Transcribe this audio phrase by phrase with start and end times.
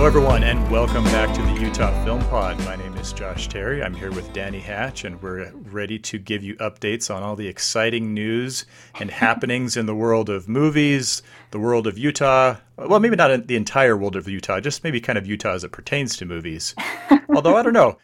[0.00, 2.58] Hello, everyone, and welcome back to the Utah Film Pod.
[2.60, 3.82] My name is Josh Terry.
[3.82, 7.46] I'm here with Danny Hatch, and we're ready to give you updates on all the
[7.46, 8.64] exciting news
[8.98, 12.56] and happenings in the world of movies, the world of Utah.
[12.78, 15.72] Well, maybe not the entire world of Utah, just maybe kind of Utah as it
[15.72, 16.74] pertains to movies.
[17.28, 17.98] Although, I don't know.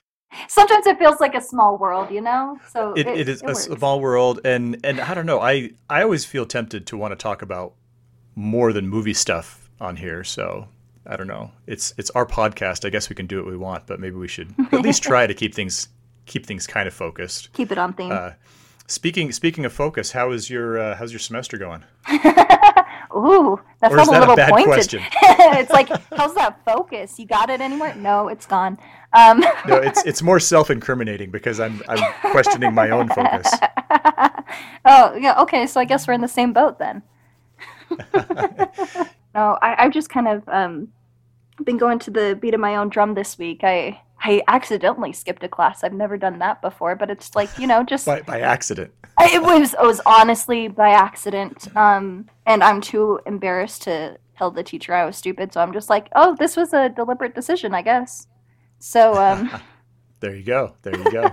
[0.48, 2.60] Sometimes it feels like a small world, you know.
[2.72, 5.40] So it, it, it is it a small world, and and I don't know.
[5.40, 7.72] I I always feel tempted to want to talk about
[8.34, 10.24] more than movie stuff on here.
[10.24, 10.68] So
[11.08, 11.50] I don't know.
[11.66, 12.84] It's it's our podcast.
[12.84, 15.26] I guess we can do what we want, but maybe we should at least try
[15.26, 15.88] to keep things
[16.26, 17.52] keep things kind of focused.
[17.52, 18.12] Keep it on theme.
[18.12, 18.32] Uh,
[18.86, 21.84] speaking speaking of focus, how is your uh, how's your semester going?
[23.16, 24.66] Ooh, that or felt that a little a bad pointed.
[24.66, 25.02] question?
[25.22, 27.18] it's like, how's that focus?
[27.18, 27.94] You got it anymore?
[27.94, 28.78] No, it's gone.
[29.12, 33.48] Um, no, it's it's more self-incriminating because I'm I'm questioning my own focus.
[34.84, 35.40] oh, yeah.
[35.40, 37.02] Okay, so I guess we're in the same boat then.
[39.34, 40.88] no, I, I've just kind of um,
[41.64, 43.60] been going to the beat of my own drum this week.
[43.62, 45.84] I I accidentally skipped a class.
[45.84, 48.92] I've never done that before, but it's like you know, just by by accident.
[49.18, 51.74] I- it was it was honestly by accident.
[51.76, 55.88] Um, and I'm too embarrassed to tell the teacher I was stupid, so I'm just
[55.88, 58.26] like, oh, this was a deliberate decision, I guess.
[58.78, 59.50] So um,
[60.20, 60.74] There you go.
[60.82, 61.30] There you go.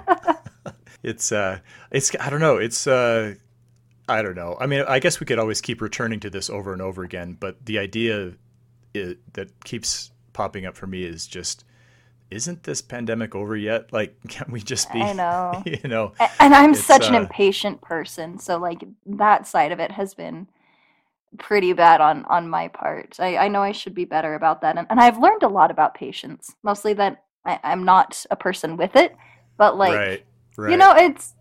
[1.03, 1.59] it's uh
[1.91, 2.57] it's I don't know.
[2.57, 3.35] It's uh
[4.07, 4.57] I don't know.
[4.59, 7.38] I mean, I guess we could always keep returning to this over and over again,
[7.39, 8.33] but the idea
[8.94, 11.64] that keeps popping up for me is just
[12.30, 13.94] isn't this pandemic over yet?
[13.94, 15.64] Like can we just be I know.
[15.66, 19.92] you know, and I'm such an uh, impatient person, so like that side of it
[19.92, 20.48] has been
[21.38, 23.16] pretty bad on on my part.
[23.20, 25.72] I, I know I should be better about that, and, and I've learned a lot
[25.72, 26.56] about patience.
[26.64, 29.16] Mostly that I, I'm not a person with it,
[29.58, 30.25] but like right.
[30.58, 30.72] Right.
[30.72, 31.36] you know, it's.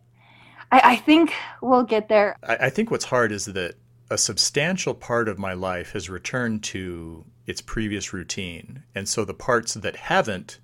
[0.71, 2.37] I, I think we'll get there.
[2.43, 3.75] I, I think what's hard is that
[4.11, 9.34] a substantial part of my life has returned to its previous routine, and so the
[9.34, 10.59] parts that haven't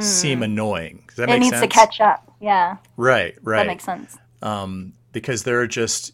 [0.00, 1.02] seem annoying.
[1.08, 1.62] Does that it make needs sense?
[1.62, 2.32] to catch up.
[2.40, 3.58] Yeah, Right, right.
[3.58, 4.16] that makes sense.
[4.42, 6.12] um, because there are just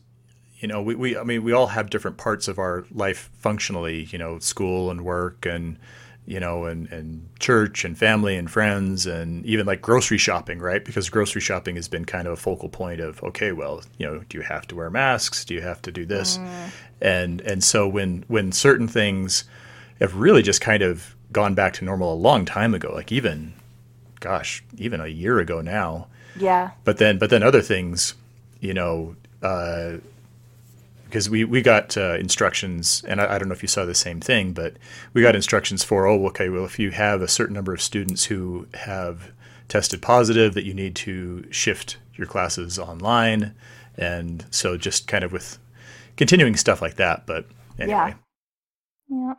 [0.58, 4.04] you know we, we I mean we all have different parts of our life functionally
[4.04, 5.76] you know school and work and
[6.26, 10.82] you know and and church and family and friends and even like grocery shopping right
[10.82, 14.20] because grocery shopping has been kind of a focal point of okay well you know
[14.30, 16.38] do you have to wear masks do you have to do this
[17.02, 19.44] and and so when when certain things
[20.00, 23.52] have really just kind of gone back to normal a long time ago like even
[24.20, 26.06] gosh even a year ago now.
[26.36, 28.14] Yeah, but then but then other things
[28.60, 33.68] you know because we we got uh, instructions and I, I don't know if you
[33.68, 34.74] saw the same thing but
[35.12, 38.24] we got instructions for oh okay well if you have a certain number of students
[38.24, 39.30] who have
[39.68, 43.54] tested positive that you need to shift your classes online.
[43.96, 45.58] And so just kind of with
[46.16, 47.46] continuing stuff like that but
[47.78, 48.14] anyway.
[49.08, 49.26] Yeah.
[49.28, 49.34] yeah,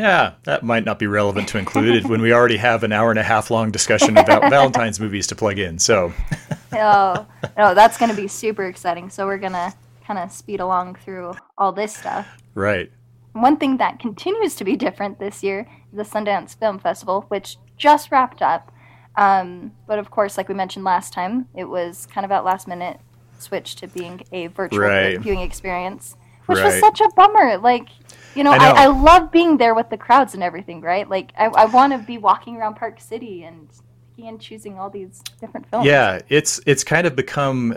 [0.00, 3.18] that might not be relevant to include it when we already have an hour and
[3.18, 5.78] a half long discussion about Valentine's movies to plug in.
[5.78, 6.12] So,
[6.72, 7.26] oh,
[7.56, 9.10] no, that's going to be super exciting.
[9.10, 9.72] So we're going to
[10.06, 12.26] kind of speed along through all this stuff.
[12.54, 12.90] right.
[13.32, 17.58] One thing that continues to be different this year is the Sundance Film Festival, which
[17.76, 18.72] just wrapped up.
[19.14, 22.66] Um, but of course, like we mentioned last time, it was kind of at last
[22.66, 22.98] minute
[23.38, 25.20] switch to being a virtual Right.
[25.20, 27.58] viewing experience, which was such a bummer.
[27.58, 27.88] Like,
[28.36, 28.74] you know, I I, know.
[28.74, 31.08] I, love being there with the crowds and everything, right?
[31.08, 33.68] Like, I, I want to be walking around Park City and
[34.16, 35.86] picking and choosing all these different films.
[35.86, 37.76] Yeah, it's it's kind of become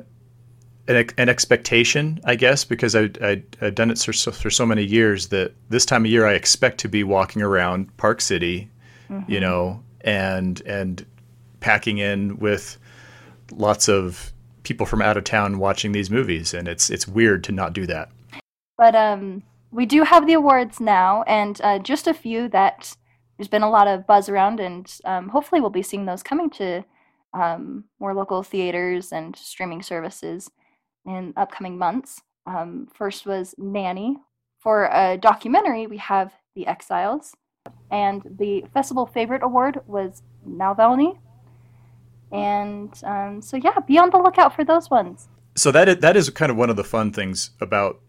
[0.87, 4.65] an, an expectation, I guess, because I, I I've done it for so, for so
[4.65, 8.69] many years that this time of year I expect to be walking around Park City,
[9.27, 11.05] you know, and and
[11.59, 12.77] packing in with
[13.51, 14.31] lots of
[14.63, 17.85] people from out of town watching these movies, and it's it's weird to not do
[17.85, 18.09] that.
[18.77, 22.95] But um, we do have the awards now, and uh, just a few that
[23.37, 26.49] there's been a lot of buzz around, and um, hopefully we'll be seeing those coming
[26.51, 26.83] to
[27.33, 30.49] um, more local theaters and streaming services
[31.05, 32.21] in upcoming months.
[32.45, 34.17] Um, first was Nanny.
[34.57, 37.35] For a documentary, we have The Exiles,
[37.91, 41.17] and the festival favorite award was Navalny.
[42.31, 45.29] And um, so, yeah, be on the lookout for those ones.
[45.55, 48.01] so that is, that is kind of one of the fun things about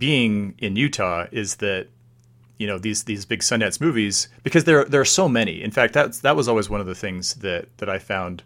[0.00, 1.86] being in Utah is that
[2.58, 5.62] you know these these big Sundance movies because there there are so many.
[5.62, 8.42] In fact, that's that was always one of the things that that I found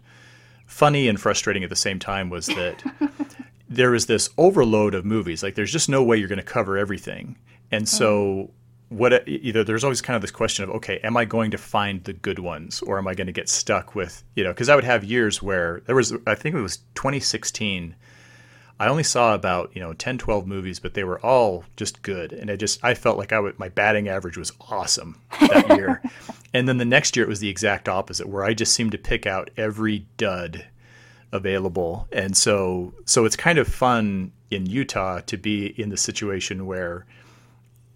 [0.67, 2.83] funny and frustrating at the same time was that
[3.69, 5.41] there is this overload of movies.
[5.41, 7.35] Like there's just no way you're going to cover everything,
[7.71, 8.25] and so.
[8.25, 8.51] Mm-hmm.
[8.89, 12.03] What either there's always kind of this question of okay, am I going to find
[12.03, 14.51] the good ones or am I going to get stuck with you know?
[14.51, 17.95] Because I would have years where there was I think it was 2016
[18.79, 22.33] I only saw about you know 10, 12 movies, but they were all just good,
[22.33, 26.01] and I just I felt like I would my batting average was awesome that year.
[26.53, 28.97] and then the next year it was the exact opposite, where I just seemed to
[28.97, 30.65] pick out every dud
[31.31, 36.65] available, and so so it's kind of fun in Utah to be in the situation
[36.65, 37.05] where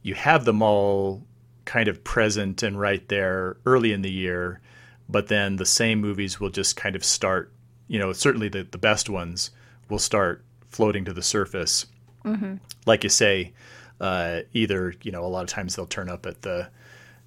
[0.01, 1.23] you have them all
[1.65, 4.61] kind of present and right there early in the year,
[5.07, 7.51] but then the same movies will just kind of start,
[7.87, 9.51] you know, certainly the, the best ones
[9.89, 11.85] will start floating to the surface.
[12.25, 12.55] Mm-hmm.
[12.85, 13.53] Like you say,
[13.99, 16.69] uh, either, you know, a lot of times they'll turn up at the,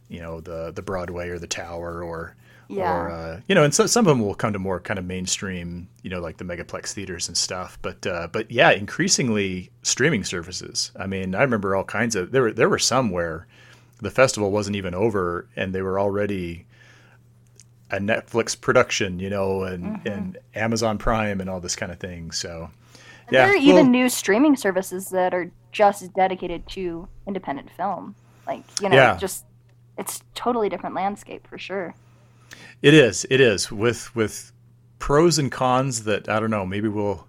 [0.08, 2.36] you know, the, the Broadway or the Tower or,
[2.68, 2.90] yeah.
[2.90, 5.04] Or uh, you know, and so, some of them will come to more kind of
[5.04, 7.78] mainstream, you know, like the megaplex theaters and stuff.
[7.82, 10.90] But uh, but yeah, increasingly streaming services.
[10.98, 13.46] I mean, I remember all kinds of there were there were some where
[14.00, 16.66] the festival wasn't even over and they were already
[17.90, 20.08] a Netflix production, you know, and mm-hmm.
[20.08, 22.30] and Amazon Prime and all this kind of thing.
[22.30, 22.70] So
[23.32, 28.14] yeah, there are well, even new streaming services that are just dedicated to independent film.
[28.46, 29.16] Like you know, yeah.
[29.16, 29.44] just
[29.98, 31.94] it's totally different landscape for sure.
[32.82, 33.26] It is.
[33.30, 34.52] It is with with
[34.98, 36.66] pros and cons that I don't know.
[36.66, 37.26] Maybe we'll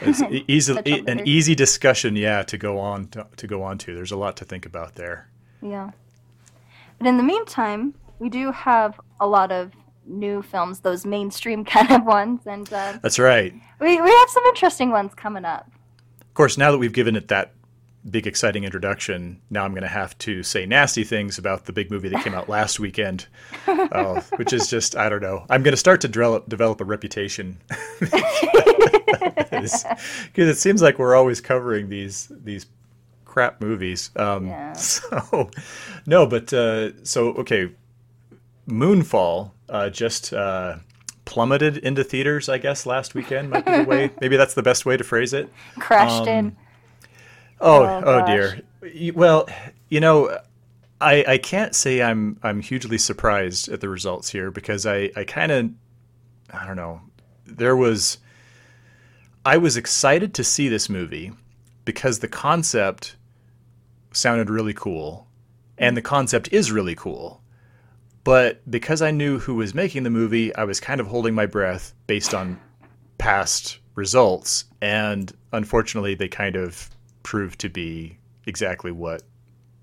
[0.00, 2.16] it's easy an easy discussion.
[2.16, 3.94] Yeah, to go on to, to go on to.
[3.94, 5.28] There's a lot to think about there.
[5.62, 5.90] Yeah,
[6.98, 9.72] but in the meantime, we do have a lot of
[10.10, 13.52] new films, those mainstream kind of ones, and uh, that's right.
[13.80, 15.70] We we have some interesting ones coming up.
[16.20, 17.52] Of course, now that we've given it that
[18.08, 19.40] big exciting introduction.
[19.50, 22.34] Now I'm going to have to say nasty things about the big movie that came
[22.34, 23.26] out last weekend,
[23.66, 25.44] uh, which is just I don't know.
[25.50, 27.58] I'm going to start to develop develop a reputation
[28.00, 29.84] because
[30.34, 32.66] it seems like we're always covering these these
[33.24, 34.10] crap movies.
[34.16, 34.72] Um, yeah.
[34.72, 35.50] So
[36.06, 37.70] no, but uh, so okay,
[38.70, 40.32] Moonfall uh, just.
[40.32, 40.76] Uh,
[41.26, 44.10] plummeted into theaters, I guess, last weekend might be the way.
[44.20, 45.48] Maybe that's the best way to phrase it.
[45.78, 46.56] Crashed um, in.
[47.60, 48.60] Oh, oh, oh dear.
[49.14, 49.48] Well,
[49.88, 50.36] you know,
[51.00, 55.24] I I can't say I'm I'm hugely surprised at the results here because I I
[55.24, 55.70] kind of
[56.52, 57.00] I don't know.
[57.46, 58.18] There was
[59.44, 61.32] I was excited to see this movie
[61.84, 63.16] because the concept
[64.12, 65.28] sounded really cool
[65.78, 67.39] and the concept is really cool.
[68.24, 71.46] But because I knew who was making the movie, I was kind of holding my
[71.46, 72.60] breath based on
[73.18, 76.88] past results and unfortunately they kind of
[77.22, 79.22] proved to be exactly what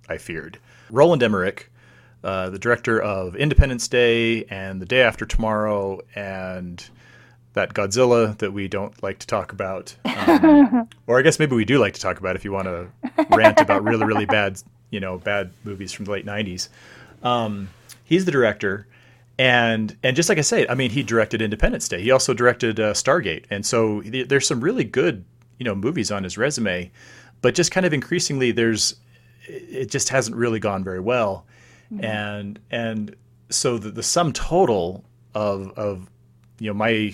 [0.09, 0.59] I feared.
[0.89, 1.71] Roland Emmerich,
[2.23, 6.83] uh, the director of Independence Day and The Day After Tomorrow and
[7.53, 9.95] that Godzilla that we don't like to talk about.
[10.05, 12.87] Um, or I guess maybe we do like to talk about if you want to
[13.29, 16.69] rant about really, really bad, you know, bad movies from the late 90s.
[17.23, 17.69] Um,
[18.07, 18.87] he's the director.
[19.39, 22.01] And and just like I say, I mean, he directed Independence Day.
[22.01, 25.25] He also directed uh, Stargate, and so there's some really good,
[25.59, 26.91] you know, movies on his resume
[27.41, 28.95] but just kind of increasingly there's
[29.47, 31.45] it just hasn't really gone very well
[31.93, 32.03] mm-hmm.
[32.03, 33.15] and and
[33.49, 35.03] so the, the sum total
[35.33, 36.09] of of
[36.59, 37.13] you know my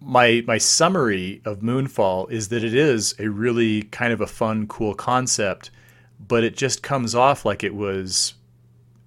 [0.00, 4.66] my my summary of Moonfall is that it is a really kind of a fun,
[4.66, 5.70] cool concept,
[6.26, 8.34] but it just comes off like it was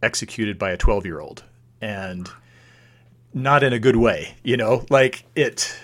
[0.06, 1.44] executed by a twelve year old,
[1.82, 2.30] and
[3.34, 4.36] not in a good way.
[4.44, 5.78] You know, like it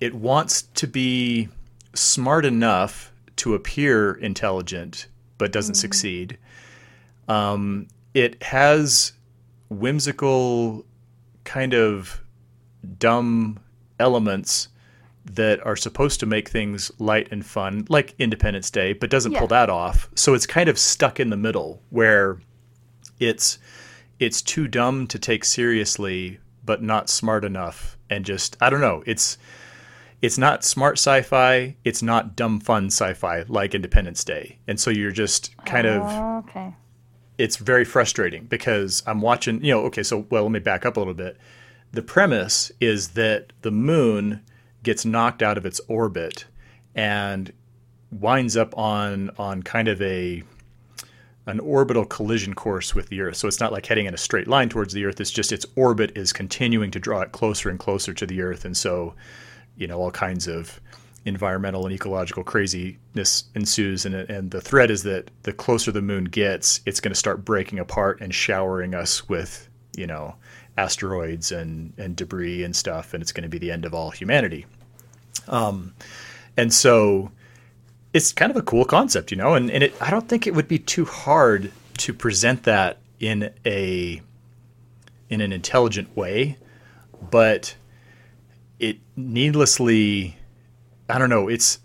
[0.00, 1.48] it wants to be
[1.94, 5.80] smart enough to appear intelligent but doesn't mm.
[5.80, 6.38] succeed.
[7.28, 9.12] Um, it has
[9.70, 10.84] whimsical,
[11.44, 12.20] kind of
[12.98, 13.60] dumb
[14.00, 14.68] elements
[15.24, 19.38] that are supposed to make things light and fun, like Independence Day, but doesn't yeah.
[19.38, 20.08] pull that off.
[20.14, 22.38] So it's kind of stuck in the middle where
[23.20, 23.58] it's
[24.18, 29.02] it's too dumb to take seriously, but not smart enough, and just I don't know.
[29.06, 29.38] It's
[30.20, 35.12] it's not smart sci-fi it's not dumb fun sci-fi like independence day and so you're
[35.12, 36.74] just kind of oh, okay
[37.36, 40.96] it's very frustrating because i'm watching you know okay so well let me back up
[40.96, 41.36] a little bit
[41.92, 44.42] the premise is that the moon
[44.82, 46.46] gets knocked out of its orbit
[46.94, 47.52] and
[48.10, 50.42] winds up on on kind of a
[51.48, 53.36] an orbital collision course with the earth.
[53.36, 55.18] So it's not like heading in a straight line towards the earth.
[55.20, 58.64] It's just its orbit is continuing to draw it closer and closer to the earth.
[58.64, 59.14] And so
[59.76, 60.80] you know all kinds of
[61.24, 64.04] environmental and ecological craziness ensues.
[64.04, 67.44] And, and the threat is that the closer the moon gets it's going to start
[67.44, 70.34] breaking apart and showering us with you know
[70.76, 73.14] asteroids and, and debris and stuff.
[73.14, 74.66] And it's going to be the end of all humanity.
[75.48, 75.94] Um,
[76.56, 77.30] and so
[78.12, 80.54] it's kind of a cool concept you know and, and it, i don't think it
[80.54, 84.20] would be too hard to present that in a
[85.28, 86.56] in an intelligent way
[87.30, 87.74] but
[88.78, 90.38] it needlessly
[91.08, 91.48] I don't know.
[91.48, 91.78] It's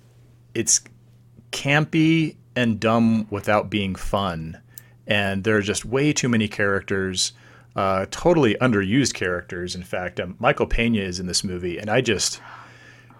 [0.53, 0.81] it's
[1.51, 4.59] campy and dumb without being fun,
[5.07, 7.31] and there are just way too many characters.
[7.75, 9.75] Uh, totally underused characters.
[9.75, 12.41] In fact, um, Michael Pena is in this movie, and I just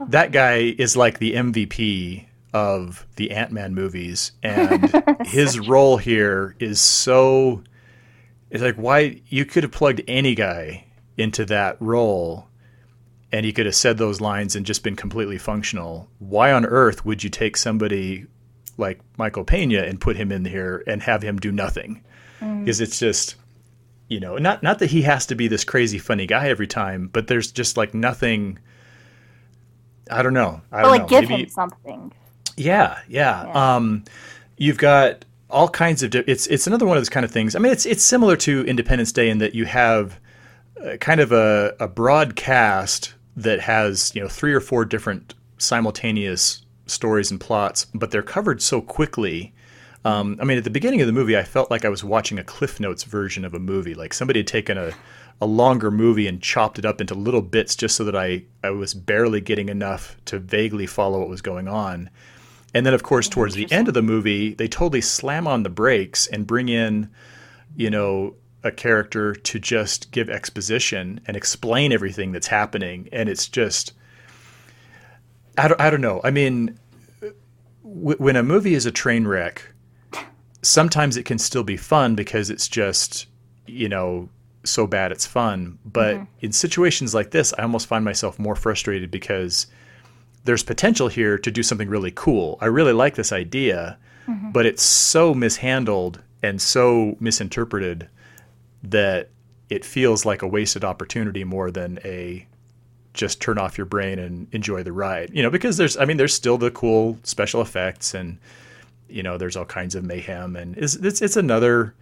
[0.09, 4.91] that guy is like the MVP of the Ant Man movies, and
[5.25, 7.63] his role here is so.
[8.49, 10.85] It's like why you could have plugged any guy
[11.17, 12.47] into that role,
[13.31, 16.07] and he could have said those lines and just been completely functional.
[16.19, 18.27] Why on earth would you take somebody
[18.77, 22.03] like Michael Pena and put him in here and have him do nothing?
[22.41, 22.59] Mm.
[22.65, 23.35] Because it's just
[24.09, 27.09] you know not not that he has to be this crazy funny guy every time,
[27.11, 28.59] but there's just like nothing.
[30.11, 30.61] I don't know.
[30.71, 31.07] I don't like, know.
[31.07, 32.13] give Maybe- him something.
[32.57, 33.43] Yeah, yeah.
[33.43, 33.75] Yeah.
[33.75, 34.03] Um,
[34.57, 36.11] you've got all kinds of.
[36.11, 37.55] Di- it's it's another one of those kind of things.
[37.55, 40.19] I mean, it's it's similar to Independence Day in that you have
[40.83, 45.33] uh, kind of a, a broad cast that has you know three or four different
[45.57, 49.53] simultaneous stories and plots, but they're covered so quickly.
[50.05, 52.37] Um, I mean, at the beginning of the movie, I felt like I was watching
[52.37, 53.93] a Cliff Notes version of a movie.
[53.93, 54.91] Like somebody had taken a,
[55.39, 58.71] a longer movie and chopped it up into little bits just so that I, I
[58.71, 62.09] was barely getting enough to vaguely follow what was going on.
[62.73, 65.69] And then, of course, towards the end of the movie, they totally slam on the
[65.69, 67.09] brakes and bring in,
[67.75, 73.09] you know, a character to just give exposition and explain everything that's happening.
[73.11, 73.93] And it's just,
[75.57, 76.21] I don't, I don't know.
[76.23, 76.79] I mean,
[77.83, 79.73] w- when a movie is a train wreck,
[80.61, 83.27] sometimes it can still be fun because it's just,
[83.67, 84.29] you know,
[84.63, 85.77] so bad it's fun.
[85.85, 86.23] But mm-hmm.
[86.39, 89.67] in situations like this, I almost find myself more frustrated because
[90.43, 92.57] there's potential here to do something really cool.
[92.61, 93.97] I really like this idea,
[94.27, 94.51] mm-hmm.
[94.51, 98.09] but it's so mishandled and so misinterpreted
[98.83, 99.29] that
[99.69, 102.45] it feels like a wasted opportunity more than a
[103.13, 105.29] just turn off your brain and enjoy the ride.
[105.33, 108.37] You know, because there's I mean there's still the cool special effects and
[109.07, 111.93] you know there's all kinds of mayhem and it's it's, it's another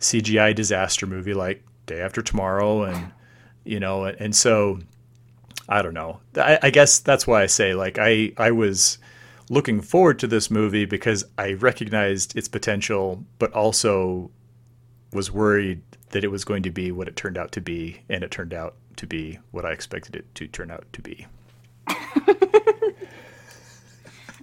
[0.00, 3.12] CGI disaster movie like Day After Tomorrow and
[3.64, 4.78] you know and so
[5.68, 6.20] I don't know.
[6.36, 8.98] I, I guess that's why I say like I I was
[9.48, 14.30] looking forward to this movie because I recognized its potential, but also
[15.12, 18.22] was worried that it was going to be what it turned out to be, and
[18.22, 21.26] it turned out to be what I expected it to turn out to be.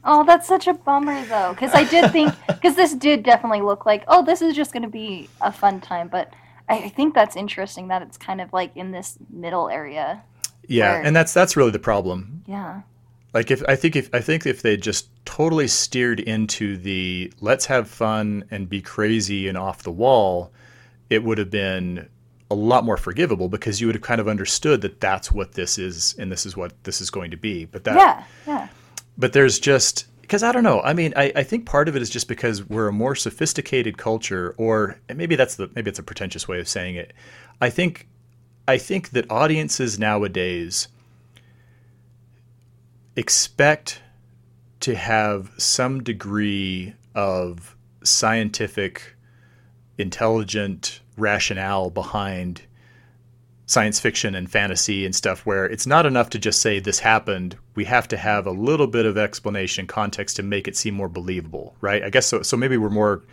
[0.10, 3.86] Oh, that's such a bummer though, because I did think because this did definitely look
[3.86, 6.34] like oh, this is just going to be a fun time, but
[6.70, 10.24] I, I think that's interesting that it's kind of like in this middle area.
[10.68, 12.44] Yeah, Where- and that's that's really the problem.
[12.48, 12.82] Yeah.
[13.34, 17.66] Like if I think if I think if they just totally steered into the let's
[17.66, 20.52] have fun and be crazy and off the wall,
[21.10, 22.08] it would have been
[22.50, 25.78] a lot more forgivable because you would have kind of understood that that's what this
[25.78, 27.66] is and this is what this is going to be.
[27.66, 28.24] But that Yeah.
[28.48, 28.68] Yeah.
[29.18, 30.82] but there's just because I don't know.
[30.82, 33.98] I mean, I, I think part of it is just because we're a more sophisticated
[33.98, 37.14] culture, or maybe that's the maybe it's a pretentious way of saying it.
[37.62, 38.08] I think
[38.68, 40.90] I think that audiences nowadays
[43.16, 44.02] expect
[44.82, 49.16] to have some degree of scientific,
[49.98, 52.62] intelligent rationale behind
[53.66, 57.58] science fiction and fantasy and stuff where it's not enough to just say this happened.
[57.76, 61.10] We have to have a little bit of explanation, context to make it seem more
[61.10, 62.04] believable, right?
[62.04, 62.42] I guess so.
[62.44, 63.24] So maybe we're more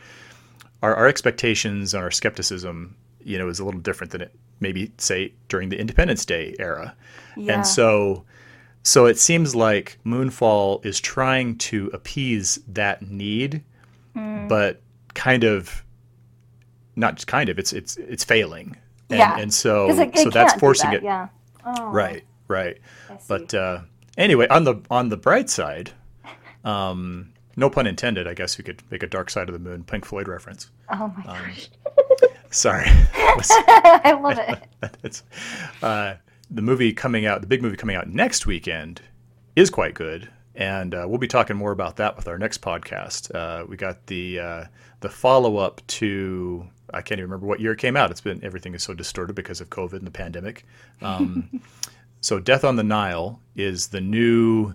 [0.83, 4.93] our, our expectations and our skepticism, you know, is a little different than it maybe
[4.99, 6.95] say during the Independence Day era.
[7.37, 7.55] Yeah.
[7.55, 8.25] And so
[8.83, 13.63] so it seems like Moonfall is trying to appease that need,
[14.15, 14.49] Mm.
[14.49, 14.81] but
[15.15, 15.85] kind of
[16.97, 18.77] not just kind of it's it's it's failing.
[19.11, 19.37] And, Yeah.
[19.39, 21.29] and so it, it so that's forcing that, it Yeah.
[21.67, 22.79] Oh, right right
[23.27, 23.81] but uh,
[24.19, 25.91] anyway on the on the bright side
[26.65, 29.83] um, no pun intended i guess we could make a dark side of the moon
[29.83, 31.69] pink floyd reference oh my um, gosh.
[32.55, 32.87] sorry.
[33.15, 34.39] I love
[35.03, 35.23] it.
[35.83, 36.15] uh,
[36.51, 39.01] the movie coming out the big movie coming out next weekend
[39.57, 43.35] is quite good and uh, we'll be talking more about that with our next podcast.
[43.35, 44.65] Uh, we got the uh,
[45.01, 48.11] the follow-up to i can't even remember what year it came out.
[48.11, 50.65] It's been everything is so distorted because of covid and the pandemic.
[51.03, 51.61] Um,
[52.21, 54.75] so death on the nile is the new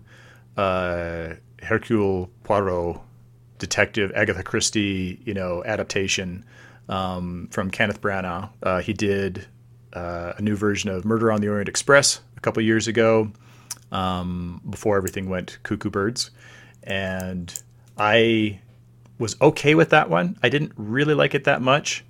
[0.57, 3.01] uh, hercule poirot
[3.57, 6.45] detective agatha christie you know adaptation
[6.89, 8.49] um, from kenneth branagh.
[8.61, 9.47] Uh, he did
[9.93, 13.31] uh, a new version of murder on the orient express a couple years ago
[13.91, 16.31] um, before everything went cuckoo birds.
[16.83, 17.53] And
[17.97, 18.59] i
[19.17, 20.37] was okay with that one.
[20.41, 22.03] I didn't really like it that much.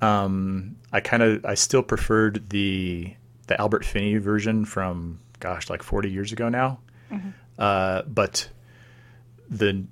[0.00, 3.14] Um, i kind of i still preferred the
[3.46, 6.78] the albert finney version from gosh like 40 years ago now.
[7.58, 8.48] Uh, but
[9.48, 9.84] the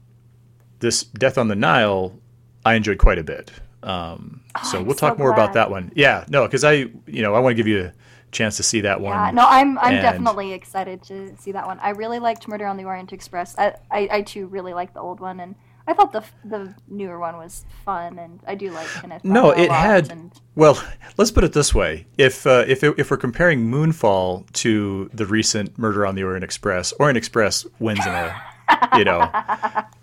[0.78, 2.16] this Death on the Nile,
[2.64, 3.50] I enjoyed quite a bit.
[3.82, 5.92] Um, Oh, so I'm we'll talk so more about that one.
[5.94, 6.72] Yeah, no, because I,
[7.06, 7.92] you know, I want to give you a
[8.32, 9.12] chance to see that one.
[9.16, 11.78] Yeah, no, I'm I'm and- definitely excited to see that one.
[11.80, 13.54] I really liked Murder on the Orient Express.
[13.56, 15.54] I, I, I too really like the old one, and
[15.86, 19.24] I thought the the newer one was fun, and I do like Kenneth.
[19.24, 20.82] No, it had- and- Well,
[21.16, 25.24] let's put it this way: if uh, if it, if we're comparing Moonfall to the
[25.26, 28.34] recent Murder on the Orient Express, Orient Express wins in a,
[28.98, 29.30] you know,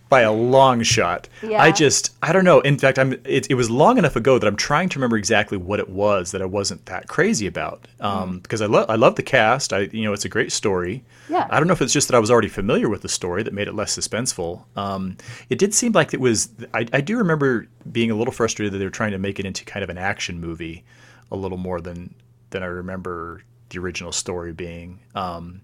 [0.07, 1.27] by a long shot.
[1.41, 1.61] Yeah.
[1.61, 2.59] I just I don't know.
[2.61, 5.57] In fact, I'm it, it was long enough ago that I'm trying to remember exactly
[5.57, 7.87] what it was that I wasn't that crazy about.
[7.99, 9.73] Um, because I love I love the cast.
[9.73, 11.03] I you know it's a great story.
[11.29, 11.47] Yeah.
[11.49, 13.53] I don't know if it's just that I was already familiar with the story that
[13.53, 14.63] made it less suspenseful.
[14.75, 15.17] Um,
[15.49, 16.49] it did seem like it was.
[16.73, 19.45] I, I do remember being a little frustrated that they were trying to make it
[19.45, 20.83] into kind of an action movie,
[21.31, 22.13] a little more than
[22.51, 24.99] than I remember the original story being.
[25.15, 25.61] Um,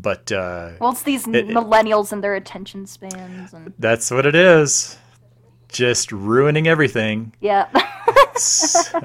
[0.00, 4.34] but uh, well, it's these it- millennials and their attention spans, and that's what it
[4.34, 4.96] is.
[5.68, 7.34] Just ruining everything.
[7.40, 7.68] yeah,
[8.36, 8.98] So,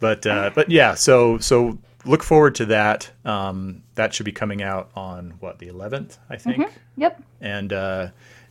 [0.00, 3.10] but uh, but yeah, so so look forward to that.
[3.24, 6.68] Um, that should be coming out on what the 11th, I think.
[6.96, 7.22] yep.
[7.40, 8.08] and uh,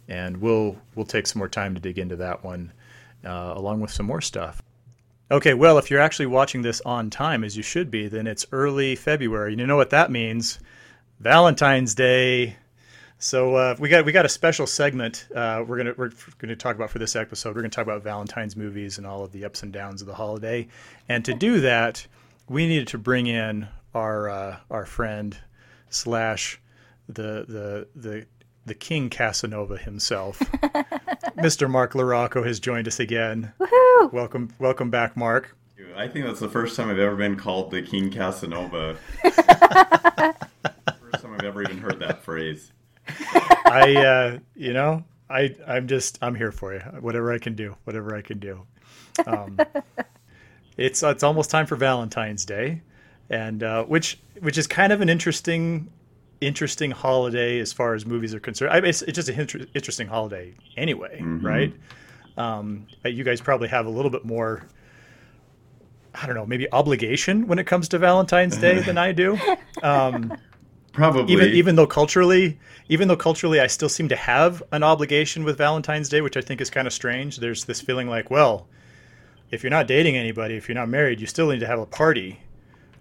[0.08, 2.72] and we'll we'll take some more time to dig into that one,
[3.26, 4.62] uh, along with some more stuff.
[5.32, 8.48] Okay, well, if you're actually watching this on time, as you should be, then it's
[8.52, 9.56] early February.
[9.56, 10.58] You know what that means?
[11.20, 12.56] Valentine's Day.
[13.20, 16.78] So uh, we got we got a special segment uh, we're gonna we're gonna talk
[16.78, 17.54] about for this episode.
[17.54, 20.16] We're gonna talk about Valentine's movies and all of the ups and downs of the
[20.16, 20.68] holiday.
[21.10, 22.08] And to do that,
[22.48, 25.38] we needed to bring in our uh, our friend
[25.90, 26.60] slash
[27.08, 28.26] the the the
[28.66, 30.42] the King Casanova himself,
[31.40, 31.70] Mr.
[31.70, 33.54] Mark Larocco has joined us again.
[33.60, 34.12] Woohoo!
[34.12, 35.56] Welcome welcome back, Mark.
[35.96, 38.98] I think that's the first time I've ever been called the King Casanova.
[39.24, 42.72] first time I've ever even heard that phrase.
[43.66, 46.80] I uh, you know I I'm just I'm here for you.
[47.00, 48.66] Whatever I can do, whatever I can do.
[49.26, 49.60] Um,
[50.78, 52.82] it's it's almost time for Valentine's Day,
[53.30, 55.90] and uh, which which is kind of an interesting
[56.42, 58.72] interesting holiday as far as movies are concerned.
[58.72, 61.74] I mean, it's, it's just an inter- interesting holiday anyway, right?
[62.38, 64.66] Um, uh, you guys probably have a little bit more.
[66.16, 69.38] I don't know, maybe obligation when it comes to Valentine's Day than I do.
[69.84, 70.34] Um,
[70.92, 71.32] Probably.
[71.32, 75.58] even even though culturally even though culturally I still seem to have an obligation with
[75.58, 77.38] Valentine's Day, which I think is kind of strange.
[77.38, 78.68] There's this feeling like, well,
[79.52, 81.86] if you're not dating anybody, if you're not married, you still need to have a
[81.86, 82.40] party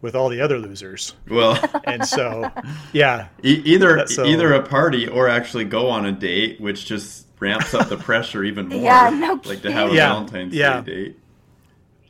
[0.01, 1.15] with all the other losers.
[1.29, 2.51] well, And so,
[2.93, 7.27] yeah, e- either so- either a party or actually go on a date, which just
[7.41, 8.81] ramps up the pressure even more.
[8.83, 10.81] Yeah, no like to have a Yeah, Valentine's yeah.
[10.83, 11.19] Day date.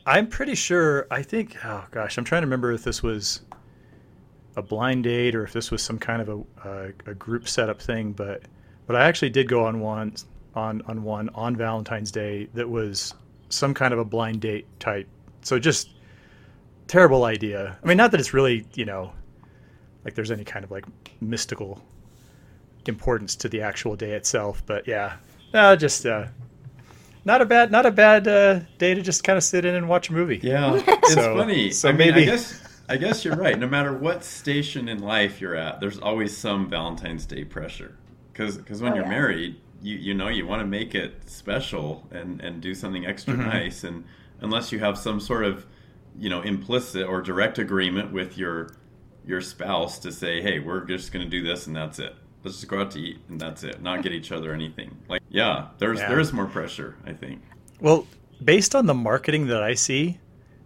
[0.05, 1.05] I'm pretty sure.
[1.11, 1.57] I think.
[1.65, 3.41] Oh gosh, I'm trying to remember if this was
[4.55, 7.81] a blind date or if this was some kind of a, a, a group setup
[7.81, 8.13] thing.
[8.13, 8.43] But
[8.87, 10.13] but I actually did go on one
[10.55, 13.13] on on one on Valentine's Day that was
[13.49, 15.07] some kind of a blind date type.
[15.41, 15.89] So just
[16.89, 17.77] terrible idea.
[17.81, 19.13] I mean, not that it's really you know
[20.03, 20.85] like there's any kind of like
[21.21, 21.81] mystical
[22.87, 24.63] importance to the actual day itself.
[24.65, 25.17] But yeah,
[25.53, 26.27] uh, just uh,
[27.25, 29.87] not a bad not a bad uh, day to just kind of sit in and
[29.87, 30.39] watch a movie.
[30.43, 31.71] Yeah, it's funny.
[31.71, 33.57] so I mean, maybe- I guess I guess you're right.
[33.57, 37.95] No matter what station in life you're at, there's always some Valentine's Day pressure.
[38.33, 39.09] Because when Oh, you're yeah.
[39.09, 43.33] married, you you know you want to make it special and and do something extra
[43.33, 43.49] Mm-hmm.
[43.49, 43.83] nice.
[43.83, 44.05] And
[44.41, 45.65] unless you have some sort of
[46.19, 48.69] you know implicit or direct agreement with your
[49.25, 52.15] your spouse to say, hey, we're just going to do this and that's it.
[52.43, 53.81] Let's just go out to eat and that's it.
[53.81, 54.97] Not get each other anything.
[55.07, 56.09] Like, yeah, there's Yeah.
[56.09, 56.95] there is more pressure.
[57.05, 57.41] I think.
[57.79, 58.07] Well,
[58.43, 60.19] based on the marketing that I see,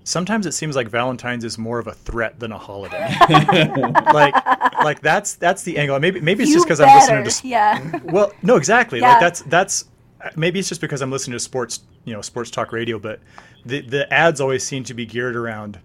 [0.03, 3.13] sometimes it seems like Valentine's is more of a threat than a holiday.
[4.13, 4.33] like
[4.83, 5.99] like that's that's the angle.
[5.99, 7.99] Maybe maybe it's You just because I'm listening to yeah.
[8.05, 8.99] Well, no, exactly.
[8.99, 9.11] Yeah.
[9.13, 9.85] Like that's that's
[10.35, 13.19] maybe it's just because I'm listening to sports, you know, sports talk radio, but
[13.65, 15.80] the the ads always seem to be geared around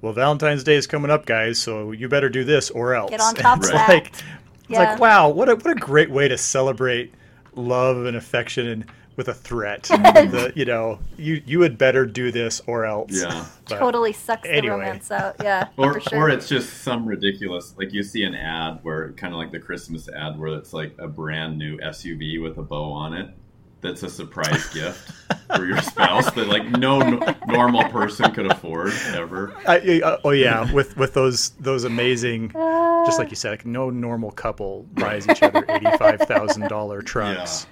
[0.00, 3.10] well, Valentine's Day is coming up, guys, so you better do this or else.
[3.10, 3.88] Get on top of it's that.
[3.88, 4.22] like it's
[4.68, 4.90] Yeah.
[4.90, 7.12] like wow, what a what a great way to celebrate
[7.56, 8.84] love and affection and
[9.16, 9.82] with a threat.
[9.88, 13.10] the, you know, you you had better do this or else.
[13.20, 13.44] Yeah.
[13.68, 14.74] But- totally sucks the anyway.
[14.76, 15.34] romance out.
[15.42, 16.18] Yeah, or for sure.
[16.20, 19.58] or it's just some ridiculous like you see an ad where kind of like the
[19.58, 23.30] Christmas ad where it's like a brand new SUV with a bow on it
[23.80, 25.12] that's a surprise gift
[25.54, 29.54] for your spouse that like no n- normal person could afford ever.
[29.66, 33.66] I, uh, oh yeah, with with those those amazing, Uh, just like you said, like
[33.66, 37.66] no normal couple buys each other eighty five thousand dollar trucks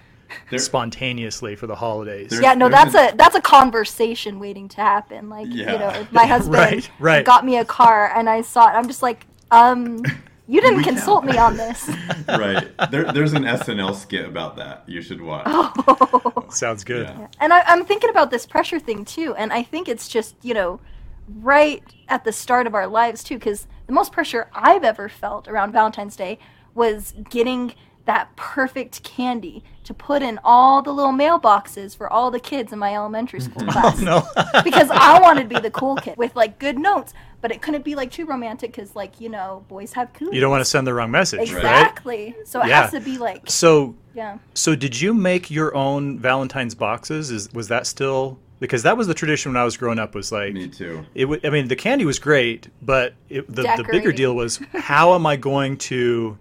[0.51, 2.31] There- spontaneously for the holidays.
[2.31, 5.29] There- yeah, no, there's that's a that's a conversation waiting to happen.
[5.29, 7.25] Like, you know, my husband Right, right.
[7.25, 10.03] got me a car and I saw it, I'm just like, um,
[10.49, 11.33] You didn't We consult can't.
[11.35, 11.89] me on this.
[12.29, 12.69] right.
[12.91, 14.85] There, there's an SNL skit about that.
[14.87, 15.45] You should watch.
[15.47, 16.47] Oh.
[16.51, 17.07] Sounds good.
[17.09, 17.27] Yeah.
[17.41, 20.55] And I, I'm thinking about this pressure thing too, and I think it's just you
[20.55, 20.81] know,
[21.41, 25.49] right at the start of our lives too, because the most pressure I've ever felt
[25.49, 26.39] around Valentine's Day
[26.75, 27.75] was getting
[28.07, 32.79] that perfect candy to put in all the little mailboxes for all the kids in
[32.79, 34.01] my elementary school oh, class.
[34.01, 34.05] Oh,
[34.45, 34.63] No.
[34.65, 37.85] because I wanted to be the cool kid with like good notes, but it couldn't
[37.85, 40.35] be like too romantic because like you know boys have cooties.
[40.35, 41.59] you don't want to send the wrong message, right?
[41.59, 42.35] exactly.
[42.45, 42.83] So it Yeah.
[42.83, 44.39] has to be like So yeah.
[44.55, 47.31] So did you make your own Valentine's boxes?
[47.31, 50.33] Is was that still because that was the tradition when I was growing up was
[50.33, 51.05] like Me too.
[51.15, 54.61] it w- I mean the candy was great, but it, the the bigger deal was
[54.75, 56.39] how am I going to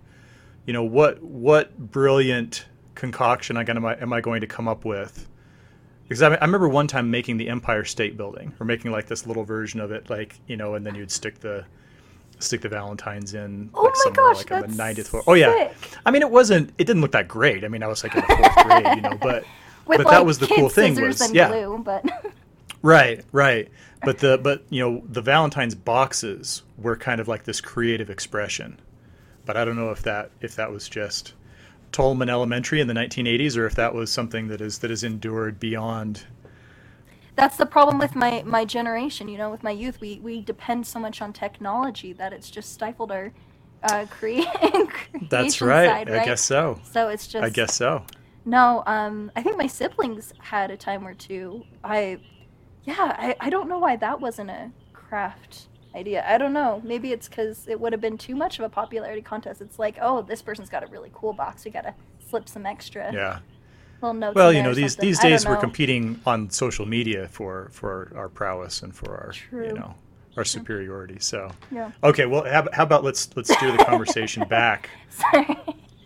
[0.65, 4.67] you know what what brilliant concoction I gonna am I, am I going to come
[4.67, 5.28] up with?
[6.04, 9.25] Because I, I remember one time making the Empire State Building or making like this
[9.25, 11.65] little version of it like, you know, and then you'd stick the
[12.39, 15.23] stick the Valentines in Oh like my gosh, like on the that's 90th floor.
[15.28, 15.51] Oh yeah.
[15.51, 15.75] sick.
[16.06, 17.63] I mean it wasn't it didn't look that great.
[17.63, 19.45] I mean I was like in the fourth grade, you know, but
[19.86, 21.47] With but like that was the cool thing was yeah.
[21.47, 22.04] glue, but
[22.86, 23.67] Right, right.
[24.04, 28.80] But the but you know the Valentine's boxes were kind of like this creative expression.
[29.45, 31.34] But I don't know if that if that was just
[31.91, 35.60] Tolman Elementary in the 1980s or if that was something that is that has endured
[35.60, 36.23] beyond.
[37.36, 40.86] that's the problem with my my generation you know with my youth we we depend
[40.88, 43.31] so much on technology that it's just stifled our
[43.84, 45.88] uh crea- creation That's right.
[45.89, 46.79] side, I guess so.
[46.84, 48.05] so it's just I guess so.
[48.45, 52.19] no um i think my siblings had a time or two i
[52.84, 56.23] yeah i, I don't know why that wasn't a craft idea.
[56.27, 56.81] I don't know.
[56.84, 59.62] Maybe it's because it would have been too much of a popularity contest.
[59.62, 61.65] It's like oh this person's got a really cool box.
[61.65, 61.93] We gotta
[62.29, 63.39] slip some extra Yeah.
[64.01, 65.08] little notes Well, you know these something.
[65.10, 69.34] these days we're competing on social media for for our prowess and for our
[69.67, 69.95] you know
[70.38, 71.17] our superiority.
[71.19, 71.91] So yeah.
[72.03, 75.58] okay, well how, how about let's let's steer the conversation back sorry.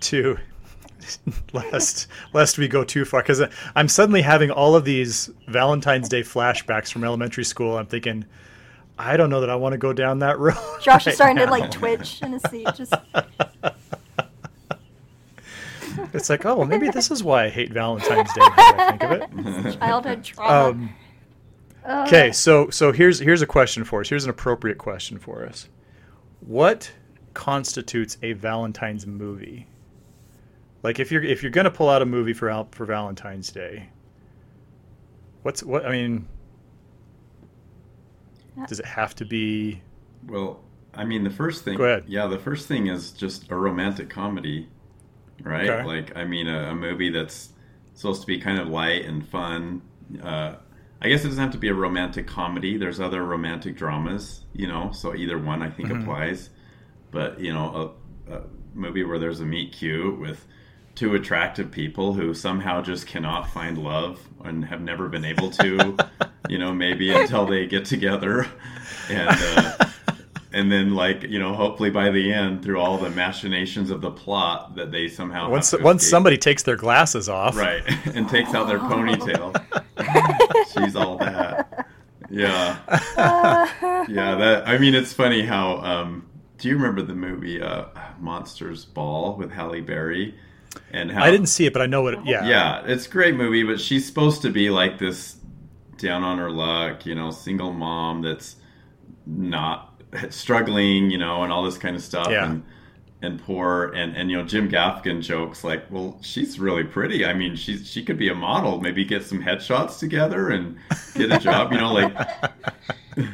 [0.01, 0.37] to
[1.53, 3.21] lest lest we go too far.
[3.21, 3.41] Because
[3.75, 7.77] I'm suddenly having all of these Valentine's Day flashbacks from elementary school.
[7.77, 8.25] I'm thinking,
[8.99, 10.57] I don't know that I want to go down that road.
[10.81, 12.67] Josh is right starting to like twitch in his seat.
[12.75, 12.93] Just
[16.13, 18.41] It's like, oh, well, maybe this is why I hate Valentine's Day.
[18.41, 19.31] Now I think of it.
[19.79, 20.69] childhood trauma.
[20.69, 20.95] Um,
[22.07, 24.09] okay, so so here's here's a question for us.
[24.09, 25.67] Here's an appropriate question for us.
[26.41, 26.91] What
[27.33, 29.67] constitutes a Valentine's movie?
[30.83, 33.89] Like if you're if you're gonna pull out a movie for for Valentine's Day,
[35.43, 36.27] what's what I mean?
[38.67, 39.81] Does it have to be?
[40.27, 40.59] Well,
[40.93, 41.77] I mean, the first thing.
[41.77, 42.03] Go ahead.
[42.07, 44.67] Yeah, the first thing is just a romantic comedy,
[45.43, 45.69] right?
[45.69, 45.83] Okay.
[45.85, 47.49] Like, I mean, a, a movie that's
[47.93, 49.81] supposed to be kind of light and fun.
[50.21, 50.55] Uh,
[51.01, 52.77] I guess it doesn't have to be a romantic comedy.
[52.77, 54.91] There's other romantic dramas, you know.
[54.91, 56.01] So either one, I think, Mhm.
[56.01, 56.49] applies.
[57.11, 57.93] But you know,
[58.27, 58.41] a, a
[58.73, 60.45] movie where there's a meet cute with
[60.99, 65.95] two attractive people who somehow just cannot find love and have never been able to,
[66.49, 68.45] you know, maybe until they get together,
[69.09, 69.85] and uh,
[70.51, 74.11] and then like you know, hopefully by the end, through all the machinations of the
[74.11, 76.11] plot, that they somehow Once once escape.
[76.11, 77.81] somebody takes their glasses off, right
[78.13, 79.55] and takes out their ponytail,
[80.73, 81.87] she's all that.
[82.29, 82.77] Yeah,
[84.09, 84.35] yeah.
[84.35, 85.77] That I mean, it's funny how.
[85.77, 86.25] Um,
[86.57, 87.85] do you remember the movie uh,
[88.19, 90.35] Monsters Ball with Halle Berry?
[90.91, 92.15] And how I didn't see it, but I know what.
[92.15, 95.37] It, yeah, yeah, it's a great movie, but she's supposed to be like this
[95.97, 98.55] down on her luck, you know, single mom that's
[99.25, 102.29] not struggling, you know, and all this kind of stuff.
[102.29, 102.49] Yeah.
[102.49, 102.63] And
[103.21, 107.25] and poor and and you know Jim Gaffigan jokes like, well, she's really pretty.
[107.25, 108.79] I mean, she's she could be a model.
[108.79, 110.77] Maybe get some headshots together and
[111.15, 111.71] get a job.
[111.73, 112.13] You know, like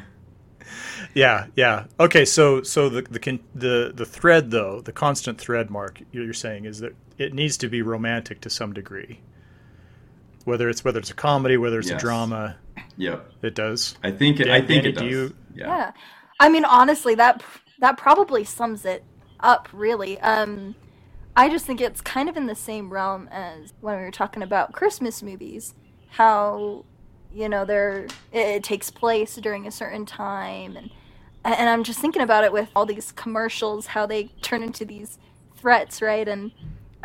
[1.16, 1.86] Yeah, yeah.
[1.98, 6.66] Okay, so so the the the the thread though, the constant thread, Mark, you're saying
[6.66, 9.20] is that it needs to be romantic to some degree.
[10.44, 11.98] Whether it's whether it's a comedy, whether it's Yes.
[12.02, 12.58] a drama,
[12.98, 13.96] yeah, it does.
[14.04, 15.02] I think it, Dan- I think Danny, it does.
[15.04, 15.68] do you- yeah.
[15.68, 15.92] yeah.
[16.40, 17.44] I mean, honestly, that
[17.80, 19.04] that probably sums it
[19.40, 19.70] up.
[19.74, 20.76] Really, um,
[21.36, 24.44] I just think it's kind of in the same realm as when we were talking
[24.44, 25.74] about Christmas movies.
[26.10, 26.86] How
[27.34, 30.92] you know they're it, it takes place during a certain time, and
[31.44, 35.18] and I'm just thinking about it with all these commercials, how they turn into these
[35.58, 36.28] threats, right?
[36.28, 36.52] And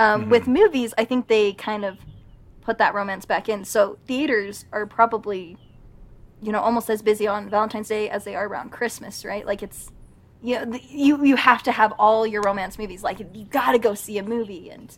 [0.00, 1.98] um, with movies, I think they kind of
[2.62, 3.64] put that romance back in.
[3.64, 5.58] So theaters are probably
[6.42, 9.44] you know almost as busy on Valentine's Day as they are around Christmas, right?
[9.44, 9.90] Like it's
[10.42, 13.02] you know the, you you have to have all your romance movies.
[13.02, 14.96] Like you got to go see a movie, and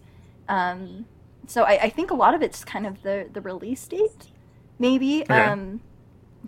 [0.49, 1.07] um,
[1.49, 4.29] so I, I think a lot of it's kind of the the release date,
[4.79, 5.23] maybe.
[5.25, 5.35] Okay.
[5.35, 5.81] Um,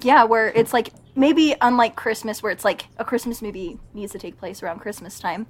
[0.01, 4.19] yeah, where it's like maybe unlike Christmas, where it's like a Christmas movie needs to
[4.19, 5.49] take place around Christmas time.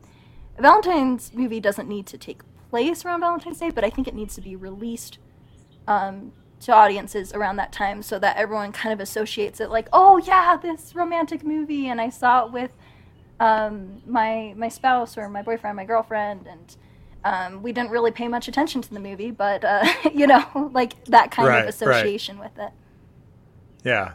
[0.57, 2.41] a Valentine's movie doesn't need to take
[2.75, 5.19] place around Valentine's Day, but I think it needs to be released
[5.87, 10.17] um, to audiences around that time so that everyone kind of associates it like, oh
[10.19, 12.73] yeah, this romantic movie, and I saw it with
[13.39, 16.77] um, my my spouse or my boyfriend, my girlfriend, and
[17.25, 21.05] um, we didn't really pay much attention to the movie, but uh, you know, like
[21.05, 21.69] that kind Right, of right.
[21.69, 22.73] association with it.
[23.85, 24.15] Yeah.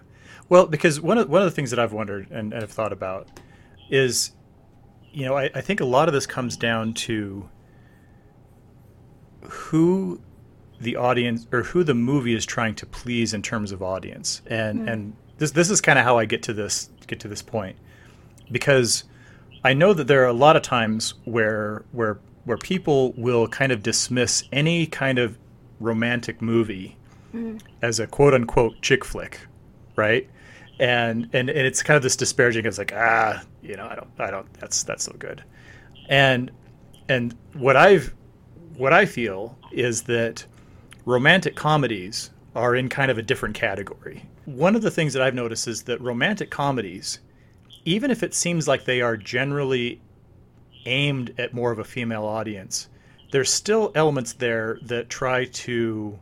[0.50, 2.92] Well, because one of one of the things that I've wondered and, and have thought
[2.92, 3.30] about
[3.90, 4.32] is,
[5.14, 7.48] you know, I, I think a lot of this comes down to
[9.44, 10.22] who
[10.80, 14.42] the audience or who the movie is trying to please in terms of audience.
[14.48, 17.42] And and this this is kind of how I get to this get to this
[17.42, 17.78] point.
[18.52, 19.04] Because
[19.64, 23.72] I know that there are a lot of times where where where people will kind
[23.72, 25.38] of dismiss any kind of
[25.80, 26.98] romantic movie
[27.82, 29.40] as a quote unquote chick flick,
[29.96, 30.30] right?
[30.80, 32.66] And, and and it's kind of this disparaging.
[32.66, 34.52] It's like ah, you know, I don't, I don't.
[34.54, 35.44] That's that's so good.
[36.08, 36.52] And
[37.10, 38.14] and what I've
[38.80, 40.46] what I feel is that
[41.06, 44.26] romantic comedies are in kind of a different category.
[44.46, 47.20] One of the things that I've noticed is that romantic comedies,
[47.84, 50.02] even if it seems like they are generally
[50.86, 52.88] aimed at more of a female audience,
[53.32, 56.18] there's still elements there that try to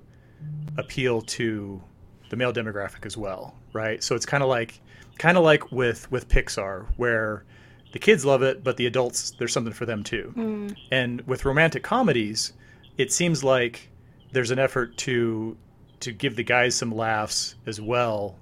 [0.77, 1.81] appeal to
[2.29, 4.03] the male demographic as well, right?
[4.03, 4.81] So it's kind of like
[5.19, 7.43] kind of like with with Pixar where
[7.91, 10.31] the kids love it, but the adults there's something for them too.
[10.33, 10.67] Hmm.
[10.91, 12.53] And with romantic comedies,
[12.97, 13.89] it seems like
[14.31, 15.57] there's an effort to
[15.99, 18.35] to give the guys some laughs as well,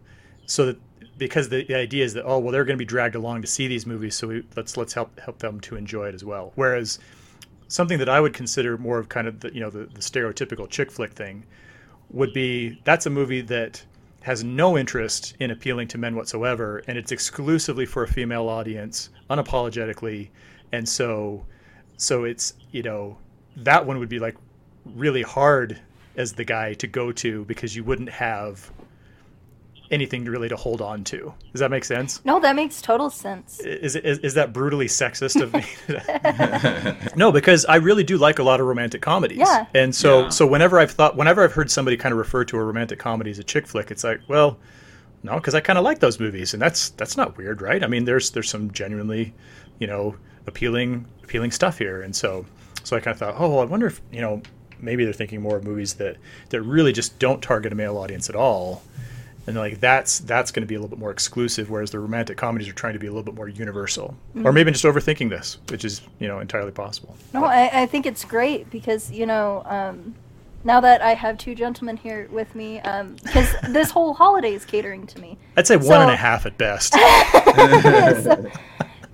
[0.46, 0.78] so that
[1.18, 3.48] because the, the idea is that oh well they're going to be dragged along to
[3.48, 6.52] see these movies, so we, let's let's help help them to enjoy it as well.
[6.56, 7.00] Whereas
[7.68, 10.70] something that I would consider more of kind of the you know the, the stereotypical
[10.70, 11.46] chick flick thing
[12.12, 13.84] would be that's a movie that
[14.26, 19.12] has no interest in appealing to men whatsoever, and it's exclusively for a female audience,
[19.30, 20.30] unapologetically,
[20.72, 21.46] and so
[21.98, 23.16] so it's you know
[23.56, 24.36] that one would be like
[24.84, 25.80] really hard
[26.18, 28.72] as the guy to go to because you wouldn't have
[29.92, 31.34] anything really to hold on to.
[31.52, 32.24] Does that make sense?
[32.26, 33.60] No, that makes total sense.
[33.60, 35.64] Is, is, is that brutally sexist of me?
[37.16, 39.38] no, because I really do like a lot of romantic comedies.
[39.40, 39.66] Yeah.
[39.74, 40.30] And so Yeah.
[40.30, 43.32] so whenever I've thought whenever I've heard somebody kind of refer to a romantic comedy
[43.32, 44.58] as a chick flick, it's like, well,
[45.24, 47.84] no, because I kind of like those movies, and that's that's not weird, right?
[47.84, 49.34] I mean, there's there's some genuinely,
[49.80, 50.16] you know,
[50.48, 52.46] appealing appealing stuff here, and so
[52.84, 54.42] so I kind of thought, oh, well, I wonder if you know
[54.80, 56.18] maybe they're thinking more of movies that
[56.50, 58.84] that really just don't target a male audience at all.
[59.48, 62.36] And like that's that's going to be a little bit more exclusive, whereas the romantic
[62.38, 65.60] comedies are trying to be a little bit more universal, or maybe just overthinking this,
[65.70, 67.16] which is you know entirely possible.
[67.34, 70.16] No, I, I think it's great because you know um,
[70.64, 72.82] now that I have two gentlemen here with me,
[73.24, 75.38] because this whole holiday is catering to me.
[75.56, 76.94] I'd say one and a So- half at best.
[78.24, 78.52] so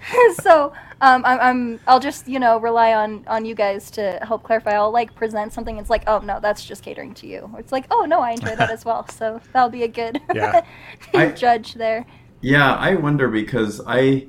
[1.02, 4.72] um, I'm, I'm I'll just you know rely on on you guys to help clarify.
[4.72, 5.78] I'll like present something.
[5.78, 7.54] It's like oh no, that's just catering to you.
[7.58, 9.08] It's like oh no, I enjoy that as well.
[9.10, 10.62] So that'll be a good Yeah.
[11.14, 12.06] I- judge there.
[12.42, 14.28] Yeah, I wonder because I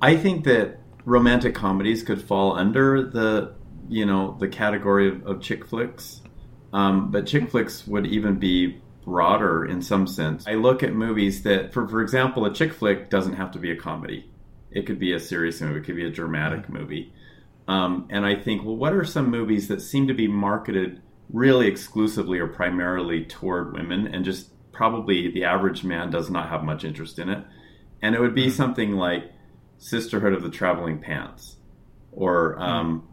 [0.00, 3.54] I think that romantic comedies could fall under the
[3.88, 6.22] you know the category of, of chick flicks,
[6.72, 10.46] um, but chick flicks would even be broader in some sense.
[10.46, 13.70] I look at movies that, for for example, a chick flick doesn't have to be
[13.70, 14.28] a comedy.
[14.74, 15.80] It could be a serious movie.
[15.80, 17.12] It could be a dramatic movie.
[17.68, 21.00] Um, and I think, well, what are some movies that seem to be marketed
[21.32, 26.64] really exclusively or primarily toward women, and just probably the average man does not have
[26.64, 27.44] much interest in it?
[28.02, 29.30] And it would be something like
[29.78, 31.56] Sisterhood of the Traveling Pants,
[32.10, 33.06] or um,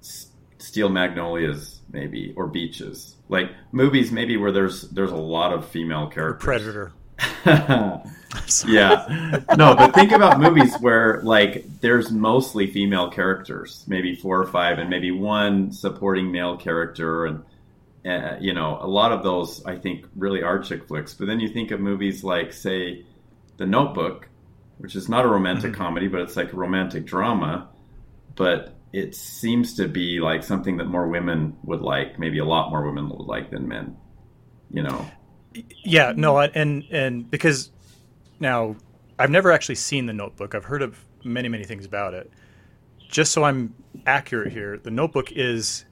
[0.00, 5.68] S- Steel Magnolias, maybe, or Beaches, like movies maybe where there's there's a lot of
[5.68, 6.44] female characters.
[6.44, 6.92] Predator.
[8.66, 9.40] yeah.
[9.56, 14.78] No, but think about movies where like there's mostly female characters, maybe four or five,
[14.78, 17.44] and maybe one supporting male character, and
[18.06, 21.14] uh, you know, a lot of those I think really are chick flicks.
[21.14, 23.04] But then you think of movies like, say,
[23.56, 24.28] The Notebook,
[24.78, 27.68] which is not a romantic comedy, but it's like a romantic drama,
[28.36, 32.70] but it seems to be like something that more women would like, maybe a lot
[32.70, 33.96] more women would like than men.
[34.70, 35.06] You know.
[35.82, 37.70] Yeah, no, I- and and because
[38.40, 38.76] now
[39.18, 40.54] I've never actually seen the Notebook.
[40.54, 42.30] I've heard of many many things about it.
[43.08, 43.74] Just so I'm
[44.06, 45.84] accurate here, the Notebook is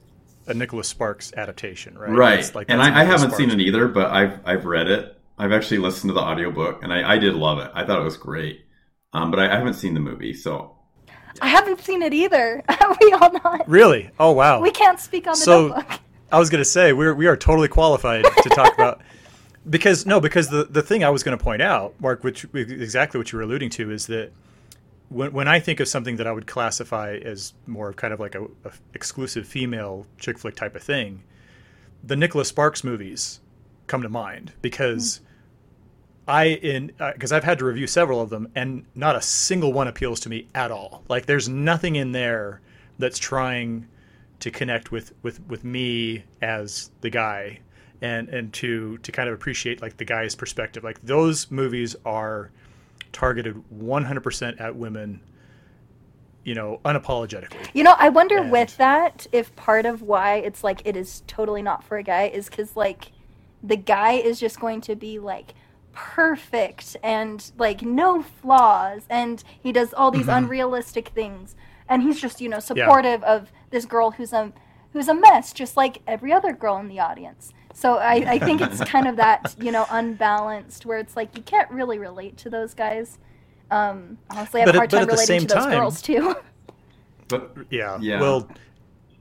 [0.47, 2.09] a Nicholas Sparks adaptation, right?
[2.11, 5.19] right It's like and I, I haven't seen it either but i've i've read it
[5.37, 8.03] i've actually listened to the audiobook and i, I did love it i thought it
[8.05, 8.63] was great
[9.13, 10.77] um, but I, I haven't seen the movie so
[11.41, 12.63] I haven't seen it either.
[13.01, 13.69] we all not.
[13.69, 14.09] Really?
[14.19, 14.59] Oh wow!
[14.59, 15.99] We can't speak on the So- notebook.
[16.31, 19.01] I was going to say we're we are totally qualified to talk about
[19.69, 23.17] because no because the the thing I was going to point out, Mark, which exactly
[23.17, 24.31] what you were alluding to is that
[25.09, 28.19] when when I think of something that I would classify as more of kind of
[28.19, 31.23] like a, a exclusive female chick flick type of thing,
[32.03, 33.39] the Nicholas Sparks movies
[33.87, 35.21] come to mind because
[36.27, 39.73] I in uh, because I've had to review several of them and not a single
[39.73, 41.03] one appeals to me at all.
[41.07, 42.61] Like there's nothing in there
[42.99, 43.87] that's trying
[44.39, 47.59] to connect with with with me as the guy
[48.01, 50.83] and and to to kind of appreciate like the guy's perspective.
[50.83, 52.51] Like those movies are
[53.13, 55.21] targeted 100% at women
[56.43, 60.63] you know unapologetically You know, I wonder And- with that if part of why it's
[60.63, 63.11] like it is totally not for a guy is because like
[63.63, 65.55] the guy is just going to be like
[65.93, 70.37] perfect and like no flaws and he does all these Mhm.
[70.37, 71.55] unrealistic things
[71.89, 74.53] and he's just you know supportive of this girl who's a
[74.93, 78.59] who's a mess just like every other girl in the audience so I, I think
[78.61, 82.49] it's kind of that you know unbalanced where it's like you can't really relate to
[82.49, 83.19] those guys
[83.69, 86.01] um honestly i have But a hard but time relating same to those time- girls
[86.01, 86.35] too
[87.27, 88.21] But yeah Yeah.
[88.21, 88.49] well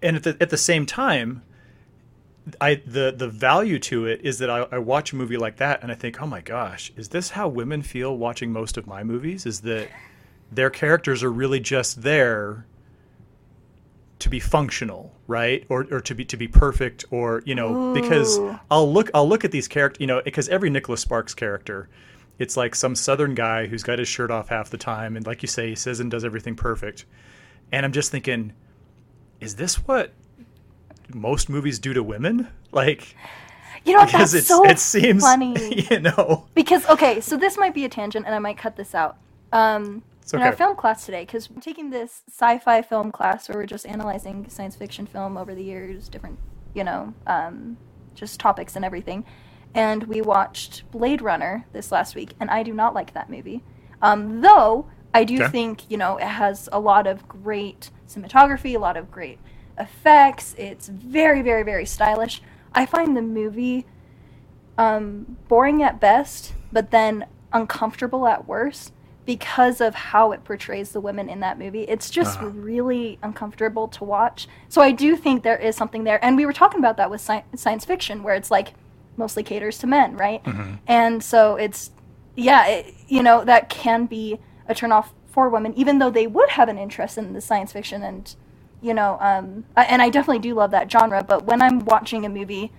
[0.02, 1.42] and at the, at the same time
[2.60, 5.82] I the the value to it is that I, I watch a movie like that
[5.82, 9.02] and I think, oh my gosh, is this how women feel watching most of my
[9.02, 9.44] movies?
[9.46, 9.88] Is that
[10.52, 12.64] their characters are really just there
[14.20, 15.64] to be functional, right?
[15.68, 18.38] Or or to be to be perfect, or you know, because
[18.70, 21.88] I'll look I'll look at these characters, you know, because every Nicholas Sparks character,
[22.38, 25.42] it's like some Southern guy who's got his shirt off half the time, and like
[25.42, 27.04] you say, he says and does everything perfect,
[27.72, 28.52] and I'm just thinking,
[29.40, 30.12] is this what
[31.14, 32.48] most movies do to women?
[32.72, 33.14] Like,
[33.84, 35.86] You know because That's it's so it seems funny.
[35.90, 38.94] you know, Because okay, so this might be a tangent, and I might cut this
[38.94, 39.16] out.
[39.52, 43.58] Um, It's In our film class today, because we're taking this sci-fi film class where
[43.58, 46.36] we're just analyzing science fiction film over the years, different,
[46.74, 47.76] you know, um,
[48.16, 49.24] just topics and everything.
[49.72, 53.62] And we watched Blade Runner this last week, and I do not like that movie.
[54.02, 55.46] Um, though I do Okay.
[55.46, 59.38] think you know it has a lot of great cinematography, a lot of great
[59.78, 60.56] effects.
[60.58, 62.42] It's very, very, very stylish.
[62.74, 63.86] I find the movie
[64.76, 68.92] um, boring at best, but then uncomfortable at worst
[69.26, 71.82] because of how it portrays the women in that movie.
[71.82, 72.46] It's just Uh-huh.
[72.54, 74.46] really uncomfortable to watch.
[74.68, 76.24] So I do think there is something there.
[76.24, 78.74] And we were talking about that with sci- science fiction, where it's like
[79.16, 80.42] mostly caters to men, right?
[80.86, 81.90] And so it's,
[82.36, 86.50] yeah, it, you know, that can be a turnoff for women, even though they would
[86.50, 88.34] have an interest in the science fiction and,
[88.80, 91.24] you know, um, I- and I definitely do love that genre.
[91.24, 92.72] But when I'm watching a movie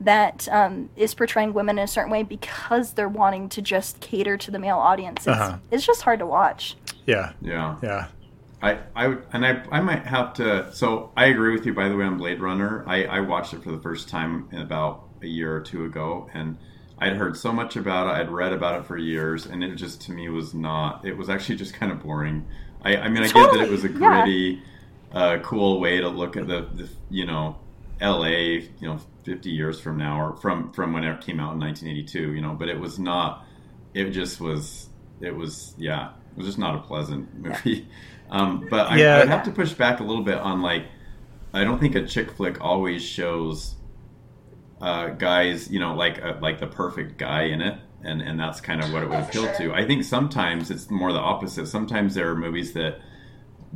[0.00, 4.36] that um, is portraying women in a certain way because they're wanting to just cater
[4.36, 5.58] to the male audience, it's, Uh-huh.
[5.70, 6.76] it's just hard to watch.
[7.06, 7.76] yeah, yeah.
[7.82, 8.06] yeah,
[8.62, 10.70] I, I would, and I, I might have to.
[10.72, 12.84] So I agree with you, by the way, on Blade Runner.
[12.86, 16.28] I, I watched it for the first time in about a year or two ago,
[16.34, 16.58] and
[16.98, 18.20] I'd heard so much about it.
[18.20, 21.04] I'd read about it for years, and it just to me was not.
[21.06, 22.46] It was actually just kind of boring.
[22.82, 24.20] I, I mean, I get that it was a Totally, yeah.
[24.22, 24.62] gritty,
[25.12, 27.56] uh, cool way to look at the, the, you know,
[28.00, 28.60] L.A.
[28.80, 32.32] You know, 50 years from now, or from from when it came out in 1982.
[32.32, 33.44] You know, but it was not.
[33.92, 34.88] It just was.
[35.20, 36.12] It was yeah.
[36.32, 37.88] It was just not a pleasant movie.
[38.30, 39.16] Um, but I, Yeah.
[39.16, 40.86] I would have to push back a little bit on like.
[41.52, 43.76] I don't think a chick flick always shows
[44.80, 48.60] uh, guys, you know, like uh, like the perfect guy in it, and and that's
[48.60, 49.72] kind of what it would appeal to.
[49.72, 51.66] I think sometimes it's more the opposite.
[51.66, 53.00] Sometimes there are movies that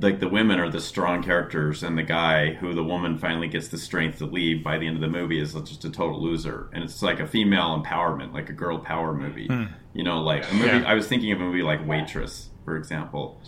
[0.01, 3.69] like the women are the strong characters, and the guy who the woman finally gets
[3.69, 6.71] the strength to lead by the end of the movie is just a total loser,
[6.73, 9.49] and it's like a female empowerment, like a girl power movie.
[9.93, 10.69] You know, like a movie.
[10.69, 10.85] Yeah.
[10.87, 13.43] I was thinking of a movie like Waitress, for example.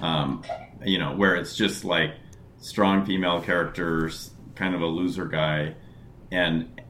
[0.00, 0.42] Um,
[0.84, 2.14] you know, where it's just like
[2.58, 5.76] strong female characters, kind of a loser guy,
[6.32, 6.80] and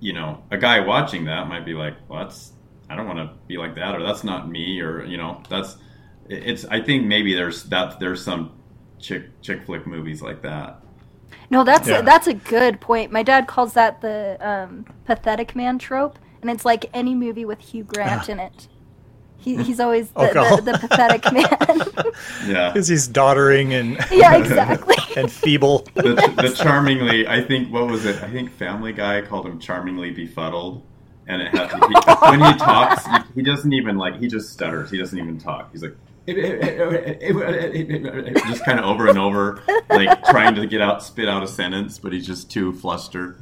[0.00, 2.52] you know, a guy watching that might be like, well, that's
[2.90, 5.76] I don't want to be like that, or that's not me, or you know, that's
[6.28, 6.64] it's.
[6.66, 8.57] I think maybe there's that there's some
[8.98, 10.80] chick chick flick movies like that.
[11.50, 11.98] No, that's Yeah.
[11.98, 13.10] a, that's a good point.
[13.12, 17.60] My dad calls that the um, pathetic man trope, and it's like any movie with
[17.60, 18.68] Hugh Grant in it.
[19.38, 20.64] He, he's always the, Oh, God.
[20.64, 22.12] the, the pathetic man.
[22.46, 24.96] Yeah, because he's doddering and yeah, exactly.
[25.16, 25.86] and feeble.
[25.94, 27.26] the, the charmingly.
[27.26, 28.22] I think what was it?
[28.22, 30.82] I think Family Guy called him charmingly befuddled,
[31.26, 31.78] and it had he,
[32.30, 34.90] when he talks, he, he doesn't even like he just stutters.
[34.90, 35.70] He doesn't even talk.
[35.72, 35.96] He's like.
[38.48, 41.98] just kind of over and over, like trying to get out, spit out a sentence,
[41.98, 43.38] but he's just too flustered.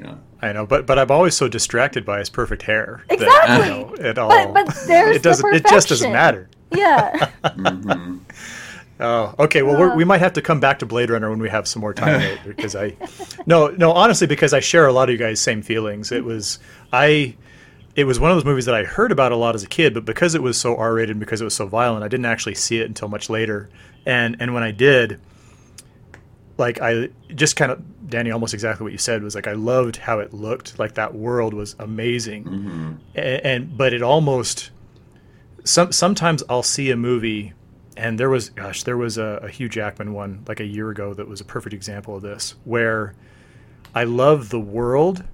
[0.00, 0.14] Yeah.
[0.40, 3.02] I know, but but I'm always so distracted by his perfect hair.
[3.08, 3.66] that, Exactly.
[3.66, 4.28] you know, it all.
[4.28, 5.50] But- but there's it doesn't.
[5.50, 6.48] the it just doesn't matter.
[6.72, 7.30] yeah.
[7.44, 8.18] hmm
[9.00, 9.62] Oh, okay.
[9.62, 11.78] Well, we're, we might have to come back to Blade Runner when we have some
[11.80, 12.96] more time later because I,
[13.46, 16.10] no, no, honestly, because I share a lot of you guys' same feelings.
[16.10, 16.58] It was
[16.92, 17.36] I,
[17.98, 19.92] it was one of those movies that I heard about a lot as a kid,
[19.92, 22.26] but because it was so R rated and because it was so violent, I didn't
[22.26, 23.68] actually see it until much later.
[24.06, 25.20] And and when I did,
[26.58, 29.96] like I just kind of Danny, almost exactly what you said was like I loved
[29.96, 30.78] how it looked.
[30.78, 32.92] Like that world was amazing, Mm-hmm.
[33.16, 34.70] and, and but it almost
[35.64, 37.52] some sometimes I'll see a movie,
[37.96, 41.14] and there was gosh, there was a, a Hugh Jackman one like a year ago
[41.14, 43.14] that was a perfect example of this, where
[43.92, 45.24] I love the world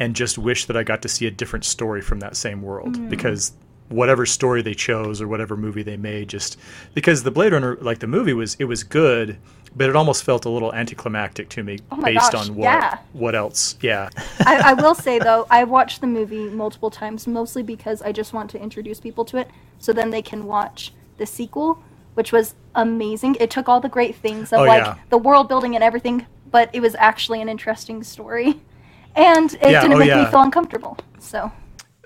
[0.00, 2.96] and just wish that I got to see a different story from that same world
[2.96, 3.08] mm.
[3.08, 3.52] because
[3.88, 6.58] whatever story they chose or whatever movie they made just
[6.94, 9.36] because the Blade Runner like the movie was it was good
[9.76, 12.98] but it almost felt a little anticlimactic to me Oh based gosh, on what yeah.
[13.12, 14.08] what else yeah
[14.46, 18.32] I, I will say though, I've watched the movie multiple times, mostly because I just
[18.32, 19.48] want to introduce people to it,
[19.78, 21.82] so then they can watch the sequel,
[22.14, 23.36] which was amazing.
[23.38, 24.96] It took all the great things of Oh, like yeah.
[25.10, 28.60] the world building and everything, but it was actually an interesting story,
[29.16, 30.24] and it Yeah, didn't oh, make yeah.
[30.24, 30.96] me feel uncomfortable.
[31.18, 31.50] So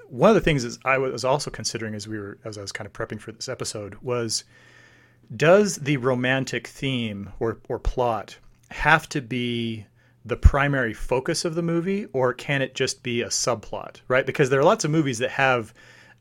[0.09, 2.73] one of the things is I was also considering as we were as I was
[2.73, 4.45] kind of prepping for this episode was
[5.37, 8.39] does the romantic theme or or plot
[8.71, 9.87] have to be
[10.25, 14.51] the primary focus of the movie or can it just be a subplot right because
[14.51, 15.73] there are lots of movies that have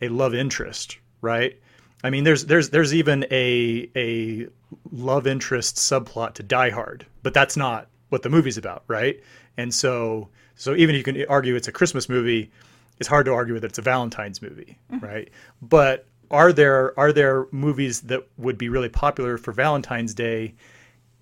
[0.02, 1.60] a love interest right
[2.04, 4.48] i mean there's there's there's even a a
[4.92, 9.22] love interest subplot to die hard but that's not what the movie's about right
[9.58, 12.52] and so so even if you can argue it's a christmas movie
[13.00, 15.06] it's hard to argue that it's a valentine's movie mm-hmm.
[15.06, 15.30] right
[15.62, 20.54] but are there are there movies that would be really popular for valentine's day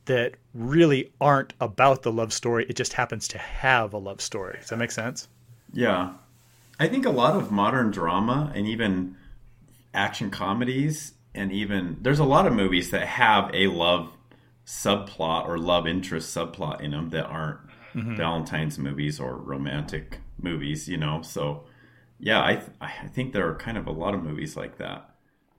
[0.06, 2.66] that really aren't about the love story.
[2.68, 4.58] It just happens to have a love story.
[4.60, 5.28] Does that make sense?
[5.74, 6.14] Yeah.
[6.80, 9.16] I think a lot of modern drama and even
[9.94, 14.12] action comedies and even there's a lot of movies that have a love
[14.66, 17.60] subplot or love interest subplot in them that aren't
[17.94, 18.16] Mm-hmm.
[18.16, 21.22] Valentine's movies or romantic movies, you know.
[21.22, 21.66] So
[22.20, 25.10] yeah, I th- I think there are kind of a lot of movies like that.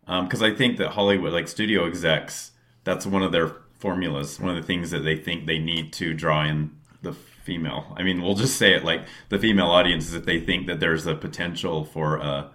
[0.07, 2.53] Um, because I think that Hollywood, like studio execs,
[2.85, 4.41] that's one of their formulas.
[4.41, 6.71] One of the things that they think they need to draw in
[7.03, 7.95] the female.
[7.97, 10.81] I mean, we'll just say it like the female audience is if they think that
[10.81, 12.51] there's a potential for a,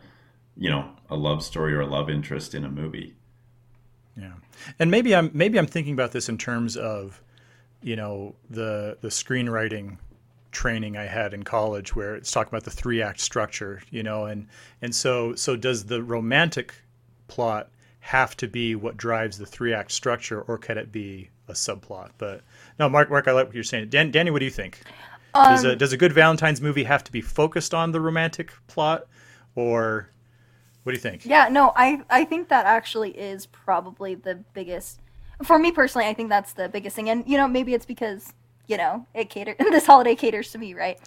[0.55, 3.15] you know, a love story or a love interest in a movie.
[4.15, 4.33] Yeah.
[4.79, 7.21] And maybe I'm maybe I'm thinking about this in terms of,
[7.81, 9.97] you know, the the screenwriting
[10.51, 14.25] training I had in college where it's talking about the three act structure, you know,
[14.25, 14.47] and
[14.81, 16.73] and so so does the romantic
[17.27, 17.69] plot
[17.99, 22.11] have to be what drives the three act structure or can it be a subplot?
[22.17, 22.41] But
[22.79, 23.89] no, Mark Mark, I like what you're saying.
[23.89, 24.81] Dan, Danny, what do you think?
[25.33, 28.51] does a um, does a good Valentine's movie have to be focused on the romantic
[28.67, 29.07] plot
[29.55, 30.09] or
[30.83, 31.25] what do you think?
[31.25, 35.01] Yeah, no, I I think that actually is probably the biggest
[35.43, 37.09] for me personally, I think that's the biggest thing.
[37.09, 38.33] And you know, maybe it's because,
[38.67, 40.99] you know, it cater this holiday caters to me, right?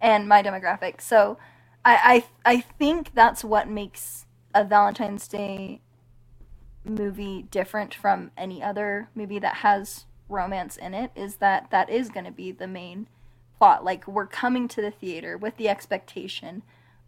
[0.00, 1.00] And my demographic.
[1.00, 1.38] So
[1.84, 5.80] I I I think that's what makes a Valentine's Day
[6.84, 12.08] movie different from any other movie that has romance in it is that that is
[12.08, 13.08] going to be the main
[13.58, 13.84] plot.
[13.84, 16.62] Like we're coming to the theater with the expectation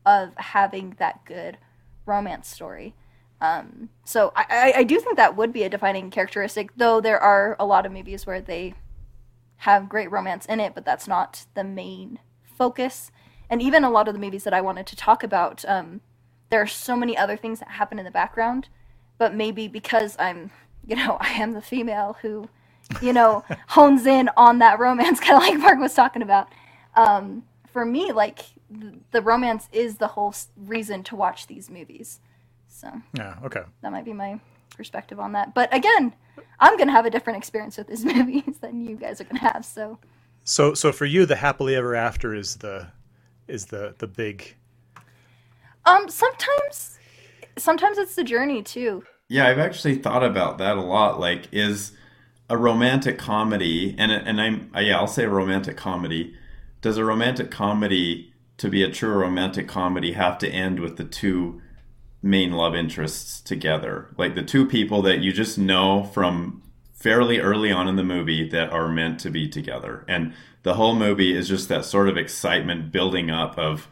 [0.06, 1.58] of having that good
[2.06, 2.94] romance story.
[3.40, 7.54] Um, so I, I, do think that would be a defining characteristic, though there are
[7.60, 8.74] a lot of movies where they
[9.58, 13.12] have great romance in it, but that's not the main focus.
[13.48, 16.00] And even a lot of the movies that I wanted to talk about, um,
[16.50, 18.68] there are so many other things that happen in the background,
[19.18, 20.50] but maybe because I'm,
[20.86, 22.48] you know, I am the female who,
[23.00, 26.48] you know, hones in on that romance, kind of like Mark was talking about.
[26.96, 28.40] Um, for me, like
[28.80, 32.20] th- the romance is the whole s- reason to watch these movies.
[32.78, 33.62] So Yeah, okay.
[33.82, 34.40] that might be my
[34.76, 35.54] perspective on that.
[35.54, 36.14] But again,
[36.60, 39.64] I'm gonna have a different experience with these movies than you guys are gonna have.
[39.64, 39.98] So
[40.44, 42.88] So so for you the happily ever after is the
[43.46, 44.54] is the the big
[45.84, 46.98] um, sometimes
[47.56, 49.04] sometimes it's the journey too.
[49.28, 51.20] Yeah, I've actually thought about that a lot.
[51.20, 51.92] Like, is
[52.50, 56.34] a romantic comedy, and and I'm uh, yeah, I'll say a romantic comedy.
[56.80, 61.04] Does a romantic comedy, to be a true romantic comedy, have to end with the
[61.04, 61.60] two
[62.22, 64.08] main love interests together?
[64.16, 66.62] Like the two people that you just know from
[66.94, 70.94] fairly early on in the movie that are meant to be together, and the whole
[70.94, 73.88] movie is just that sort of excitement building up of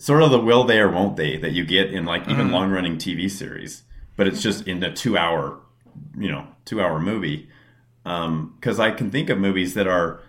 [0.00, 2.54] sort of the will they or won't they that you get in like even mm-hmm.
[2.54, 3.82] long running TV series,
[4.16, 5.60] but it's just in a two hour,
[6.18, 7.48] you know, two hour movie.
[8.06, 10.20] Um, because I can think of movies that are,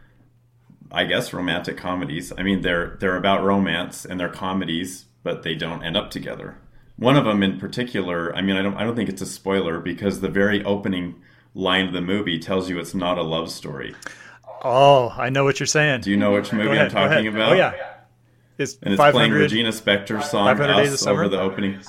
[0.92, 2.34] I guess, romantic comedies.
[2.38, 6.58] I mean, they're they're about romance and they're comedies, but they don't end up together.
[7.02, 9.80] One of them in particular, I mean, I don't I don't think it's a spoiler
[9.80, 11.16] because the very opening
[11.56, 13.95] line of the movie tells you it's not a love story.
[14.64, 16.02] Oh, I know what you're saying.
[16.02, 17.54] Do you know which movie ahead, I'm talking about?
[17.54, 17.74] Oh yeah.
[18.60, 21.22] Is and it's playing Regina Spektor's song 500 Days of "Us" Summer?
[21.24, 21.80] over the opening.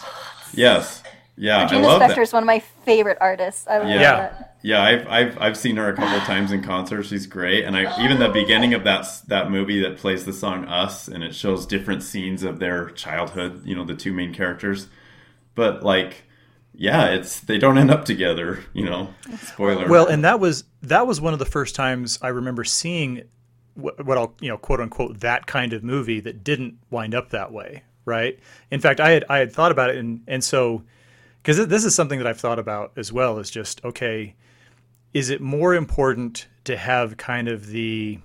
[0.55, 1.03] Yes,
[1.37, 2.19] yeah, Regina I love Spektor that.
[2.23, 3.67] is one of my favorite artists.
[3.69, 4.01] I love Yeah.
[4.17, 4.49] that.
[4.65, 7.03] Yeah, I've, I've I've seen her a couple times in concert.
[7.03, 10.65] She's great, and I even the beginning of that that movie that plays the song
[10.67, 13.63] "Us" and it shows different scenes of their childhood.
[13.67, 14.87] You know, the two main characters,
[15.55, 16.25] but like,
[16.75, 18.65] yeah, it's they don't end up together.
[18.73, 19.89] You know, spoiler.
[19.89, 23.23] Well, and that was that was one of the first times I remember seeing
[23.75, 27.31] what, what I'll you know quote unquote that kind of movie that didn't wind up
[27.31, 28.39] that way, right?
[28.71, 30.83] In fact, I had I had thought about it, and and so
[31.43, 34.35] because this is something that I've thought about as well is just okay,
[35.13, 38.19] is it more important to have kind of the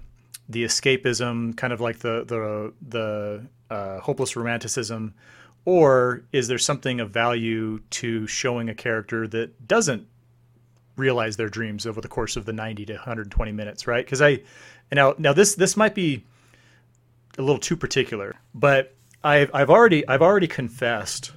[0.49, 5.13] the escapism, kind of like the the the uh, hopeless romanticism,
[5.67, 10.07] or is there something of value to showing a character that doesn't
[10.95, 14.05] realize their dreams over the course of the 90 to 120 minutes, right?
[14.05, 14.39] Because I
[14.93, 16.23] now now this this might be
[17.37, 18.95] a little too particular, but
[19.25, 21.33] I've I've already I've already confessed,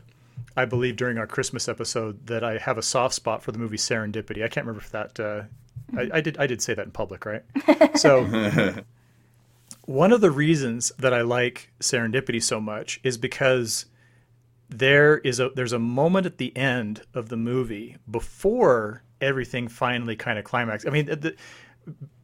[0.56, 3.78] I believe during our Christmas episode that I have a soft spot for the movie
[3.78, 4.44] Serendipity.
[4.44, 5.42] I can't remember if that uh,
[5.98, 7.42] I, I did I did say that in public, right?
[7.98, 8.84] So
[9.86, 13.86] one of the reasons that I like Serendipity so much is because
[14.70, 20.16] there is a there's a moment at the end of the movie before everything finally
[20.16, 20.88] kind of climaxes.
[20.88, 21.34] I mean, the,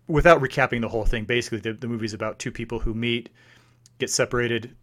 [0.06, 3.28] without recapping the whole thing, basically the, the movie's about two people who meet,
[3.98, 4.74] get separated.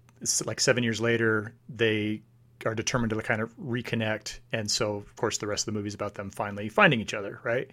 [0.46, 2.22] Like seven years later, they
[2.66, 5.88] are determined to kind of reconnect, and so of course the rest of the movie
[5.88, 7.70] is about them finally finding each other, right?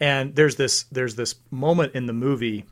[0.00, 2.64] And there's this there's this moment in the movie,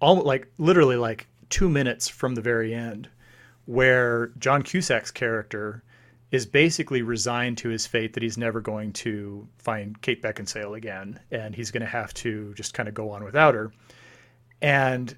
[0.00, 3.08] all like literally like two minutes from the very end,
[3.66, 5.82] where John Cusack's character
[6.32, 11.20] is basically resigned to his fate that he's never going to find Kate Beckinsale again,
[11.30, 13.72] and he's going to have to just kind of go on without her.
[14.60, 15.14] And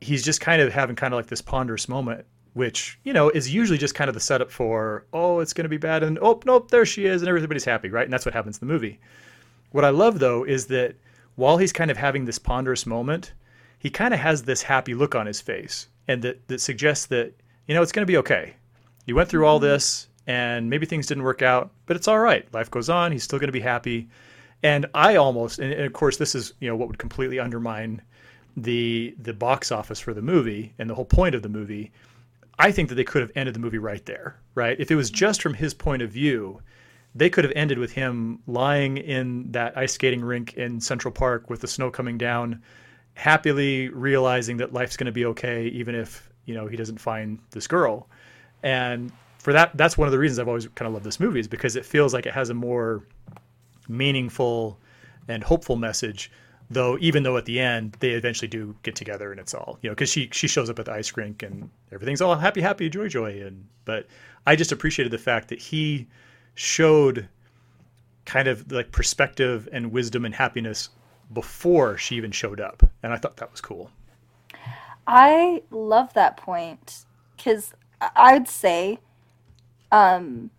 [0.00, 3.52] he's just kind of having kind of like this ponderous moment, which you know is
[3.52, 6.40] usually just kind of the setup for oh it's going to be bad, and oh
[6.44, 8.04] nope there she is, and everybody's happy, right?
[8.04, 9.00] And that's what happens in the movie.
[9.72, 10.96] What I love though is that
[11.36, 13.32] while he's kind of having this ponderous moment,
[13.78, 17.34] he kind of has this happy look on his face, and that that suggests that
[17.66, 18.54] you know it's going to be okay.
[19.06, 19.66] You went through all mm-hmm.
[19.66, 22.46] this and maybe things didn't work out, but it's all right.
[22.54, 23.12] Life goes on.
[23.12, 24.08] He's still going to be happy.
[24.62, 28.02] And I almost, and, and of course, this is you know what would completely undermine
[28.56, 31.92] the the box office for the movie and the whole point of the movie.
[32.58, 34.78] I think that they could have ended the movie right there, right?
[34.78, 36.60] If it was just from his point of view,
[37.14, 41.48] they could have ended with him lying in that ice skating rink in Central Park
[41.48, 42.62] with the snow coming down,
[43.14, 47.38] happily realizing that life's going to be okay, even if you know he doesn't find
[47.50, 48.08] this girl.
[48.62, 51.40] And for that, that's one of the reasons I've always kind of loved this movie
[51.40, 53.02] is because it feels like it has a more
[53.88, 54.78] meaningful
[55.28, 56.30] and hopeful message.
[56.72, 59.90] Though, even though at the end they eventually do get together and it's all you
[59.90, 62.88] know, because she she shows up at the ice rink and everything's all happy, happy,
[62.88, 63.42] joy, joy.
[63.44, 64.06] And but
[64.46, 66.06] I just appreciated the fact that he
[66.54, 67.28] showed
[68.24, 70.90] kind of like perspective and wisdom and happiness
[71.32, 73.90] before she even showed up, and I thought that was cool.
[75.12, 77.04] I love that point
[77.36, 79.00] because I would say,
[79.90, 80.50] um,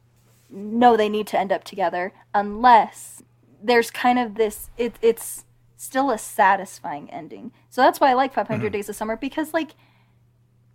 [0.49, 3.23] no, they need to end up together unless
[3.63, 4.69] there's kind of this.
[4.77, 5.45] It, it's
[5.77, 7.53] still a satisfying ending.
[7.69, 9.71] So that's why I like 500 Days of Summer because like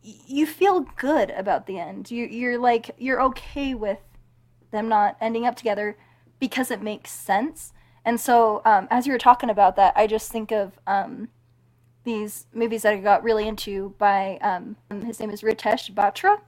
[0.03, 2.11] y- you feel good about the end.
[2.11, 4.01] You, you're like you're okay with
[4.70, 5.99] them not ending up together
[6.41, 7.74] because it makes sense.
[8.07, 11.29] And so um, as you were talking about that, I just think of um,
[12.07, 16.40] these movies that I got really into by um, his name is Ritesh Batra.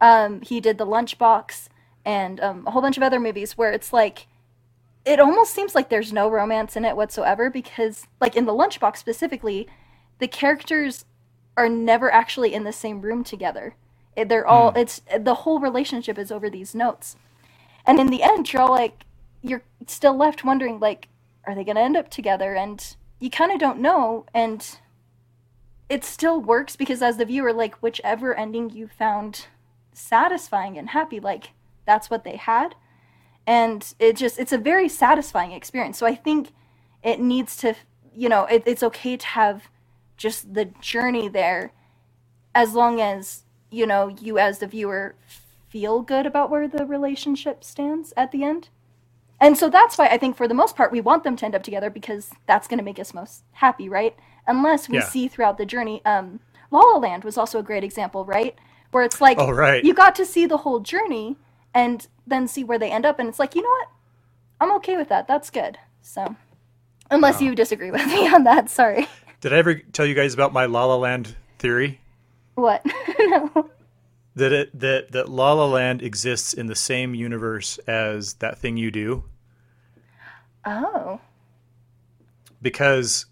[0.00, 1.68] Um, he did The Lunchbox
[2.04, 4.26] and um, a whole bunch of other movies where it's like
[5.04, 8.98] it almost seems like there's no romance in it whatsoever because like in The Lunchbox
[8.98, 9.68] specifically,
[10.18, 11.06] the characters
[11.56, 13.74] are never actually in the same room together.
[14.16, 17.16] They're all it's the whole relationship is over these notes.
[17.86, 19.04] And in the end, you're all like
[19.42, 21.06] you're still left wondering like
[21.46, 24.78] are they going to end up together and you kind of don't know and
[25.88, 29.46] it still works because as the viewer like whichever ending you found
[29.92, 31.50] satisfying and happy like
[31.86, 32.74] that's what they had.
[33.46, 35.98] And it just it's a very satisfying experience.
[35.98, 36.52] So i think
[37.02, 37.74] it needs to
[38.14, 39.68] you know it, it's okay to have
[40.16, 41.72] just the journey there
[42.54, 45.14] as long as you know you as the viewer
[45.68, 48.68] feel good about where the relationship stands at the end.
[49.40, 51.54] And so that's why I think for the most part we want them to end
[51.54, 54.16] up together because that's going to make us most happy, right?
[54.48, 55.04] Unless we Yeah.
[55.04, 56.02] see throughout the journey.
[56.04, 56.40] Um,
[56.72, 58.56] La La Land was also a great example, right?
[58.90, 59.84] Where it's like Oh, right.
[59.84, 61.36] you got to see the whole journey
[61.72, 63.88] and then see where they end up, and it's like you know what,
[64.60, 65.28] I'm okay with that.
[65.28, 65.78] That's good.
[66.02, 66.34] So,
[67.10, 69.06] unless you disagree with me on that, sorry.
[69.40, 72.00] Did I ever tell you guys about my La La Land theory?
[72.54, 72.84] What?
[73.20, 73.70] no.
[74.34, 78.76] that it that that La La Land exists in the same universe as that thing
[78.76, 79.24] you do?
[80.64, 81.20] Oh.
[82.60, 83.26] Because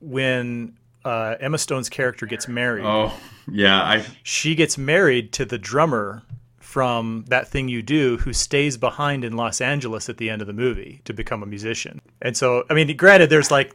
[0.00, 3.12] when uh, Emma Stone's character gets married, Oh,
[3.50, 3.80] yeah.
[3.82, 6.22] I she gets married to the drummer
[6.58, 10.46] from that thing you do who stays behind in Los Angeles at the end of
[10.46, 12.00] the movie to become a musician.
[12.20, 13.74] And so, I mean, granted, there's like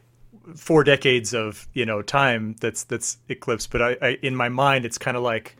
[0.55, 4.85] four decades of you know time that's that's eclipsed, but I, I in my mind
[4.85, 5.55] it's kind of like,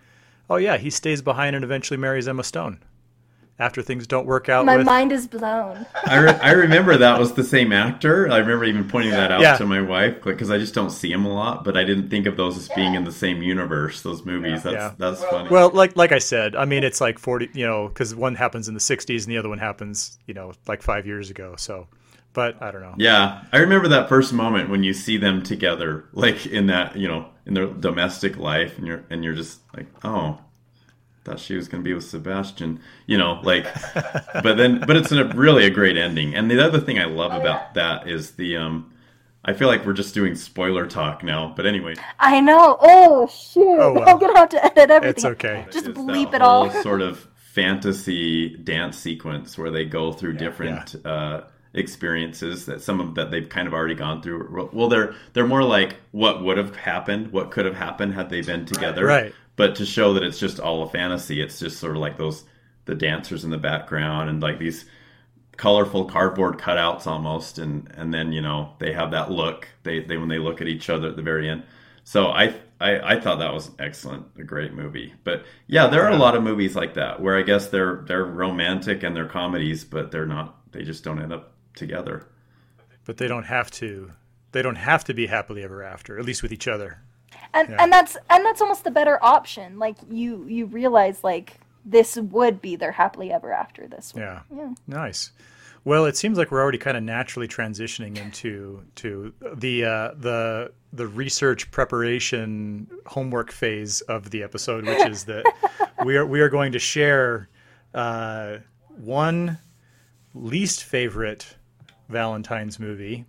[0.49, 2.79] oh yeah, he stays behind and eventually marries Emma Stone
[3.59, 4.65] after things don't work out.
[4.65, 5.85] My with, mind is blown.
[6.05, 8.29] I, re- I remember that was the same actor.
[8.29, 9.57] I remember even pointing that out Yeah.
[9.57, 11.63] to my wife because I just don't see him a lot.
[11.63, 14.01] But I didn't think of those as being in the same universe.
[14.01, 14.63] Those movies.
[14.63, 14.91] That's Yeah.
[14.97, 15.49] that's funny.
[15.49, 18.67] Well, like like I said, I mean, it's like forty, you know, because one happens
[18.67, 21.53] in the '60s and the other one happens, you know, like five years ago.
[21.57, 21.87] So,
[22.33, 22.95] but I don't know.
[22.97, 27.07] Yeah, I remember that first moment when you see them together, like in that, you
[27.07, 30.39] know, in their domestic life, and you're and you're just like, oh,
[31.23, 33.65] thought she was going to be with Sebastian, you know, like,
[34.43, 36.35] but then, but it's a really a great ending.
[36.35, 38.93] And the other thing I love about that is the, um,
[39.45, 42.77] I feel like we're just doing spoiler talk now, but anyway, I know.
[42.79, 43.77] Oh shoot!
[43.77, 44.07] Oh, well.
[44.07, 45.09] I'm gonna have to edit everything.
[45.09, 45.65] It's okay.
[45.69, 46.69] Just is bleep that it all.
[46.81, 51.41] sort of fantasy dance sequence where they go through different uh,
[51.73, 54.69] experiences that some of that they've kind of already gone through.
[54.71, 58.41] Well, they're they're more like what would have happened, what could have happened had they
[58.41, 59.05] been together.
[59.05, 59.35] Right.
[59.55, 62.43] But to show that it's just all a fantasy, it's just sort of like those
[62.85, 64.85] the dancers in the background and like these
[65.55, 70.17] colorful cardboard cutouts almost and and then you know they have that look they, they
[70.17, 71.63] when they look at each other at the very end
[72.03, 76.11] so I, I i thought that was excellent a great movie but yeah there are
[76.11, 79.83] a lot of movies like that where i guess they're they're romantic and they're comedies
[79.85, 82.25] but they're not they just don't end up together
[83.05, 84.11] But they don't have to.
[84.51, 87.01] They don't have to be happily ever after, at least with each other.
[87.53, 87.77] And Yeah.
[87.79, 89.79] and that's and that's almost the better option.
[89.79, 93.87] Like you you realize like this would be their happily ever after.
[93.87, 94.23] This one.
[94.23, 94.39] Yeah.
[94.55, 94.73] Yeah.
[94.87, 95.31] Nice.
[95.85, 100.71] Well, it seems like we're already kind of naturally transitioning into to the uh, the
[100.93, 105.43] the research preparation homework phase of the episode, which is that
[106.05, 107.49] we are we are going to share
[107.93, 109.57] uh, one
[110.33, 111.57] least favorite
[112.09, 113.25] Valentine's movie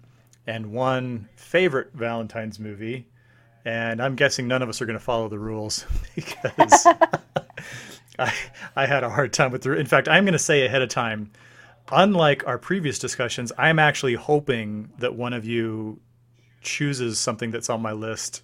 [0.46, 3.08] and one favorite Valentine's movie,
[3.64, 5.84] and I'm guessing none of us are going to follow the rules
[6.14, 6.86] because
[8.18, 8.32] I,
[8.76, 9.72] I had a hard time with the.
[9.72, 11.30] In fact, I'm going to say ahead of time,
[11.90, 16.00] unlike our previous discussions, I'm actually hoping that one of you
[16.60, 18.42] chooses something that's on my list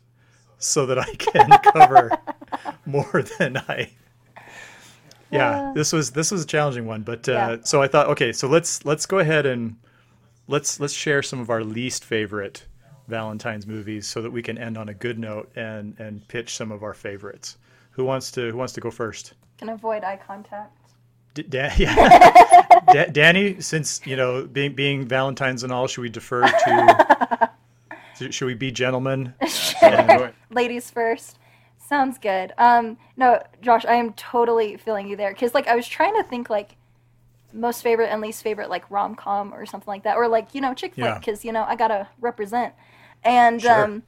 [0.59, 2.11] so that I can cover
[2.85, 3.91] more than I.
[5.31, 7.57] Yeah, this was this was a challenging one, but uh, Yeah.
[7.63, 9.77] so I thought, okay, so let's let's go ahead and
[10.49, 12.67] let's let's share some of our least favorite
[13.11, 16.73] Valentine's movies so that we can end on a good note and and pitch some
[16.73, 17.59] of our favorites.
[17.93, 19.35] Who wants to who wants to go first?
[19.59, 20.77] Can avoid eye contact.
[21.35, 22.67] D- Dan, yeah.
[22.93, 27.51] Da- Danny, since you know being being Valentine's and all, should we defer to?
[28.19, 29.35] to- should we be gentlemen?
[29.83, 31.37] And- Ladies first.
[31.79, 32.53] Sounds good.
[32.57, 36.23] Um, no, Josh, I am totally feeling you there because, like, I was trying to
[36.23, 36.77] think like
[37.53, 40.61] most favorite and least favorite, like rom com or something like that, or like you
[40.61, 41.19] know chick flick Yeah.
[41.19, 42.75] because you know I gotta represent,
[43.25, 43.85] and Sure.
[43.85, 44.03] um,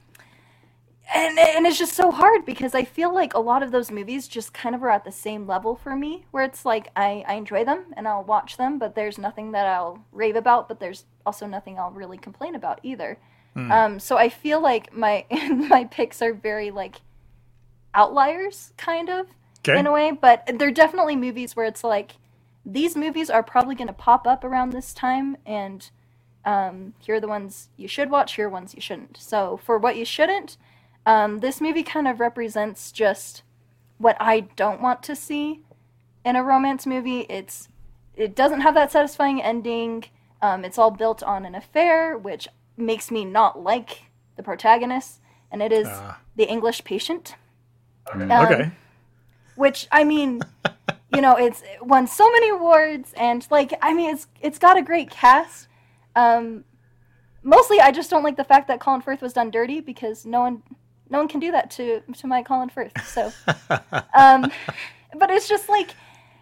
[1.13, 4.27] and and it's just so hard because I feel like a lot of those movies
[4.27, 7.33] just kind of are at the same level for me, where it's like I I
[7.35, 11.05] enjoy them and I'll watch them, but there's nothing that I'll rave about, but there's
[11.25, 13.19] also nothing I'll really complain about either.
[13.55, 17.01] Um, so I feel like my my picks are very like
[17.93, 19.27] outliers, kind of
[19.65, 19.79] Okay.
[19.79, 22.13] in a way, but they're definitely movies where it's like
[22.65, 25.89] these movies are probably going to pop up around this time, and
[26.45, 28.35] um, here are the ones you should watch.
[28.35, 29.17] Here are ones you shouldn't.
[29.17, 30.57] So for what you shouldn't,
[31.05, 33.43] um, this movie kind of represents just
[33.97, 35.61] what I don't want to see
[36.25, 37.21] in a romance movie.
[37.29, 37.69] It's
[38.15, 40.05] it doesn't have that satisfying ending.
[40.41, 44.03] Um, it's all built on an affair, which makes me not like
[44.35, 45.19] the protagonist,
[45.51, 46.19] and it is Ah.
[46.35, 47.35] the English Patient.
[48.13, 48.71] Um, okay.
[49.55, 50.41] Which I mean,
[51.13, 54.81] you know, it's won so many awards, and like I mean, it's it's got a
[54.81, 55.67] great cast.
[56.15, 56.63] Um,
[57.43, 60.41] mostly, I just don't like the fact that Colin Firth was done dirty because no
[60.41, 60.63] one
[61.09, 62.93] no one can do that to to my Colin Firth.
[63.05, 63.31] So,
[64.13, 64.51] um,
[65.17, 65.91] but it's just like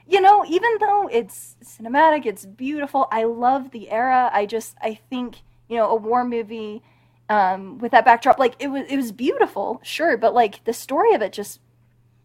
[0.07, 3.07] you know, even though it's cinematic, it's beautiful.
[3.11, 4.29] I love the era.
[4.33, 5.37] I just I think
[5.69, 6.81] you know a war movie
[7.29, 11.13] um, with that backdrop, like it was it was beautiful, sure, but like the story
[11.13, 11.61] of it just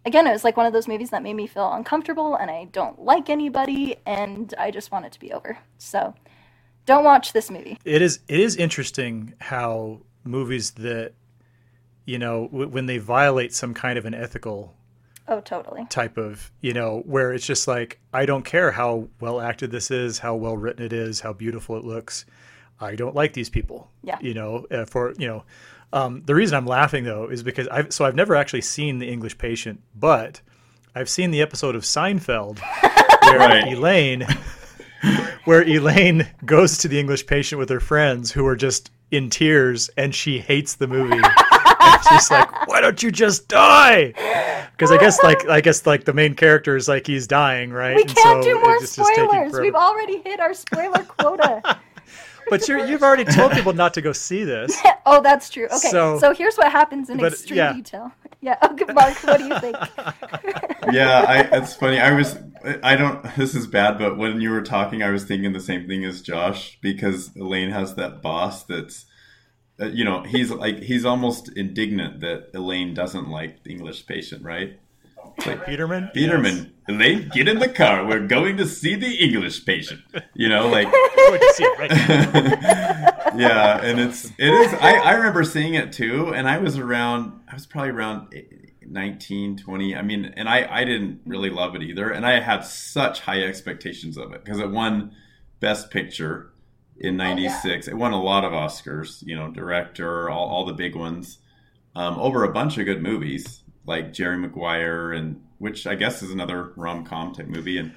[0.04, 2.64] again, it was like one of those movies that made me feel uncomfortable, and I
[2.72, 5.58] don't like anybody, and I just want it to be over.
[5.78, 6.14] So,
[6.86, 7.78] don't watch this movie.
[7.84, 11.12] It is it is interesting how movies that
[12.04, 14.74] you know w- when they violate some kind of an ethical
[15.28, 15.84] Oh, totally.
[15.90, 19.90] type of you know where it's just like I don't care how well acted this
[19.90, 22.24] is, how well written it is, how beautiful it looks.
[22.80, 23.90] I don't like these people.
[24.02, 24.18] Yeah.
[24.20, 25.44] You know, uh, for you know,
[25.92, 29.08] um, the reason I'm laughing though is because I've so I've never actually seen The
[29.10, 30.40] English Patient, but
[30.94, 32.60] I've seen the episode of Seinfeld
[33.22, 33.66] where Right.
[33.72, 34.26] Elaine,
[35.44, 39.88] where Elaine goes to the English Patient with her friends who are just in tears,
[39.96, 41.16] and she hates the movie.
[41.22, 44.12] and she's like, "Why don't you just die?"
[44.72, 47.96] Because I guess like I guess like the main character is like he's dying, right?
[47.96, 49.16] We And can't so do more just spoilers.
[49.30, 49.62] forever.
[49.62, 51.78] We've already hit our spoiler quota.
[52.48, 54.80] But you're, you've already told people not to go see this.
[55.06, 55.64] oh, that's true.
[55.66, 57.72] Okay, So- so, here's what happens in but, extreme yeah.
[57.72, 58.12] detail.
[58.46, 58.56] Yeah.
[58.76, 59.76] Okay, Mark, what do you think?
[60.92, 61.98] yeah, I, it's funny.
[61.98, 62.38] I was,
[62.82, 63.22] I don't.
[63.36, 66.22] This is bad, but when you were talking, I was thinking the same thing as
[66.22, 69.06] Josh because Elaine has that boss that's,
[69.80, 74.44] uh, you know, he's like he's almost indignant that Elaine doesn't like the English patient,
[74.44, 74.78] right?
[75.44, 76.10] Like, Peterman.
[76.14, 78.06] Peterman, Elaine, get in the car.
[78.06, 80.02] We're going to see the English patient.
[80.34, 80.86] You know, like
[83.38, 83.52] Yes.
[83.52, 83.82] Going to see it right now.
[83.82, 84.74] yeah, and it's it is.
[84.74, 87.40] I, I remember seeing it too, and I was around.
[87.48, 88.34] I was probably around
[88.82, 89.96] 19, 20.
[89.96, 93.42] I mean, and I I didn't really love it either, and I had such high
[93.42, 95.12] expectations of it because it won
[95.60, 96.52] Best Picture
[96.98, 97.88] in '96.
[97.88, 99.22] It won a lot of Oscars.
[99.26, 101.38] You know, director, all all the big ones,
[101.94, 106.30] um, over a bunch of good movies like Jerry Maguire and which I guess is
[106.30, 107.94] another rom com type movie and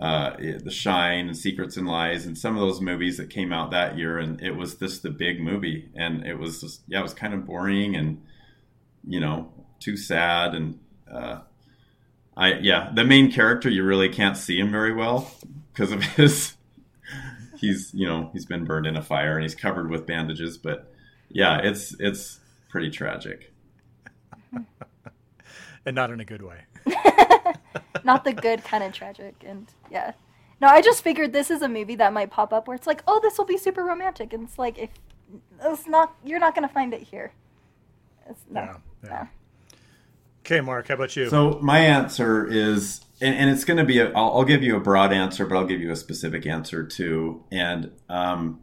[0.00, 3.70] uh, The Shine and Secrets and Lies and some of those movies that came out
[3.70, 7.02] that year, and it was just the big movie, and it was just yeah, it
[7.02, 8.22] was kind of boring and
[9.06, 10.78] you know too sad, and
[11.12, 11.40] uh,
[12.36, 15.30] I yeah, the main character you really can't see him very well
[15.72, 16.54] because of his
[17.58, 20.90] he's you know he's been burned in a fire and he's covered with bandages, but
[21.28, 22.40] yeah, it's it's
[22.70, 23.52] pretty tragic.
[25.84, 26.60] and not in a good way.
[28.04, 30.12] Not the good kind of tragic, and yeah.
[30.60, 33.02] No, I just figured this is a movie that might pop up where it's like,
[33.06, 34.90] oh, this will be super romantic, and it's like, if
[35.64, 37.32] it's not, you're not gonna find it here.
[38.28, 39.08] It's no, Yeah, yeah.
[39.10, 39.28] no.
[40.44, 41.28] Okay, Mark, how about you?
[41.28, 44.74] So my answer is, and, and it's going to be, a, I'll, I'll give you
[44.76, 47.44] a broad answer, but I'll give you a specific answer too.
[47.52, 48.60] And um,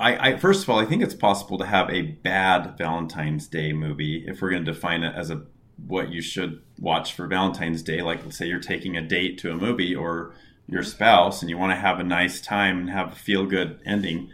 [0.00, 3.72] I, I, first of all, I think it's possible to have a bad Valentine's Day
[3.72, 5.42] movie if we're going to define it as a
[5.86, 8.02] what you should watch for Valentine's Day.
[8.02, 10.34] Like, let's say you're taking a date to a movie or
[10.68, 13.80] your spouse, and you want to have a nice time and have a feel good
[13.86, 14.30] ending.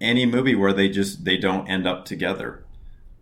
[0.00, 2.64] Any movie where they just they don't end up together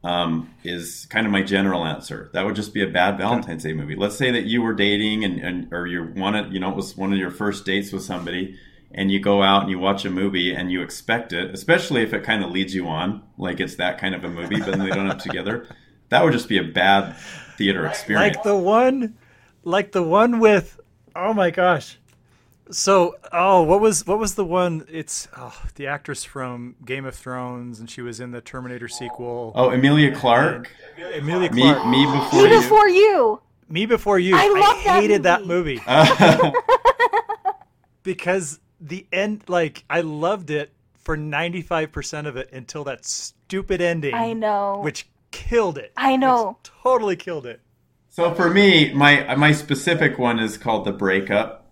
[0.04, 2.30] um, is kind of my general answer.
[2.32, 3.96] That would just be a bad Valentine's Day movie.
[3.96, 6.96] Let's say that you were dating and, and or you wanted, you know, it was
[6.96, 8.56] one of your first dates with somebody,
[8.92, 12.12] and you go out and you watch a movie and you expect it, especially if
[12.12, 14.78] it kind of leads you on, like it's that kind of a movie, but then
[14.78, 15.66] they don't end up together.
[16.10, 17.16] That would just be a bad
[17.58, 18.36] theater experience.
[18.36, 19.14] like the one,
[19.64, 20.80] like the one with,
[21.14, 21.98] oh my gosh.
[22.70, 24.84] So, oh, what was what was the one?
[24.90, 29.52] It's oh, the actress from Game of Thrones, and she was in the Terminator sequel.
[29.54, 30.70] oh, Emilia Clarke,
[31.14, 31.86] Emilia me, Clarke.
[31.88, 32.60] me before Me you.
[32.60, 33.40] before you.
[33.70, 34.34] Me Before You.
[34.36, 35.80] I love that hated that movie.
[35.86, 36.52] movie
[38.02, 43.04] because the end, like, I loved it for ninety five percent of it until that
[43.04, 44.14] stupid ending.
[44.14, 44.80] I know.
[44.82, 45.92] which killed it.
[45.96, 46.58] I know.
[46.62, 47.60] Which totally killed it.
[48.08, 51.66] So for me, my my specific one is called the breakup.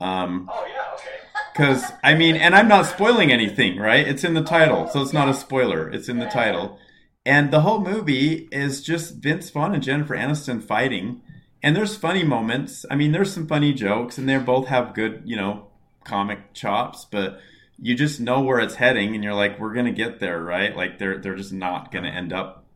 [0.00, 1.04] Um, Oh yeah, okay.
[1.52, 4.06] Because I mean, and I'm not spoiling anything, right?
[4.06, 5.88] It's in the title, so it's not a spoiler.
[5.90, 6.78] It's in the title,
[7.26, 11.20] and the whole movie is just Vince Vaughn and Jennifer Aniston fighting.
[11.60, 12.86] And there's funny moments.
[12.90, 15.66] I mean, there's some funny jokes, and they both have good, you know,
[16.04, 17.04] comic chops.
[17.10, 17.40] But
[17.76, 20.76] you just know where it's heading, and you're like, we're gonna get there, right?
[20.76, 22.67] Like they're they're just not gonna end up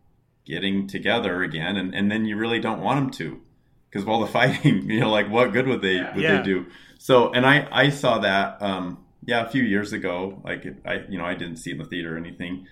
[0.44, 3.40] getting together again, and and then you really don't want them to,
[3.88, 6.38] because of all the fighting, you know, like what good would they would Yeah.
[6.38, 6.66] they do?
[6.98, 10.40] So, and I I saw that, um, yeah, a few years ago.
[10.44, 12.66] Like I, you know, I didn't see in the theater or anything,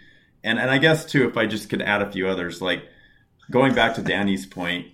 [0.44, 2.84] and and I guess too, if I just could add a few others, like
[3.50, 4.86] going back to Danny's point,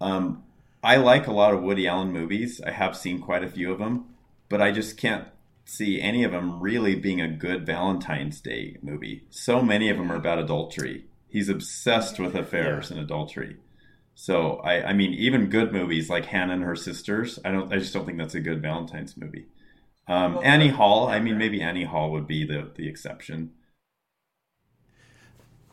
[0.00, 0.42] um,
[0.82, 2.60] I like a lot of Woody Allen movies.
[2.64, 4.04] I have seen quite a few of them,
[4.48, 5.26] but I just can't
[5.64, 9.24] see any of them really being a good Valentine's Day movie.
[9.28, 11.04] So many of them are about adultery.
[11.28, 13.56] He's obsessed with affairs and adultery.
[14.14, 17.78] So I, I mean, even good movies like Hannah and her sisters, I don't, I
[17.78, 19.46] just don't think that's a good Valentine's movie.
[20.08, 23.52] Um, Annie Hall, I mean, maybe Annie Hall would be the the exception.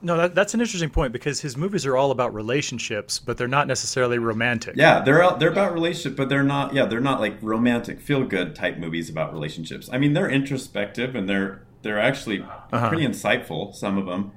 [0.01, 3.47] No, that, that's an interesting point because his movies are all about relationships, but they're
[3.47, 4.75] not necessarily romantic.
[4.75, 6.73] Yeah, they're they're about relationship, but they're not.
[6.73, 9.89] Yeah, they're not like romantic, feel good type movies about relationships.
[9.91, 12.89] I mean, they're introspective and they're they're actually Uh-huh.
[12.89, 13.73] pretty insightful.
[13.73, 14.31] Some of them,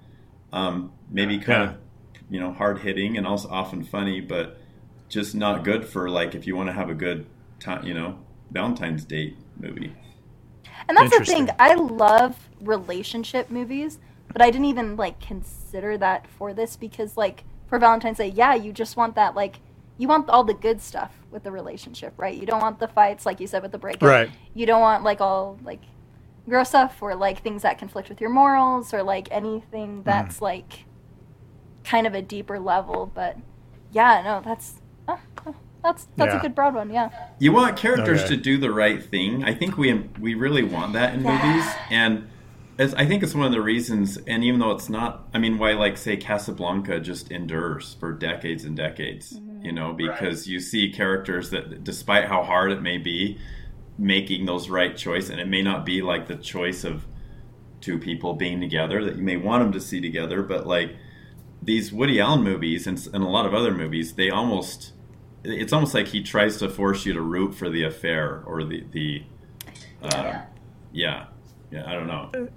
[0.53, 1.77] um, maybe kind of
[2.31, 4.59] you know hard hitting and also often funny, but
[5.09, 7.27] just not good for like if you want to have a good
[7.61, 8.19] time, you know,
[8.51, 9.95] Valentine's date movie.
[10.89, 11.51] And that's the thing.
[11.59, 13.99] I love relationship movies,
[14.33, 18.55] but I didn't even like consider that for this because like for Valentine's Day, yeah,
[18.55, 19.61] you just want that like
[19.99, 22.35] you want all the good stuff with the relationship, right?
[22.35, 24.03] You don't want the fights like you said with the breakup.
[24.03, 24.31] Right.
[24.55, 25.83] You don't want like all like
[26.49, 30.05] gross stuff or like things that conflict with your morals or like anything mm.
[30.05, 30.85] that's like
[31.89, 33.37] kind of a deeper level, but
[33.91, 34.75] yeah, no, that's
[35.09, 35.17] uh,
[35.47, 36.39] uh, that's that's Yeah.
[36.39, 37.09] a good broad one, yeah.
[37.41, 38.35] You want characters Okay.
[38.35, 39.43] to do the right thing.
[39.45, 41.43] I think we we really want that in Yeah.
[41.43, 42.29] movies, and
[42.79, 44.19] as I think it's one of the reasons.
[44.19, 48.65] And even though it's not, I mean, why like say Casablanca just endures for decades
[48.65, 49.41] and decades.
[49.61, 53.39] You know, because you see characters that, despite how hard it may be,
[53.99, 57.07] making those right choice, and it may not be like the choice of
[57.81, 60.97] two people being together that you may want them to see together, but like
[61.63, 64.93] these Woody Allen movies and, and a lot of other movies, they almost
[65.45, 68.85] it's almost like he tries to force you to root for the affair or the
[68.91, 69.23] the
[70.03, 70.41] uh,
[70.93, 71.27] yeah
[71.71, 72.49] yeah I don't know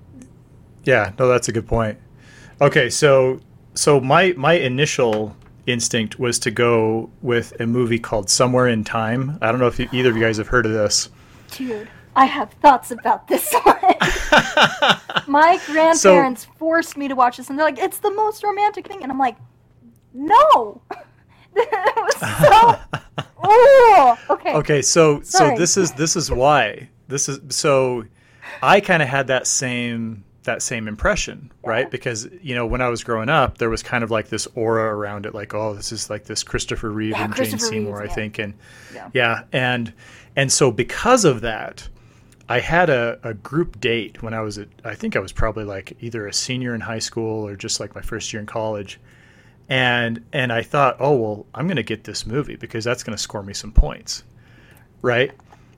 [0.84, 2.00] Yeah, no, that's a good point.
[2.60, 3.40] Okay, so
[3.74, 5.36] so my my initial
[5.68, 9.38] instinct was to go with a movie called Somewhere in Time.
[9.42, 11.10] I don't know if you, either of you guys have heard of this.
[11.52, 13.78] Dude, I have thoughts about this one.
[15.28, 19.04] My grandparents forced me to watch this, and they're like, "It's the most romantic thing,"
[19.04, 19.38] and I'm like,
[20.14, 20.82] "No."
[21.56, 22.80] it was so.
[23.48, 24.54] Ooh, okay.
[24.56, 28.06] Okay, so so this is this is why this is so
[28.62, 31.90] I kind of had that same that same impression, right?
[31.90, 34.96] Because you know when I was growing up, there was kind of like this aura
[34.96, 38.00] around it, like oh, this is like this Christopher Reeve Yeah, and Jane Christopher Seymour,
[38.00, 38.16] Reeves, I yeah.
[38.16, 38.54] think, and
[38.94, 39.10] Yeah.
[39.14, 39.94] yeah, and
[40.36, 41.88] and so because of that,
[42.52, 45.64] I had a, a group date when I was at I think I was probably
[45.64, 49.00] like either a senior in high school or just like my first year in college.
[49.70, 53.42] And and I thought, oh well, I'm gonna get this movie because that's gonna score
[53.42, 54.26] me some points.
[55.02, 55.32] Right?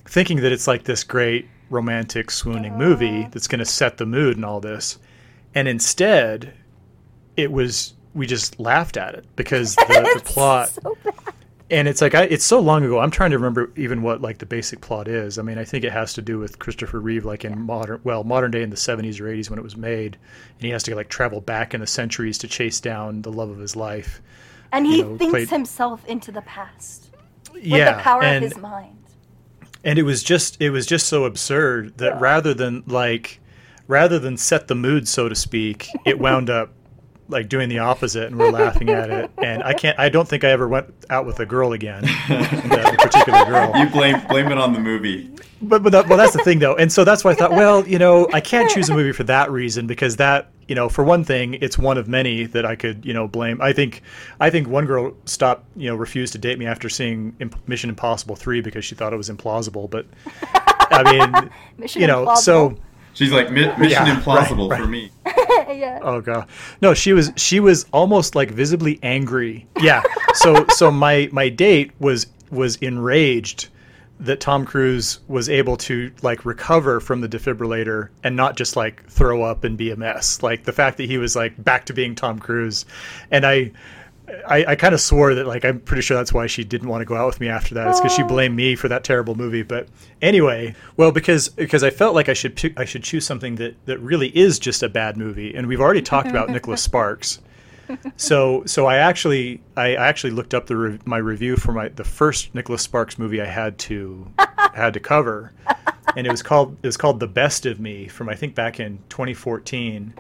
[0.06, 4.44] Thinking that it's like this great romantic swooning movie that's gonna set the mood and
[4.44, 4.98] all this.
[5.54, 6.56] And instead
[7.38, 11.36] it was we just laughed at it because the, the plot so bad.
[11.74, 13.00] And it's like I, it's so long ago.
[13.00, 15.40] I'm trying to remember even what like the basic plot is.
[15.40, 18.24] I mean, I think it has to do with Christopher Reeve, like in modern, well,
[18.24, 20.18] modern day in the 70s or 80s when it was made,
[20.58, 23.50] and he has to like travel back in the centuries to chase down the love
[23.50, 24.22] of his life.
[24.72, 27.10] And he you know, thinks played- himself into the past
[27.52, 28.98] with yeah, the power and, of his mind.
[29.84, 33.40] and it was just it was just so absurd that rather than like
[33.88, 36.72] rather than set the mood, so to speak, it wound up
[37.34, 39.32] like doing the opposite, and we're laughing at it.
[39.44, 40.00] And I can't.
[40.00, 43.76] I don't think I ever went out with a girl again, that particular girl.
[43.76, 46.76] you blame blame it on the movie but but that, well, that's the thing though,
[46.76, 49.24] and so that's why I thought, well, you know, I can't choose a movie for
[49.24, 52.76] that reason because that, you know, for one thing, it's one of many that I
[52.76, 53.62] could, you know, blame.
[53.62, 54.02] I think,
[54.40, 57.90] I think one girl stopped, you know, refused to date me after seeing Imp- Mission
[57.90, 59.90] Impossible three because she thought it was implausible.
[59.90, 60.06] But
[60.92, 62.76] I mean, Mission you know, so
[63.14, 65.12] she's like Mission Yeah, Impossible right, for me
[65.74, 66.00] yeah.
[66.02, 66.48] oh god,
[66.82, 69.68] no, she was she was almost like visibly angry.
[69.80, 70.04] Yeah,
[70.34, 73.70] so so my my date was was enraged
[74.20, 79.06] that Tom Cruise was able to like recover from the defibrillator and not just like
[79.10, 80.42] throw up and be a mess.
[80.42, 82.86] Like the fact that he was like back to being Tom Cruise,
[83.32, 83.72] and I.
[84.48, 87.02] I, I kind of swore that like I'm pretty sure that's why she didn't want
[87.02, 87.88] to go out with me after that.
[87.88, 89.64] It's because she blamed me for that terrible movie.
[89.64, 89.88] But
[90.22, 93.76] anyway, well because because I felt like I should pi- I should choose something that
[93.86, 97.40] that really is just a bad movie, and we've already talked about Nicholas Sparks.
[98.16, 102.04] So so I actually I actually looked up the re- my review for my the
[102.04, 104.32] first Nicholas Sparks movie I had to
[104.74, 105.52] had to cover,
[106.16, 108.80] and it was called it was called The Best of Me from I think back
[108.80, 110.14] in 2014,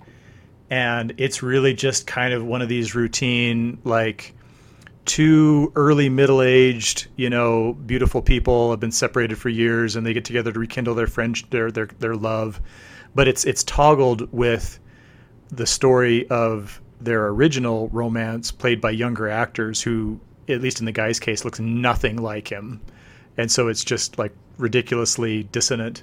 [0.73, 4.33] and it's really just kind of one of these routine like
[5.05, 10.25] two early middle-aged you know beautiful people have been separated for years and they get
[10.25, 12.59] together to rekindle their friendship their their their love.
[13.13, 14.79] But it's it's toggled with
[15.49, 20.19] the story of their original romance played by younger actors who
[20.49, 22.81] at least in the guy's case looks nothing like him.
[23.37, 26.01] And so it's just like ridiculously dissonant.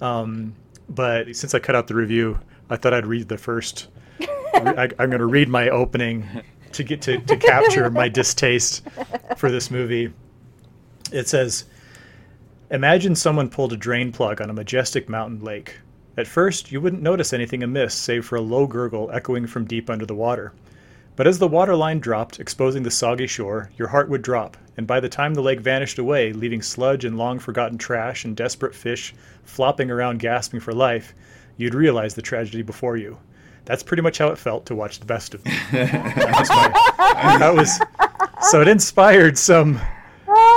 [0.00, 0.54] Um,
[0.88, 2.38] but since i cut out the review
[2.68, 3.88] i thought i'd read the first
[4.54, 6.26] I, i'm going to read my opening
[6.72, 8.82] to get to, to capture my distaste
[9.36, 10.12] for this movie
[11.12, 11.64] it says
[12.70, 15.76] Imagine someone pulled a drain plug on a majestic mountain lake.
[16.16, 19.90] At first, you wouldn't notice anything amiss save for a low gurgle echoing from deep
[19.90, 20.52] under the water.
[21.14, 24.86] But as the water line dropped, exposing the soggy shore, your heart would drop, and
[24.86, 28.74] by the time the lake vanished away, leaving sludge and long forgotten trash and desperate
[28.74, 31.14] fish flopping around gasping for life,
[31.58, 33.18] you'd realize the tragedy before you.
[33.64, 35.52] That's pretty much how it felt to watch the best of me.
[35.72, 36.48] that was,
[37.38, 37.54] that
[38.40, 39.80] was so it inspired some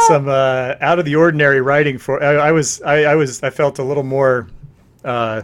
[0.07, 2.21] some uh, out of the ordinary writing for.
[2.21, 4.47] I, I was I, I was I felt a little more
[5.05, 5.43] uh,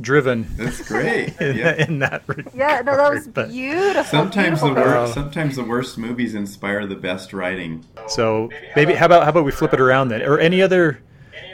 [0.00, 1.34] driven That's great.
[1.40, 1.74] in, Yeah.
[1.84, 2.22] in that.
[2.28, 4.04] regard, Yeah, no, that was but- beautiful.
[4.04, 7.84] Sometimes the worst, sometimes the worst movies inspire the best writing.
[8.06, 11.00] So maybe how about how about we flip it around then, or any other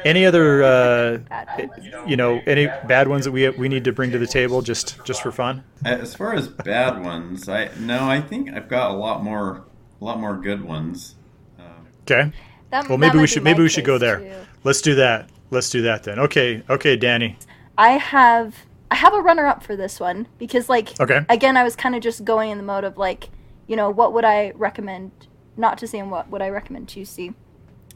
[0.05, 1.86] any other uh, Bad ones.
[2.07, 5.03] you know any bad ones that we we need to bring to the table just
[5.05, 5.64] just for fun.
[5.84, 9.64] As far as bad ones, I no, I think I've got a lot more,
[10.00, 11.14] a lot more good ones.
[11.59, 11.66] Um,
[12.03, 12.32] Okay.
[12.70, 14.18] That- Well, maybe we should maybe we should go there.
[14.20, 14.32] too.
[14.64, 15.28] Let's do that.
[15.50, 16.18] Let's do that then.
[16.18, 16.62] Okay.
[16.70, 17.36] Okay, Danny.
[17.78, 18.55] I have
[18.90, 21.24] I have a runner up for this one because like Okay.
[21.28, 23.30] again I was kind of just going in the mode of like
[23.66, 25.11] you know what would I recommend
[25.57, 27.32] not to see and what would I recommend to see.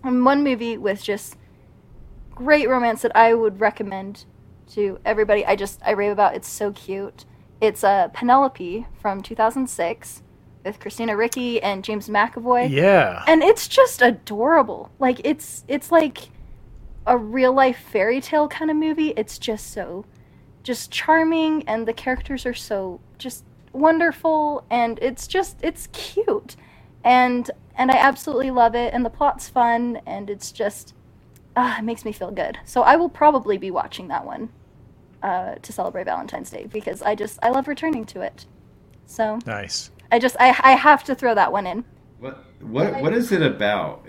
[0.05, 1.37] And one movie with just
[2.37, 4.25] great romance that I would recommend
[4.75, 5.45] to everybody.
[5.45, 6.37] I just I rave about.
[6.37, 7.25] It's so cute.
[7.61, 10.23] It's uh, Penelope from 2006
[10.65, 13.23] with Christina Ricci and James McAvoy Yeah.
[13.29, 16.29] and it's just adorable like it's it's like
[17.07, 20.05] a real life fairy tale kind of movie it's just so
[20.65, 26.57] just charming and the characters are so just wonderful and it's just it's cute
[27.05, 30.95] and and i absolutely love it and the plot's fun and it's just
[31.57, 34.49] ah, it makes me feel good so i will probably be watching that one
[35.23, 38.47] uh, to celebrate valentine's day because i just i love returning to it
[39.07, 39.91] so Nice.
[40.13, 41.85] i just i, I have to throw that one in
[42.21, 44.07] what what what is it about?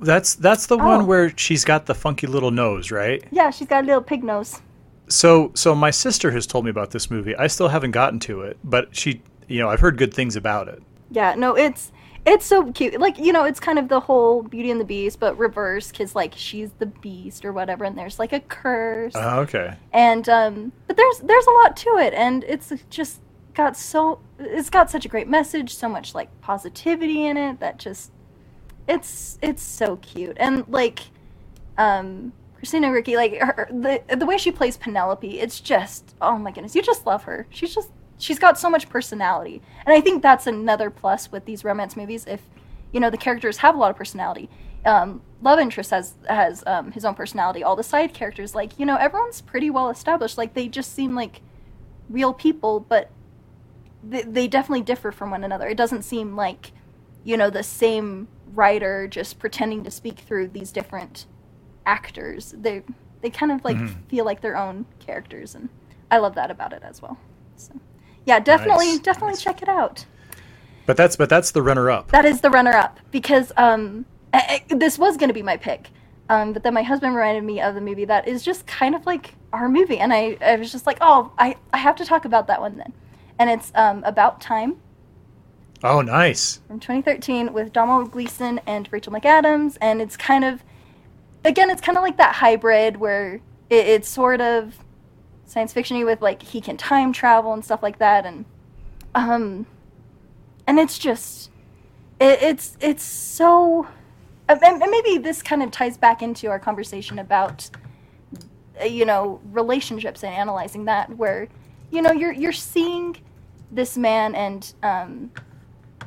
[0.00, 0.86] That's that's the Oh.
[0.86, 3.22] one where she's got the funky little nose, right?
[3.30, 4.60] yeah she's got a little pig nose
[5.08, 7.34] So so my sister has told me about this movie.
[7.36, 10.68] I still haven't gotten to it, but she you know, I've heard good things about
[10.68, 10.82] it.
[11.10, 11.92] Yeah, no, it's
[12.24, 12.98] it's so cute.
[13.00, 16.14] Like you know, it's kind of the whole Beauty and the Beast, but reverse, because
[16.14, 19.74] like she's the Beast or whatever, and there's like a curse, Oh, okay.
[19.92, 23.20] and um, but there's there's a lot to it, and it's just
[23.54, 27.78] got so it's got such a great message, so much like positivity in it that
[27.78, 28.12] just
[28.88, 31.00] it's it's so cute, and like
[31.78, 32.32] um.
[32.56, 36.76] Christina Ricci, like her, the the way she plays Penelope, it's just oh my goodness,
[36.76, 37.48] you just love her.
[37.50, 37.90] She's just
[38.22, 42.24] she's got so much personality, and I think that's another plus with these romance movies.
[42.26, 42.40] If
[42.92, 44.48] you know the characters have a lot of personality,
[44.86, 47.62] um, love interest has has um, his own personality.
[47.62, 50.38] All the side characters, like you know, everyone's pretty well established.
[50.38, 51.40] Like they just seem like
[52.08, 53.10] real people, but
[54.04, 55.66] they, they definitely differ from one another.
[55.68, 56.72] It doesn't seem like
[57.24, 61.26] you know the same writer just pretending to speak through these different
[61.86, 62.54] actors.
[62.56, 62.82] They
[63.20, 64.08] they kind of like Mhm.
[64.08, 65.68] feel like their own characters, and
[66.10, 67.16] I love that about it as well.
[67.56, 67.72] So
[68.26, 68.98] yeah, definitely Nice.
[69.00, 69.42] definitely Nice.
[69.42, 70.06] check it out.
[70.86, 72.10] But that's but that's the runner up.
[72.10, 74.04] That is the runner up because um,
[74.34, 75.88] I, I- this was going to be my pick.
[76.28, 79.04] Um, but then my husband reminded me of the movie that is just kind of
[79.04, 79.98] like our movie.
[79.98, 82.76] And I, I was just like, oh, I, I have to talk about that one
[82.78, 82.92] then.
[83.38, 84.76] And it's um, About Time
[85.84, 86.60] Oh, nice.
[86.68, 89.76] from 2013 with Domhnall Gleeson and Rachel McAdams.
[89.80, 90.62] And it's kind of,
[91.44, 93.34] again, it's kind of like that hybrid where
[93.68, 94.78] it, it's sort of
[95.52, 98.24] science fictiony with like he can time travel and stuff like that.
[98.24, 98.46] And,
[99.14, 99.66] um,
[100.66, 101.50] and it's just,
[102.18, 103.86] it, it's, it's so,
[104.48, 107.68] and maybe this kind of ties back into our conversation about,
[108.82, 111.48] you know, relationships and analyzing that where,
[111.90, 113.18] you know, you're, you're seeing
[113.70, 115.30] this man and, um,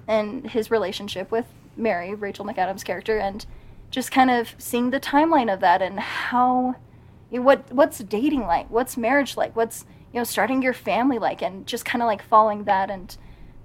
[0.08, 1.46] and his relationship with
[1.78, 3.46] Mary, Rachel McAdams' character, and
[3.92, 6.76] just kind of seeing the timeline of that and how
[7.40, 11.66] what what's dating like, what's marriage like, what's you know starting your family like, and
[11.66, 12.90] just kind of like following that.
[12.90, 13.16] And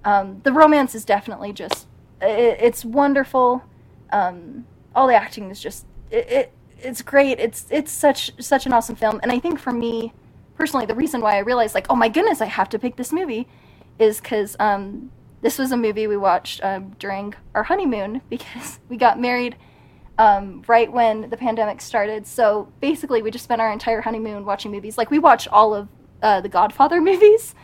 [0.05, 1.87] um, the romance is definitely just
[2.21, 3.63] it, it's wonderful.
[4.11, 4.65] Um,
[4.95, 7.39] all the acting is just it, it it's great.
[7.39, 10.13] It's it's such such an awesome film, and I think for me
[10.57, 13.11] personally, the reason why I realized like oh my goodness, I have to pick this
[13.11, 13.47] movie
[13.99, 15.11] is because um,
[15.41, 19.55] this was a movie we watched um, during our honeymoon because we got married
[20.21, 22.27] um, right when the pandemic started.
[22.27, 24.97] So basically, we just spent our entire honeymoon watching movies.
[24.97, 25.87] Like we watched all of
[26.21, 27.55] uh, the Godfather movies.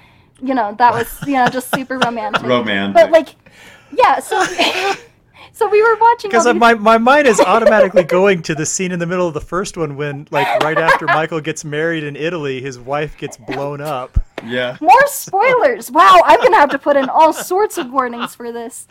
[0.41, 2.41] You know, that was you know just super romantic.
[2.43, 2.95] Romantic.
[2.95, 3.30] But like,
[3.91, 4.20] yeah.
[4.20, 4.43] So
[5.51, 8.91] so we were watching Because these- my, my mind is automatically going to the scene
[8.91, 12.16] in the middle of the first one when, like, right after Michael gets married in
[12.16, 14.20] Italy, his wife gets blown up.
[14.45, 14.78] yeah.
[14.82, 15.89] More spoilers.
[15.91, 18.88] Wow, I'm gonna have to put in all sorts of warnings for this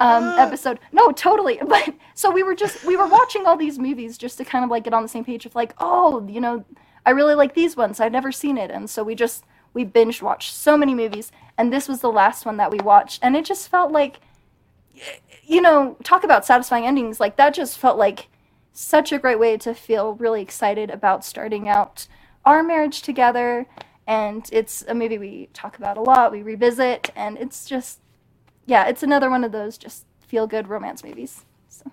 [0.00, 0.78] um, episode.
[0.92, 1.60] No, totally.
[1.68, 4.70] But so we were just we were watching all these movies just to kind of
[4.70, 6.64] like get on the same page of like, oh, you know,
[7.06, 8.00] I really like these ones.
[8.00, 11.72] I've never seen it, and so we just we binge watched so many movies, and
[11.72, 14.20] this was the last one that we watched, and it just felt like,
[15.44, 17.20] you know, talk about satisfying endings.
[17.20, 18.28] Like that just felt like
[18.72, 22.08] such a great way to feel really excited about starting out
[22.44, 23.66] our marriage together
[24.06, 28.00] and it's a movie we talk about a lot we revisit and it's just
[28.66, 31.44] yeah it's another one of those just feel good romance movies.
[31.68, 31.84] So.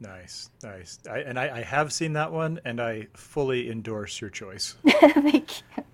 [0.00, 0.98] Nice, nice.
[1.10, 4.76] I, and I, I have seen that one, and I fully endorse your choice.
[4.86, 5.84] Thank you.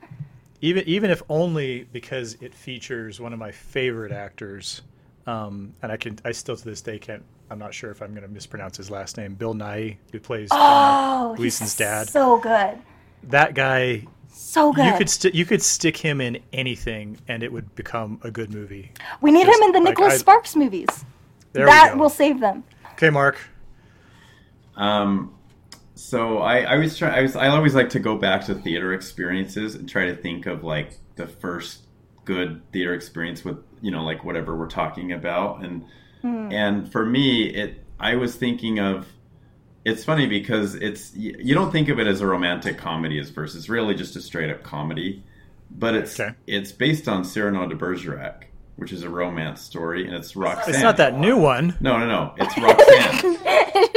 [0.60, 4.82] even even if only because it features one of my favorite actors,
[5.26, 7.24] um, and I can I still to this day can't.
[7.50, 9.34] I'm not sure if I'm going to mispronounce his last name.
[9.34, 12.08] Bill Nighy, who plays Oh, uh, Gleeson's he's dad.
[12.08, 12.78] So good.
[13.24, 14.04] that guy,
[14.38, 14.84] So good.
[14.84, 18.52] you could st- you could stick him in anything, and it would become a good
[18.52, 18.92] movie.
[19.22, 20.88] we need just him in the like Nicholas I- Sparks movies.
[21.52, 22.02] There that we go.
[22.02, 22.62] will save them.
[22.92, 23.38] Okay, Mark.
[24.76, 25.34] Um,
[25.94, 28.92] so I, I was try I was I always like to go back to theater
[28.92, 31.86] experiences and try to think of like the first
[32.26, 35.84] good theater experience with you know like whatever we're talking about and
[36.52, 39.06] and for me it I was thinking of
[39.88, 43.54] it's funny because it's you don't think of it as a romantic comedy as first
[43.56, 45.22] it's really just a straight up comedy
[45.70, 46.34] but it's Okay.
[46.46, 50.82] it's based on Cyrano de Bergerac which is a romance story and it's Roxanne It's
[50.82, 51.76] not that new one.
[51.80, 53.36] no no no it's Roxanne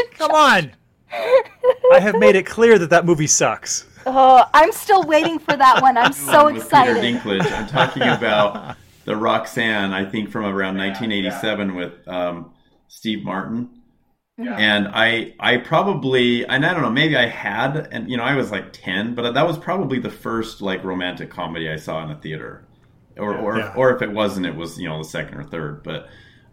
[0.20, 0.72] Come on.
[1.92, 3.88] I have made it clear that that movie sucks.
[4.06, 5.98] Oh, I'm still waiting for that one.
[5.98, 7.02] I'm so with excited.
[7.02, 7.52] Peter Dinklage.
[7.52, 8.76] I'm talking about
[9.06, 12.52] the Roxanne, I think from around 1987 with um,
[12.90, 13.70] Steve Martin.
[14.58, 18.36] And I, I probably, and I don't know, maybe I had, and you know, I
[18.36, 22.12] was like 10, but that was probably the first like romantic comedy I saw in
[22.12, 22.66] a theater,
[23.18, 23.74] or, or, Yeah.
[23.76, 25.84] or if it wasn't, it was you know the second or third.
[25.84, 26.08] But,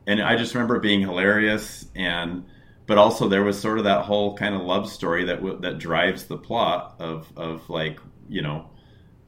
[0.07, 2.45] and I just remember it being hilarious, and
[2.87, 5.79] but also there was sort of that whole kind of love story that w- that
[5.79, 8.71] drives the plot of of like you know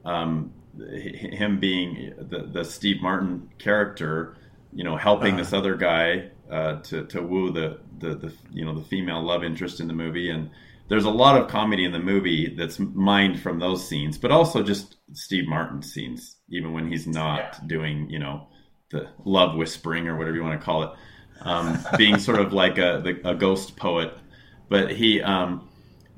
[0.05, 4.37] um, him being the, the Steve Martin character,
[4.73, 8.75] you know, helping this other guy uh, to to woo the, the the you know
[8.75, 10.51] the female love interest in the movie, and
[10.89, 14.63] there's a lot of comedy in the movie that's mined from those scenes, but also
[14.63, 18.49] just Steve Martin scenes, even when he's not doing you know
[18.91, 20.91] the love whispering or whatever you want to call it,
[21.43, 24.17] um, being sort of like a the, a ghost poet,
[24.69, 25.23] but he.
[25.23, 25.69] Um,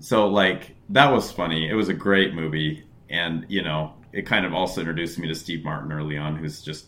[0.00, 1.68] so like that was funny.
[1.68, 5.34] It was a great movie, and you know, it kind of also introduced me to
[5.34, 6.86] Steve Martin early on, who's just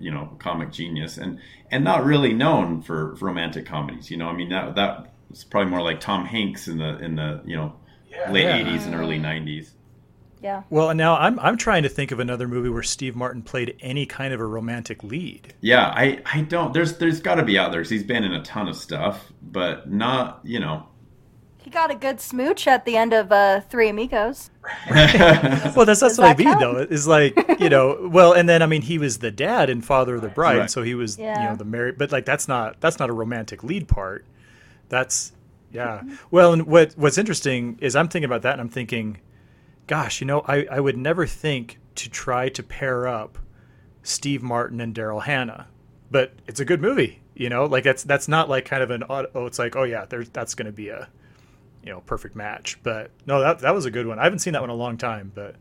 [0.00, 1.38] you know comic genius and
[1.70, 4.10] and not really known for, for romantic comedies.
[4.10, 7.16] You know, I mean that that was probably more like Tom Hanks in the in
[7.16, 7.74] the you know
[8.30, 8.58] late Yeah.
[8.64, 9.70] '80s and early '90s.
[10.42, 10.62] Yeah.
[10.70, 14.06] Well, now I'm I'm trying to think of another movie where Steve Martin played any
[14.06, 15.54] kind of a romantic lead.
[15.60, 16.74] Yeah, I I don't.
[16.74, 17.80] There's there's got to be out there.
[17.82, 20.86] 'cause he's been in a ton of stuff, but not you know.
[21.62, 24.50] He got a good smooch at the end of uh, Three Amigos.
[24.90, 26.60] Well, that's that's Does what I mean count?
[26.60, 26.76] though.
[26.78, 30.16] Is like you know, well, and then I mean he was the dad and Father
[30.16, 30.70] of the Bride, Right.
[30.70, 31.50] so he was you Yeah.
[31.50, 34.24] know the married, but like that's not that's not a romantic lead part.
[34.88, 35.32] That's
[35.72, 36.02] yeah.
[36.30, 39.18] Well, and what what's interesting is I'm thinking about that, and I'm thinking,
[39.86, 43.38] gosh, you know, I I would never think to try to pair up
[44.02, 45.66] Steve Martin and Daryl Hannah,
[46.10, 47.20] but it's a good movie.
[47.34, 49.84] You know, like that's that's not like kind of an odd- oh, it's like oh
[49.84, 51.08] yeah, there's that's going to be a
[51.82, 52.78] you know perfect match.
[52.82, 54.18] But no, that that was a good one.
[54.18, 55.56] I haven't seen that one in a long time, but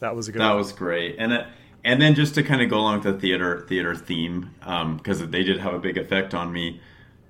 [0.00, 0.58] that was a good That one.
[0.58, 1.46] was great, and it,
[1.84, 5.42] and then just to kind of go along with the theater theater theme, because they
[5.42, 6.80] did have a big effect on me.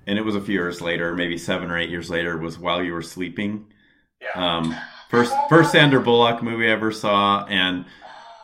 [0.05, 2.83] And it was a few years later, maybe seven or eight years later, was while
[2.83, 3.67] you were sleeping.
[4.21, 4.57] Yeah.
[4.57, 4.75] Um,
[5.09, 7.85] first first Sandra Bullock movie I ever saw, and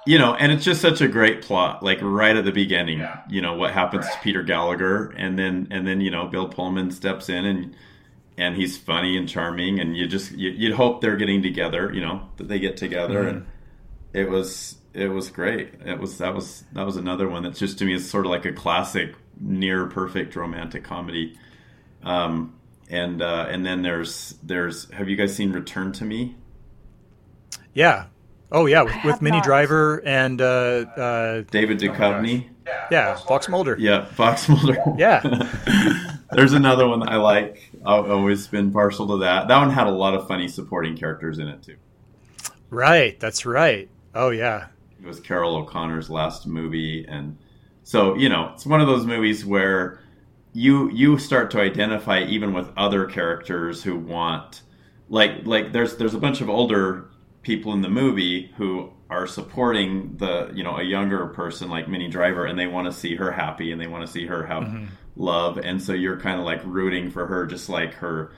[0.07, 1.83] you know, and it's just such a great plot.
[1.83, 5.85] Like right at the beginning, you know what happens to Peter Gallagher, and then and
[5.85, 7.75] then you know Bill Pullman steps in and
[8.39, 11.99] and he's funny and charming, and you just you, you'd hope they're getting together, you
[11.99, 13.45] know, that they get together, and
[14.13, 15.73] it was it was great.
[15.85, 18.31] It was that was that was another one that just to me is sort of
[18.31, 21.37] like a classic, near perfect romantic comedy.
[22.01, 22.55] Um,
[22.89, 26.37] and uh, and then there's there's have you guys seen Return to Me?
[27.73, 28.05] Yeah.
[28.53, 29.41] Oh yeah, with, with have Minnie.
[29.41, 32.47] Driver and uh, uh, David Duchovny.
[32.89, 33.75] yeah, Fox Mulder.
[33.77, 34.77] Yeah, Fox Mulder.
[34.97, 35.21] Yeah.
[36.31, 37.71] There's another one that I like.
[37.85, 39.47] I've always been partial to that.
[39.47, 41.77] That one had a lot of funny supporting characters in it too.
[42.69, 43.19] Right.
[43.19, 43.89] That's right.
[44.13, 44.67] Oh yeah.
[45.01, 47.37] It was Carroll O'Connor's last movie, and
[47.83, 50.01] so you know, it's one of those movies where
[50.53, 54.61] you you start to identify even with other characters who want
[55.09, 57.09] like like there's there's a bunch of older
[57.41, 62.09] people in the movie who are supporting the you know a younger person like Minnie
[62.09, 64.63] Driver and they want to see her happy and they want to see her have
[64.63, 64.85] mm-hmm.
[65.15, 68.31] Love and so you're kind of like rooting for her just like her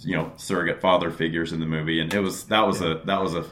[0.00, 3.20] you know surrogate father figures in the movie and it was that was a that
[3.20, 3.44] was a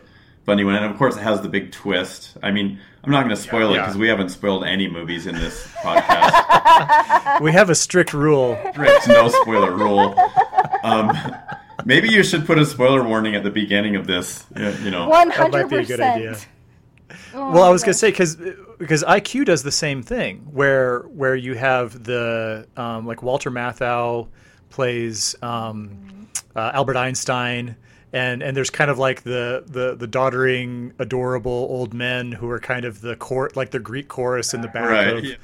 [0.45, 3.35] funny one and of course it has the big twist i mean i'm not going
[3.35, 3.83] to spoil it Yeah.
[3.83, 8.57] because we haven't spoiled any movies in this podcast We have a strict rule.
[8.73, 10.15] strict no spoiler rule
[10.85, 11.13] um,
[11.85, 15.09] maybe you should put a spoiler warning at the beginning of this you you know
[15.09, 16.37] One That might be a good idea.
[17.13, 17.35] Percent.
[17.35, 18.37] Oh well, I my was gonna say because
[18.79, 24.29] because IQ does the same thing where where you have the um, like Walter Matthau
[24.71, 27.77] plays um, uh, Albert Einstein.
[28.15, 32.59] And, and there's kind of like the, the, the doddering, adorable old men who are
[32.59, 35.35] kind of the court, like the Greek chorus in the back Right, of yeah.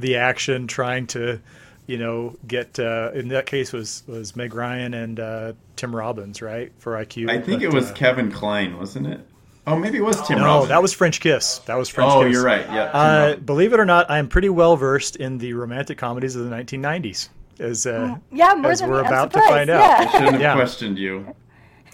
[0.00, 1.40] the action, trying to,
[1.86, 2.80] you know, get.
[2.80, 7.30] Uh, in that case, was was Meg Ryan and uh, Tim Robbins, right, for IQ.
[7.30, 9.20] I think But, it was uh, Kevin Kline, wasn't it?
[9.66, 10.38] Oh, maybe it was Tim.
[10.38, 10.68] no, Robbins.
[10.68, 11.58] that was French Kiss.
[11.60, 12.14] That was French Kiss.
[12.14, 12.32] Oh, Kiss.
[12.32, 12.66] you're right.
[12.66, 12.84] Yeah.
[12.84, 16.48] Uh, believe it or not, I am pretty well versed in the romantic comedies of
[16.48, 17.30] the 1990s.
[17.58, 19.08] As uh, Yeah, more as than we're me.
[19.08, 19.80] About to surprised, find out.
[19.80, 20.10] Yeah.
[20.10, 20.54] Shouldn't have yeah.
[20.54, 21.34] questioned you.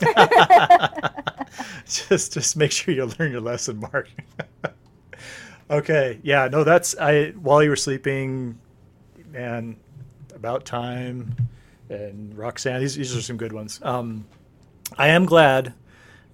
[1.87, 4.09] just just make sure you learn your lesson, Mark.
[5.71, 7.31] okay, yeah, no, that's I.
[7.31, 8.59] While you were sleeping,
[9.33, 9.77] and
[10.35, 11.37] about time,
[11.89, 12.81] and Roxanne.
[12.81, 13.81] These these are some good ones.
[13.83, 14.27] Um,
[14.99, 15.75] I am glad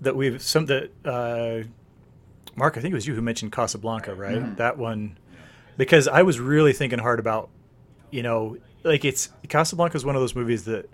[0.01, 1.67] that we've some that uh,
[2.57, 2.77] Mark.
[2.77, 4.57] I think it was you who mentioned Casablanca, right?
[4.57, 5.19] That one,
[5.77, 7.51] because I was really thinking hard about,
[8.11, 10.89] you know, like it's Casablanca is one of those movies that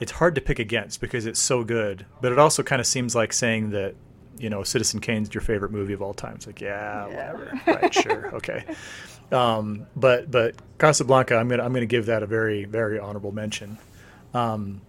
[0.00, 3.14] it's hard to pick against because it's so good, but it also kind of seems
[3.16, 3.94] like saying that,
[4.38, 6.36] you know, Citizen Kane's your favorite movie of all time.
[6.36, 7.32] It's like, yeah, Yeah.
[7.32, 8.64] whatever, right, sure, okay.
[9.32, 13.76] Um, but but Casablanca, I'm gonna I'm gonna give that a very very honorable mention.
[14.32, 14.80] Um,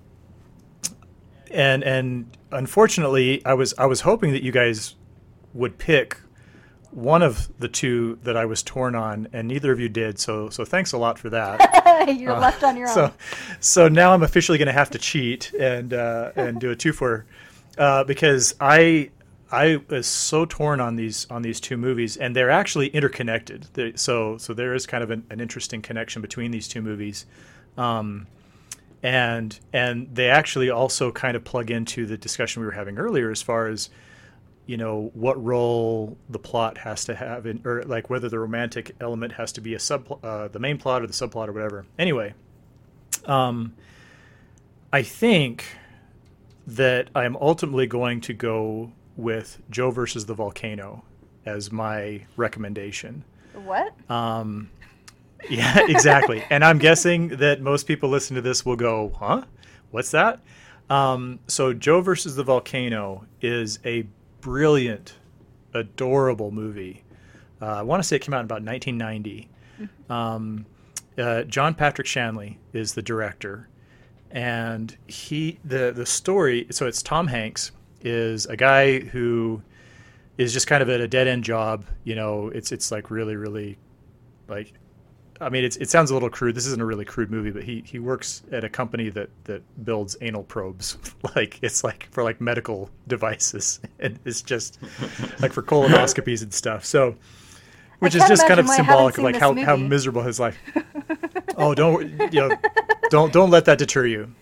[1.52, 4.96] and and unfortunately, I was I was hoping that you guys
[5.54, 6.18] would pick
[6.92, 10.20] one of the two that I was torn on, and neither of you did.
[10.20, 12.10] So so thanks a lot for that.
[12.20, 12.94] You're left on your own.
[12.94, 13.14] So,
[13.60, 16.94] so now I'm officially going to have to cheat and uh, and do a two
[16.94, 17.26] for,
[17.78, 19.12] uh, because I
[19.52, 23.68] I was so torn on these on these two movies, and they're actually interconnected.
[23.74, 27.26] They, so so there is kind of an, an interesting connection between these two movies,
[27.78, 28.28] um,
[29.02, 33.32] and and they actually also kind of plug into the discussion we were having earlier
[33.32, 33.90] as far as
[34.66, 38.94] you know what role the plot has to have in or like whether the romantic
[39.00, 41.86] element has to be a sub uh, the main plot or the subplot or whatever
[41.98, 42.34] anyway
[43.26, 43.74] um
[44.92, 45.66] i think
[46.68, 51.04] that i'm ultimately going to go with joe versus the volcano
[51.46, 53.24] as my recommendation
[53.66, 53.94] what?
[54.10, 54.70] um,
[55.50, 56.44] yeah, exactly.
[56.50, 59.44] and I'm guessing that most people listening to this will go, huh?
[59.92, 60.40] What's that?
[60.90, 64.08] Um, so, Joe versus the Volcano is a
[64.42, 65.14] brilliant,
[65.74, 67.04] adorable movie.
[67.62, 69.50] Uh, I want to say it came out in about 1990.
[70.10, 70.66] Um,
[71.18, 73.68] uh, John Patrick Shanley is the director,
[74.32, 76.68] and he the the story.
[76.72, 77.72] So it's Tom Hanks
[78.02, 79.62] is a guy who
[80.38, 81.86] is just kind of at a dead end job.
[82.04, 83.78] You know, it's it's like really really
[84.48, 84.74] like
[85.42, 86.56] I mean, it's, it sounds a little crude.
[86.56, 89.62] This isn't a really crude movie, but he, he works at a company that, that
[89.86, 90.98] builds anal probes.
[91.36, 94.80] like it's like for like medical devices, and it's just
[95.40, 96.84] like for colonoscopies and stuff.
[96.84, 97.16] So,
[98.00, 100.24] which is just kind of imagine why I haven't symbolic of like how, how miserable
[100.24, 100.58] his life.
[101.58, 102.58] oh, don't you know?
[103.10, 104.34] Don't don't let that deter you.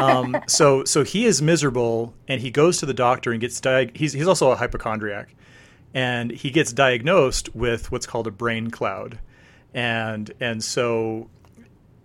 [0.00, 3.96] Um, so so he is miserable, and he goes to the doctor and gets diag-
[3.96, 5.34] He's he's also a hypochondriac,
[5.94, 9.18] and he gets diagnosed with what's called a brain cloud,
[9.74, 11.28] and and so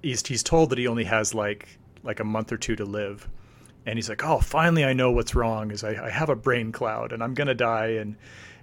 [0.02, 3.28] he's he's told that he only has like like a month or two to live,
[3.86, 5.72] and he's like, oh, finally I know what's wrong.
[5.72, 8.16] Is I, I have a brain cloud and I'm gonna die, and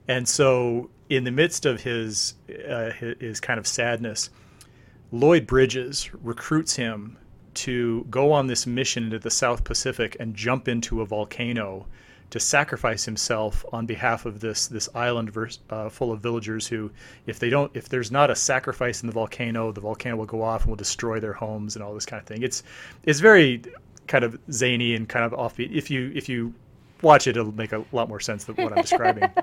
[0.08, 2.34] and so in the midst of his
[2.68, 4.30] uh, his, his kind of sadness,
[5.10, 7.18] Lloyd Bridges recruits him
[7.54, 11.86] to go on this mission into the South Pacific and jump into a volcano
[12.32, 15.30] to sacrifice himself on behalf of this this island
[15.68, 16.90] uh, full of villagers who,
[17.26, 20.42] if they don't, if there's not a sacrifice in the volcano, the volcano will go
[20.42, 22.42] off and will destroy their homes and all this kind of thing.
[22.42, 22.62] It's
[23.04, 23.62] it's very
[24.06, 25.72] kind of zany and kind of offbeat.
[25.72, 26.54] If you if you
[27.02, 29.30] watch it, it'll make a lot more sense than what I'm describing.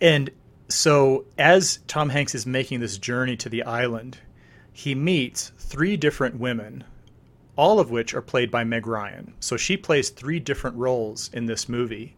[0.00, 0.30] And
[0.68, 4.18] so, as Tom Hanks is making this journey to the island,
[4.72, 6.84] he meets three different women,
[7.58, 9.34] all of which are played by Meg Ryan.
[9.40, 12.14] So she plays three different roles in this movie.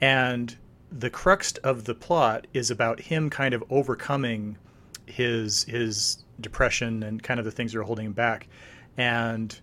[0.00, 0.56] And
[0.90, 4.56] the crux of the plot is about him kind of overcoming
[5.04, 8.46] his his depression and kind of the things that are holding him back
[8.96, 9.58] and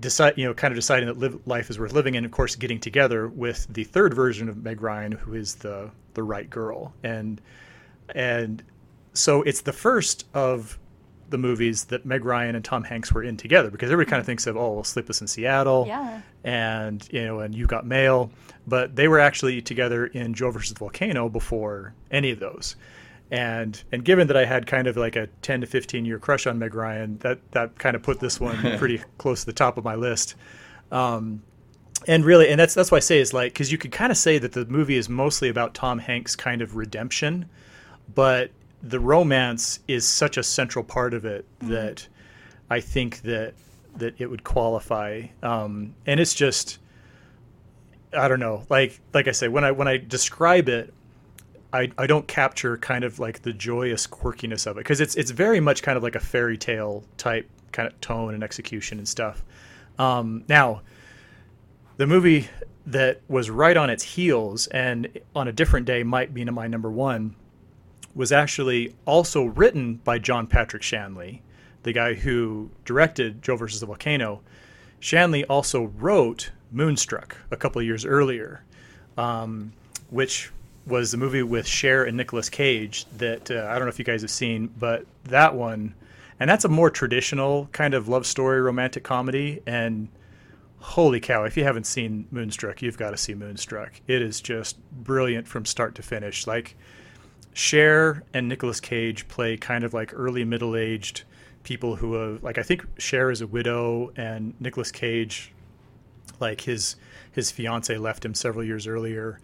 [0.00, 2.56] decide you know kind of deciding that live, life is worth living and of course
[2.56, 6.94] getting together with the third version of Meg Ryan who is the the right girl
[7.02, 7.40] and
[8.14, 8.62] and
[9.12, 10.78] so it's the first of
[11.30, 14.26] the movies that Meg Ryan and Tom Hanks were in together because everybody kind of
[14.26, 16.20] thinks of oh well, Sleepless in Seattle Yeah.
[16.44, 18.30] and you know and You've Got Mail.
[18.66, 22.76] But they were actually together in Joe versus the Volcano before any of those.
[23.30, 26.46] And and given that I had kind of like a 10 to 15 year crush
[26.46, 29.78] on Meg Ryan that that kind of put this one pretty close to the top
[29.78, 30.34] of my list.
[30.90, 31.42] Um,
[32.08, 34.18] and really, and that's that's why I say is like because you could kind of
[34.18, 37.48] say that the movie is mostly about Tom Hanks' kind of redemption,
[38.14, 38.50] but
[38.82, 41.72] the romance is such a central part of it mm-hmm.
[41.72, 42.06] that
[42.70, 43.54] I think that
[43.96, 45.24] that it would qualify.
[45.42, 46.78] Um, and it's just,
[48.16, 50.94] I don't know, like like I say, when I when I describe it,
[51.72, 55.30] I, I don't capture kind of like the joyous quirkiness of it because it's it's
[55.30, 59.08] very much kind of like a fairy tale type kind of tone and execution and
[59.08, 59.44] stuff.
[59.98, 60.82] Um, now,
[61.96, 62.48] the movie
[62.86, 66.90] that was right on its heels and on a different day might be my number
[66.90, 67.36] one
[68.14, 71.42] was actually also written by John Patrick Shanley,
[71.82, 74.40] the guy who directed Joe versus the Volcano.
[74.98, 78.62] Shanley also wrote Moonstruck a couple of years earlier,
[79.16, 79.72] um,
[80.10, 80.50] which
[80.86, 84.04] was the movie with Cher and Nicolas Cage that uh, I don't know if you
[84.04, 85.94] guys have seen, but that one,
[86.38, 89.60] and that's a more traditional kind of love story romantic comedy.
[89.66, 90.08] And
[90.78, 94.00] holy cow, if you haven't seen Moonstruck, you've got to see Moonstruck.
[94.06, 96.46] It is just brilliant from start to finish.
[96.46, 96.76] Like
[97.52, 101.22] Cher and Nicolas Cage play kind of like early middle aged
[101.62, 105.52] people who have like I think Cher is a widow and Nicolas Cage
[106.40, 106.96] like his
[107.32, 109.40] his fiance left him several years earlier.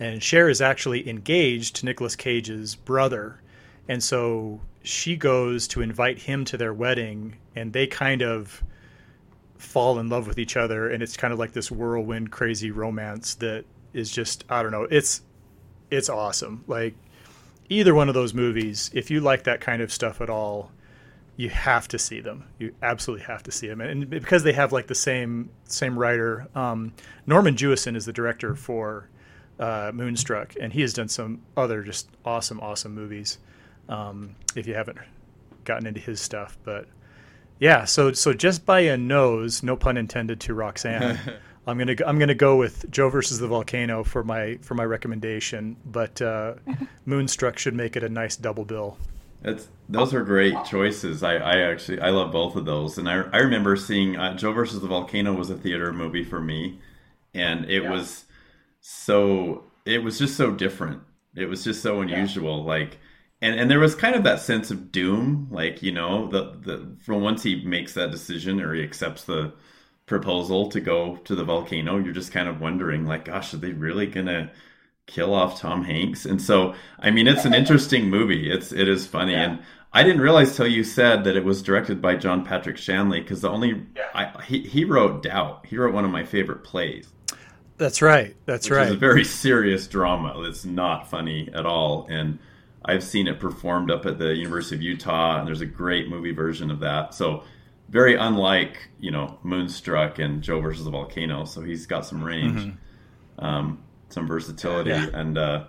[0.00, 3.40] And Cher is actually engaged to Nicolas Cage's brother,
[3.88, 8.62] and so she goes to invite him to their wedding, and they kind of
[9.56, 13.34] fall in love with each other, and it's kind of like this whirlwind, crazy romance
[13.36, 15.22] that is just I don't know, it's
[15.90, 16.64] it's awesome.
[16.68, 16.94] Like
[17.68, 20.70] either one of those movies, if you like that kind of stuff at all,
[21.36, 22.44] you have to see them.
[22.58, 26.48] You absolutely have to see them, and because they have like the same same writer,
[26.54, 26.92] um,
[27.26, 29.08] Norman Jewison is the director for
[29.60, 33.38] uh, Moonstruck, and he has done some other just awesome, awesome movies.
[33.88, 34.98] Um, if you haven't
[35.64, 36.86] gotten into his stuff, but
[37.60, 41.18] yeah, so so just by a nose, no pun intended to Roxanne.
[41.68, 45.76] I'm gonna I'm gonna go with Joe versus the volcano for my for my recommendation,
[45.84, 46.54] but uh,
[47.06, 48.96] Moonstruck should make it a nice double bill.
[49.44, 51.22] It's, those are great choices.
[51.22, 54.52] I, I actually I love both of those, and I, I remember seeing uh, Joe
[54.52, 56.80] versus the volcano was a theater movie for me,
[57.34, 57.90] and it yeah.
[57.90, 58.24] was
[58.80, 61.02] so it was just so different.
[61.36, 62.60] It was just so unusual.
[62.60, 62.64] Yeah.
[62.64, 62.98] Like
[63.40, 66.96] and and there was kind of that sense of doom, like, you know, the the
[67.04, 69.52] from once he makes that decision or he accepts the
[70.08, 73.72] proposal to go to the volcano, you're just kind of wondering, like, gosh, are they
[73.72, 74.50] really gonna
[75.06, 76.24] kill off Tom Hanks?
[76.24, 78.50] And so I mean it's an interesting movie.
[78.50, 79.44] It's it is funny yeah.
[79.44, 79.58] and
[79.92, 83.40] I didn't realize till you said that it was directed by John Patrick Shanley because
[83.40, 84.02] the only yeah.
[84.14, 85.66] I, he he wrote Doubt.
[85.66, 87.08] He wrote one of my favorite plays.
[87.78, 88.36] That's right.
[88.44, 88.88] That's right.
[88.88, 90.42] It's a very serious drama.
[90.42, 92.06] It's not funny at all.
[92.10, 92.38] And
[92.84, 96.32] I've seen it performed up at the University of Utah, and there's a great movie
[96.32, 97.14] version of that.
[97.14, 97.44] So
[97.88, 101.44] very unlike you know Moonstruck and Joe versus the volcano.
[101.44, 103.44] So he's got some range, mm-hmm.
[103.44, 105.08] um, some versatility, yeah.
[105.12, 105.64] and uh,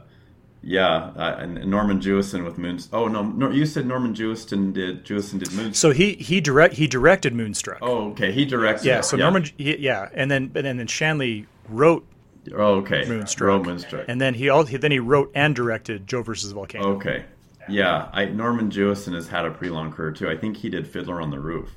[0.62, 2.90] yeah, uh, and Norman Jewison with Moons.
[2.92, 5.76] Oh no, no, you said Norman Jewison did Jewison did Moonstruck.
[5.76, 7.80] So he he direct he directed Moonstruck.
[7.82, 8.86] Oh okay, he directed.
[8.86, 9.24] Yeah, so yeah.
[9.24, 12.06] Norman he, yeah, and then and then Shanley wrote
[12.56, 13.06] Oh, okay.
[13.06, 13.48] Moonstruck.
[13.48, 14.06] Wrote Moonstruck.
[14.08, 16.96] And then he also then he wrote and directed Joe versus the Volcano.
[16.96, 17.26] Okay.
[17.68, 20.28] Yeah, I, Norman Jewison has had a pretty long career too.
[20.28, 21.70] I think he did Fiddler on the Roof.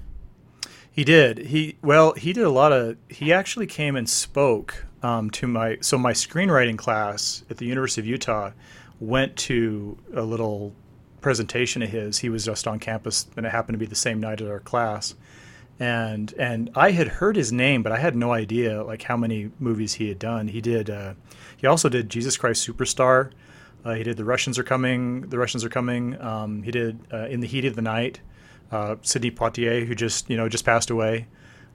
[0.92, 1.38] He did.
[1.38, 2.96] He well, he did a lot of.
[3.08, 8.00] He actually came and spoke um, to my so my screenwriting class at the University
[8.02, 8.50] of Utah
[9.00, 10.74] went to a little
[11.20, 12.18] presentation of his.
[12.18, 14.60] He was just on campus, and it happened to be the same night as our
[14.60, 15.14] class
[15.82, 19.50] and and I had heard his name, but I had no idea like how many
[19.58, 20.48] movies he had done.
[20.48, 20.88] He did.
[20.88, 21.14] Uh,
[21.56, 23.32] he also did Jesus Christ Superstar.
[23.84, 25.22] Uh, he did The Russians Are Coming.
[25.22, 26.20] The Russians Are Coming.
[26.20, 28.20] Um, he did uh, In the Heat of the Night.
[28.72, 31.28] Uh, Sidney Poitier, who just you know just passed away.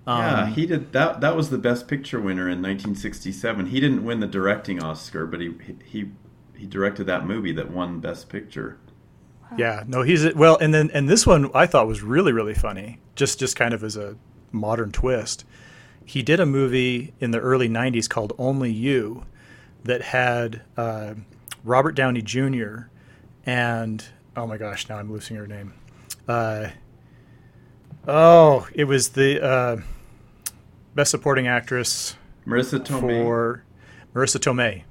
[0.08, 1.22] Um, yeah, he did that.
[1.22, 3.68] That was the Best Picture winner in 1967.
[3.68, 5.54] He didn't win the directing Oscar, but he
[5.86, 6.12] he
[6.56, 8.78] he directed that movie that won Best Picture.
[9.58, 13.00] Yeah, no, he's well, and then and this one I thought was really really funny,
[13.16, 14.18] just just kind of as a
[14.52, 15.46] modern twist.
[16.04, 19.26] He did a movie in the early '90s called Only You,
[19.84, 21.16] that had uh,
[21.64, 22.90] Robert Downey Jr.
[23.46, 24.06] and
[24.36, 25.74] oh my gosh, now I'm losing her name.
[26.28, 26.70] Uh,
[28.08, 29.78] oh, it was the uh,
[30.96, 32.16] best supporting actress
[32.46, 33.64] Marisa Tomei for
[34.16, 34.84] Marisa Tomei,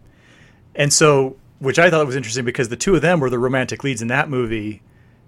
[0.74, 3.82] and so which I thought was interesting because the two of them were the romantic
[3.82, 4.82] leads in that movie,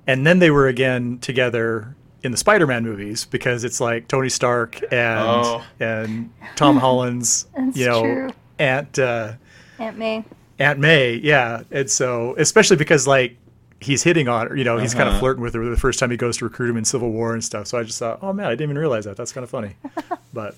[0.06, 4.80] and then they were again together in the Spider-Man movies because it's like Tony Stark
[4.92, 5.64] and oh.
[5.80, 8.30] and Tom Holland's you know true.
[8.58, 9.34] Aunt uh,
[9.78, 10.24] Aunt May.
[10.58, 13.36] Aunt May, yeah, and so especially because like
[13.80, 15.04] he's hitting on her, you know, he's uh-huh.
[15.04, 17.10] kind of flirting with her the first time he goes to recruit him in Civil
[17.10, 17.66] War and stuff.
[17.66, 19.16] So I just thought, oh man, I didn't even realize that.
[19.16, 19.74] That's kind of funny,
[20.32, 20.56] but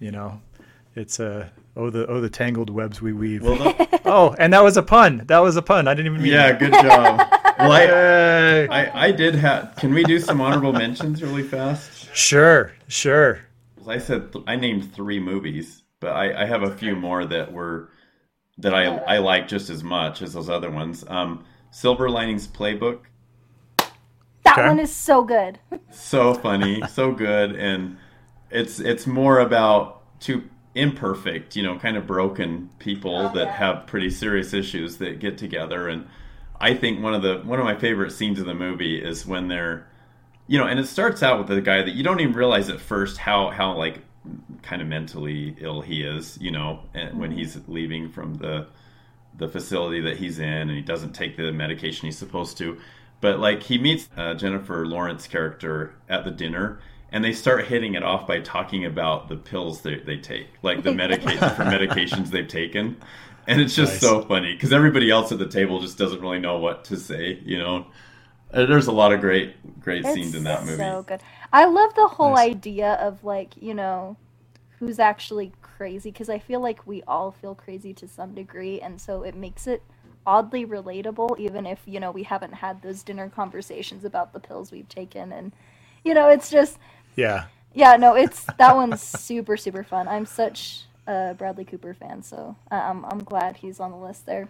[0.00, 0.40] you know,
[0.94, 3.42] It's a uh, oh the oh the tangled webs we weave.
[3.42, 5.24] Well, the, oh, and that was a pun.
[5.26, 5.88] That was a pun.
[5.88, 6.32] I didn't even mean.
[6.32, 6.58] yeah, that.
[6.58, 7.34] good job.
[7.58, 8.68] Well, I, Yay.
[8.68, 9.74] I, I did have.
[9.74, 12.08] Can we do some honorable mentions really fast?
[12.14, 13.40] Sure, sure.
[13.84, 17.52] I said, th- I named three movies, but I, I have a few more that
[17.52, 17.90] were
[18.58, 21.04] that I I like just as much as those other ones.
[21.08, 23.00] Um, Silver Linings Playbook,
[24.44, 24.68] That Okay.
[24.68, 25.58] one is so good.
[25.90, 27.96] so funny, so good, and
[28.50, 33.86] it's it's more about two imperfect, you know, kind of broken people oh, that have
[33.86, 36.06] pretty serious issues that get together and
[36.60, 39.48] I think one of the one of my favorite scenes of the movie is when
[39.48, 39.86] they're
[40.46, 42.80] you know, and it starts out with the guy that you don't even realize at
[42.80, 44.00] first how how like
[44.62, 47.38] kind of mentally ill he is, you know, and when mm-hmm.
[47.38, 48.66] he's leaving from the
[49.38, 52.78] the facility that he's in and he doesn't take the medication he's supposed to.
[53.20, 57.94] But like he meets uh, Jennifer Lawrence character at the dinner and they start hitting
[57.94, 62.28] it off by talking about the pills they, they take, like the medication for medications
[62.30, 62.96] they've taken.
[63.46, 64.00] And it's just Nice.
[64.02, 67.40] so funny because everybody else at the table just doesn't really know what to say,
[67.44, 67.86] you know.
[68.52, 70.76] Uh, There's a lot of great, great scenes in that movie.
[70.76, 71.20] so good.
[71.52, 72.50] I love the whole Nice.
[72.50, 74.16] idea of like you know,
[74.78, 79.00] who's actually crazy because I feel like we all feel crazy to some degree, and
[79.00, 79.82] so it makes it
[80.26, 84.72] oddly relatable, even if you know we haven't had those dinner conversations about the pills
[84.72, 85.52] we've taken, and
[86.04, 86.78] you know, it's just
[87.16, 87.44] Yeah.
[87.72, 90.08] yeah, no, it's that one's super super fun.
[90.08, 94.26] I'm such a Bradley Cooper fan, so I- I'm I'm glad he's on the list
[94.26, 94.48] there.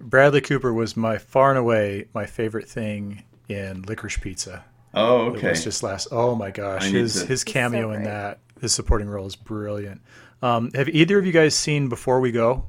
[0.00, 4.64] Bradley Cooper was my far and away my favorite thing in Licorice Pizza.
[4.94, 5.50] Oh, It okay.
[5.50, 6.08] was just last.
[6.12, 10.00] Oh my gosh, his to- his cameo so in that, his supporting role is brilliant.
[10.44, 12.66] Um, have either of you guys seen Before We Go?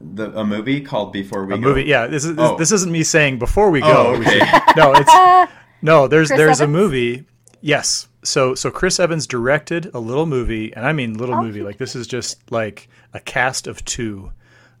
[0.00, 1.62] the, a movie called Before We A Go.
[1.68, 2.06] movie, yeah.
[2.06, 2.56] This is Oh.
[2.56, 3.86] this isn't me saying Before We Go.
[3.88, 4.40] Oh, okay.
[4.76, 5.52] no, it's
[5.82, 6.08] no.
[6.08, 7.24] There's Chris there's a movie.
[7.60, 8.08] Yes.
[8.24, 11.62] So so Chris Evans directed a little movie, and I mean little Oh, movie.
[11.62, 14.32] Like this is just like a cast of two.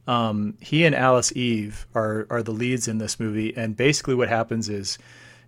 [0.06, 4.28] Um, he and Alice Eve are are the leads in this movie, and basically what
[4.28, 4.98] happens is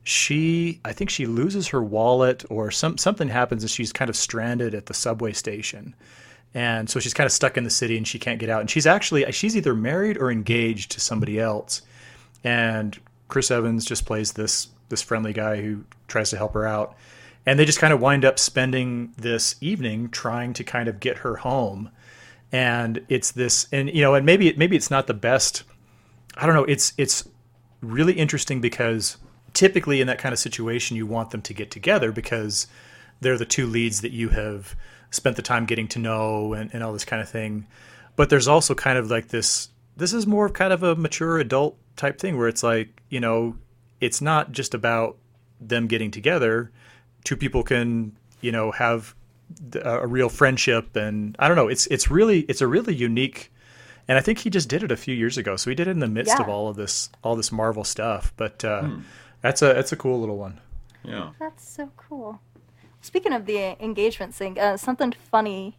[0.06, 4.14] she I think she loses her wallet or some something happens and she's kind of
[4.14, 5.96] stranded at the subway station.
[6.54, 8.60] And so she's kind of stuck in the city and she can't get out.
[8.60, 11.82] And she's actually she's either married or engaged to somebody else.
[12.44, 12.96] And
[13.26, 16.94] Chris Evans just plays this this friendly guy who tries to help her out.
[17.44, 21.18] And they just kind of wind up spending this evening trying to kind of get
[21.18, 21.90] her home.
[22.52, 25.64] And it's this and you know, and maybe maybe it's not the best
[26.36, 27.28] I don't know, it's it's
[27.80, 29.16] really interesting because
[29.56, 32.66] typically in that kind of situation you want them to get together because
[33.20, 34.76] they're the two leads that you have
[35.10, 37.66] spent the time getting to know and, and all this kind of thing.
[38.14, 41.38] But there's also kind of like this this is more of kind of a mature
[41.38, 43.56] adult type thing where it's like you know
[44.00, 45.16] it's not just about
[45.60, 46.70] them getting together.
[47.24, 49.14] Two people can you know have
[49.82, 53.52] a real friendship and i don't know it's it's really it's a really unique
[54.08, 55.54] and i think he just did it a few years ago.
[55.54, 56.42] So he did it in the midst Yeah.
[56.42, 58.32] of all of this all this marvel stuff.
[58.36, 58.88] But uh
[59.46, 60.60] that's a that's a cool little one
[61.04, 61.30] Yeah.
[61.38, 62.40] That's so cool.
[63.00, 65.78] Speaking of the engagement thing, uh, something funny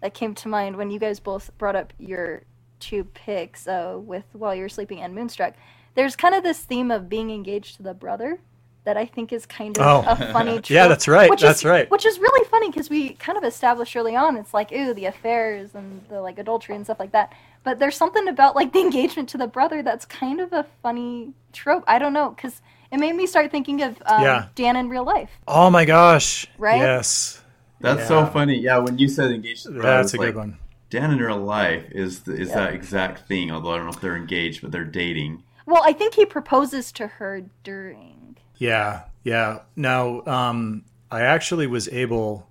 [0.00, 2.42] that came to mind when you guys both brought up your
[2.80, 5.54] two picks uh, with While You're Sleeping and Moonstruck.
[5.94, 8.40] There's kind of this theme of being engaged to the brother
[8.82, 10.10] that I think is kind of Oh.
[10.10, 10.70] a funny trope.
[10.70, 11.88] Yeah, that's right, Which that's is, right.
[11.90, 15.06] Which is really funny because we kind of established early on it's like, ooh, the
[15.06, 17.32] affairs and the like adultery and stuff like that.
[17.62, 21.32] But there's something about like the engagement to the brother that's kind of a funny
[21.52, 21.84] trope.
[21.86, 22.60] I don't know because
[22.94, 24.46] it made me start thinking of um, Yeah.
[24.54, 25.30] Dan in real life.
[25.48, 26.78] oh my gosh Right?
[26.78, 27.42] yes
[27.80, 28.56] That's so funny.
[28.58, 30.58] Yeah, when you said engaged to that's it's a good one
[30.90, 32.54] Dan in real life is the, is Yeah.
[32.56, 33.50] that exact thing.
[33.50, 35.42] Although I don't know if they're engaged, but they're dating.
[35.66, 38.36] Well, I think he proposes to her during.
[38.58, 39.60] Yeah, yeah.
[39.74, 42.46] Now, um, I actually was able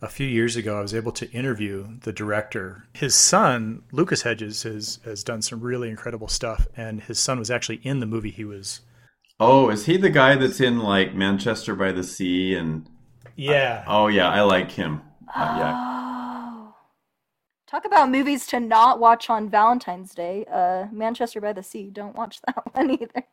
[0.00, 0.78] a few years ago.
[0.78, 2.86] I was able to interview the director.
[2.94, 7.50] His son, Lucas Hedges, has has done some really incredible stuff, and his son was
[7.50, 8.30] actually in the movie.
[8.30, 8.80] He was.
[9.40, 12.54] Oh, is he the guy that's in like Manchester by the Sea?
[12.54, 12.88] And
[13.36, 13.84] Yeah.
[13.86, 15.02] oh yeah, I like him.
[15.34, 16.74] Uh, yeah, Oh.
[17.66, 20.44] Talk about movies to not watch on Valentine's Day.
[20.50, 21.90] Uh, Manchester by the Sea.
[21.90, 23.24] Don't watch that one either.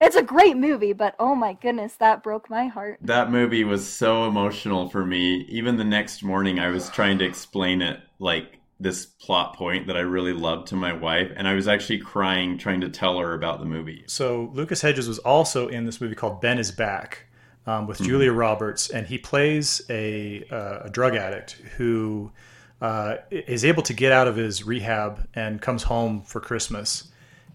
[0.00, 2.98] It's a great movie, but oh my goodness, that broke my heart.
[3.02, 5.44] that movie was so emotional for me.
[5.48, 9.96] Even the next morning, I was trying to explain it like this plot point that
[9.96, 13.34] I really loved to my wife, and I was actually crying trying to tell her
[13.34, 14.04] about the movie.
[14.06, 17.26] So Lucas Hedges was also in this movie called Ben is Back
[17.66, 22.32] um, with Julia Roberts, and he plays a, uh, a drug addict who
[22.80, 27.10] uh, is able to get out of his rehab and comes home for Christmas.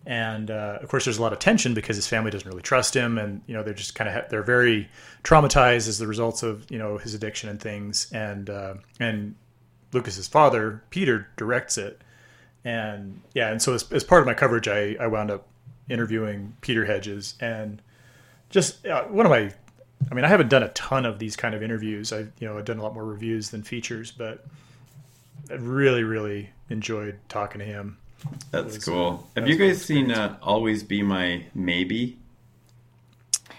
[0.06, 2.95] and uh, of course there's a lot of tension because his family doesn't really trust
[2.95, 4.88] him and you know they're just kind of ha- they're very
[5.23, 9.34] traumatized as the results of you know his addiction and things and uh, and
[9.96, 12.02] lucas's father peter directs it.
[12.64, 15.48] And yeah and so as, as part of my coverage I, I wound up
[15.90, 17.36] interviewing peter hedges.
[17.40, 17.82] And
[18.50, 19.52] just uh, one of my
[20.12, 22.14] i mean i haven't done a ton of these kind of interviews.
[22.14, 24.46] I you know i've done a lot more reviews than features but
[25.50, 27.98] i really really enjoyed talking to him.
[28.52, 29.28] That's was, cool.
[29.36, 32.18] Have that you guys seen uh, Always Be My Maybe?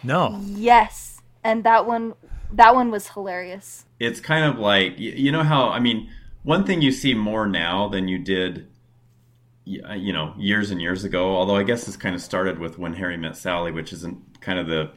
[0.03, 0.41] no.
[0.45, 2.15] Yes, and that one
[2.53, 3.85] that one was hilarious.
[3.99, 6.11] It's kind of like y- you know how I mean,
[6.47, 8.68] one thing you see more now than you did
[9.89, 12.78] uh, you know, years and years ago, although I guess this kind of started with
[12.78, 14.93] When Harry Met Sally, which isn't kind of the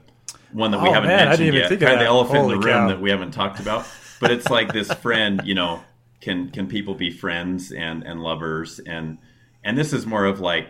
[0.52, 1.72] one that we Oh, haven't man, I mentioned didn't even yet.
[1.72, 2.88] of kind of the elephant in the room cow.
[2.90, 3.88] that we haven't talked about.
[4.22, 5.82] But it's like this friend, you know,
[6.22, 9.18] can can people be friends and and lovers and
[9.64, 10.68] and this is more of like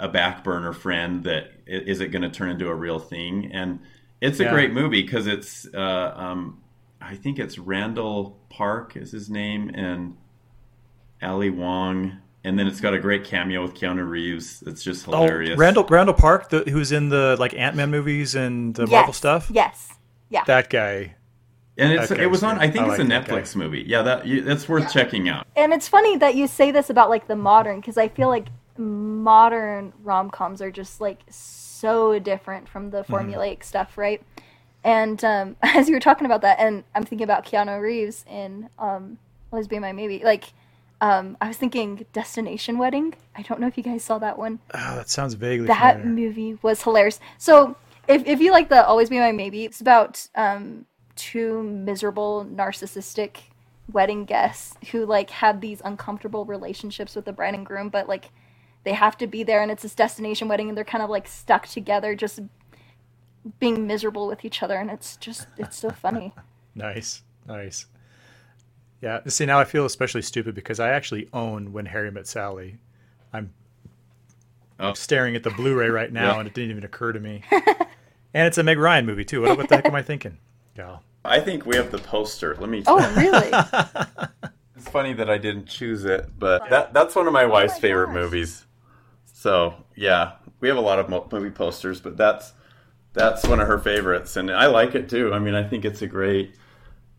[0.00, 3.80] a back burner friend that is it going to turn into a real thing and
[4.22, 4.50] it's a Yeah.
[4.50, 6.61] great movie because it's uh, um,
[7.04, 10.16] I think it's Randall Park is his name and
[11.22, 15.12] Ali Wong and then it's got a great cameo with Keanu Reeves it's just Oh,
[15.12, 18.90] hilarious Randall Randall Park, the, who's in the like Ant Man movies and the yes.
[18.90, 19.50] Marvel stuff.
[19.52, 19.92] Yes.
[20.28, 20.44] Yeah.
[20.44, 21.16] That guy.
[21.76, 23.84] and it's Okay, it was on I think I it's a like that Netflix movie
[23.86, 27.10] yeah that you, that's worth checking out And it's funny that you say this about
[27.10, 28.46] like the modern because I feel like
[28.76, 33.14] modern rom coms are just like so different from the mm-hmm.
[33.14, 34.22] formulaic stuff, right?
[34.84, 38.68] And um, as you were talking about that, and I'm thinking about Keanu Reeves in
[38.78, 39.18] um,
[39.52, 40.22] Always Be My Maybe.
[40.24, 40.52] Like,
[41.00, 43.14] um, I was thinking Destination Wedding.
[43.34, 44.60] I don't know if you guys saw that one.
[44.74, 46.28] Oh, that sounds vaguely that familiar.
[46.28, 47.18] movie was hilarious.
[47.38, 47.76] So
[48.06, 50.86] if if you like the Always Be My Maybe, it's about um
[51.16, 53.38] two miserable narcissistic
[53.92, 58.30] wedding guests who like have these uncomfortable relationships with the bride and groom, but like
[58.84, 61.26] they have to be there and it's this destination wedding and they're kind of like
[61.26, 62.40] stuck together just
[63.58, 66.32] being miserable with each other and it's just it's so funny.
[66.74, 67.84] Nice, nice.
[69.02, 69.20] Yeah.
[69.26, 72.78] See, now I feel especially stupid because I actually own When Harry Met Sally.
[73.30, 73.52] I'm
[74.80, 74.94] Oh.
[74.94, 76.38] staring at the Blu-ray right now, Yeah.
[76.38, 77.42] and it didn't even occur to me.
[78.32, 79.42] and it's a Meg Ryan movie too.
[79.42, 80.38] What, what the heck am I thinking?
[80.76, 80.98] Yeah.
[81.26, 83.50] I think we have the poster let me Oh, really?
[84.74, 87.74] It's funny that I didn't choose it, but that that's one of my oh wife's
[87.74, 88.14] my favorite gosh.
[88.14, 88.66] movies.
[89.32, 92.52] So yeah, we have a lot of movie posters, but that's
[93.12, 95.32] that's one of her favorites, and I like it too.
[95.32, 96.54] I mean, I think it's a great.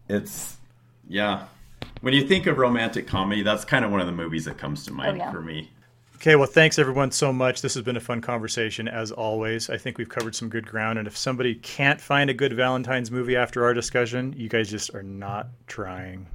[0.09, 0.57] It's
[1.07, 1.45] yeah.
[2.01, 4.85] When you think of romantic comedy, that's kind of one of the movies that comes
[4.85, 5.31] to mind oh, yeah.
[5.31, 5.71] for me.
[6.23, 7.61] Okay, well, thanks everyone so much.
[7.61, 9.69] This has been a fun conversation as always.
[9.69, 10.97] I think we've covered some good ground.
[10.97, 14.95] And if somebody can't find a good Valentine's movie after our discussion, you guys just
[14.95, 16.25] are not trying.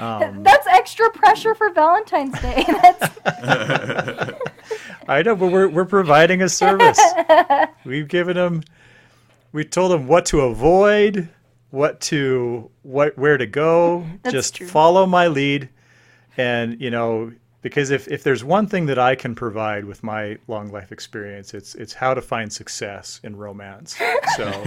[0.00, 2.64] Um, That's extra pressure for Valentine's Day.
[5.06, 7.00] I know, but we're, we're providing a service.
[7.84, 8.64] We've given them,
[9.52, 11.28] we told them what to avoid,
[11.70, 14.04] what to, what, where to go.
[14.24, 14.66] That's just true.
[14.66, 15.68] follow my lead.
[16.36, 20.38] And, you know, because if, if there's one thing that I can provide with my
[20.46, 23.96] long life experience, it's, it's how to find success in romance.
[24.36, 24.44] So,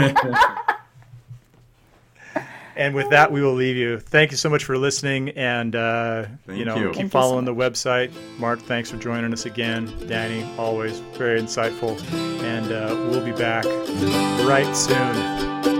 [2.75, 3.99] and with that, we will leave you.
[3.99, 5.29] Thank you so much for listening.
[5.29, 6.87] And, uh, you know, you.
[6.87, 8.11] keep Thank you so following the website.
[8.37, 9.93] Mark, thanks for joining us again.
[10.07, 12.01] Danny, always very insightful.
[12.43, 13.65] And uh, we'll be back
[14.45, 15.70] right soon.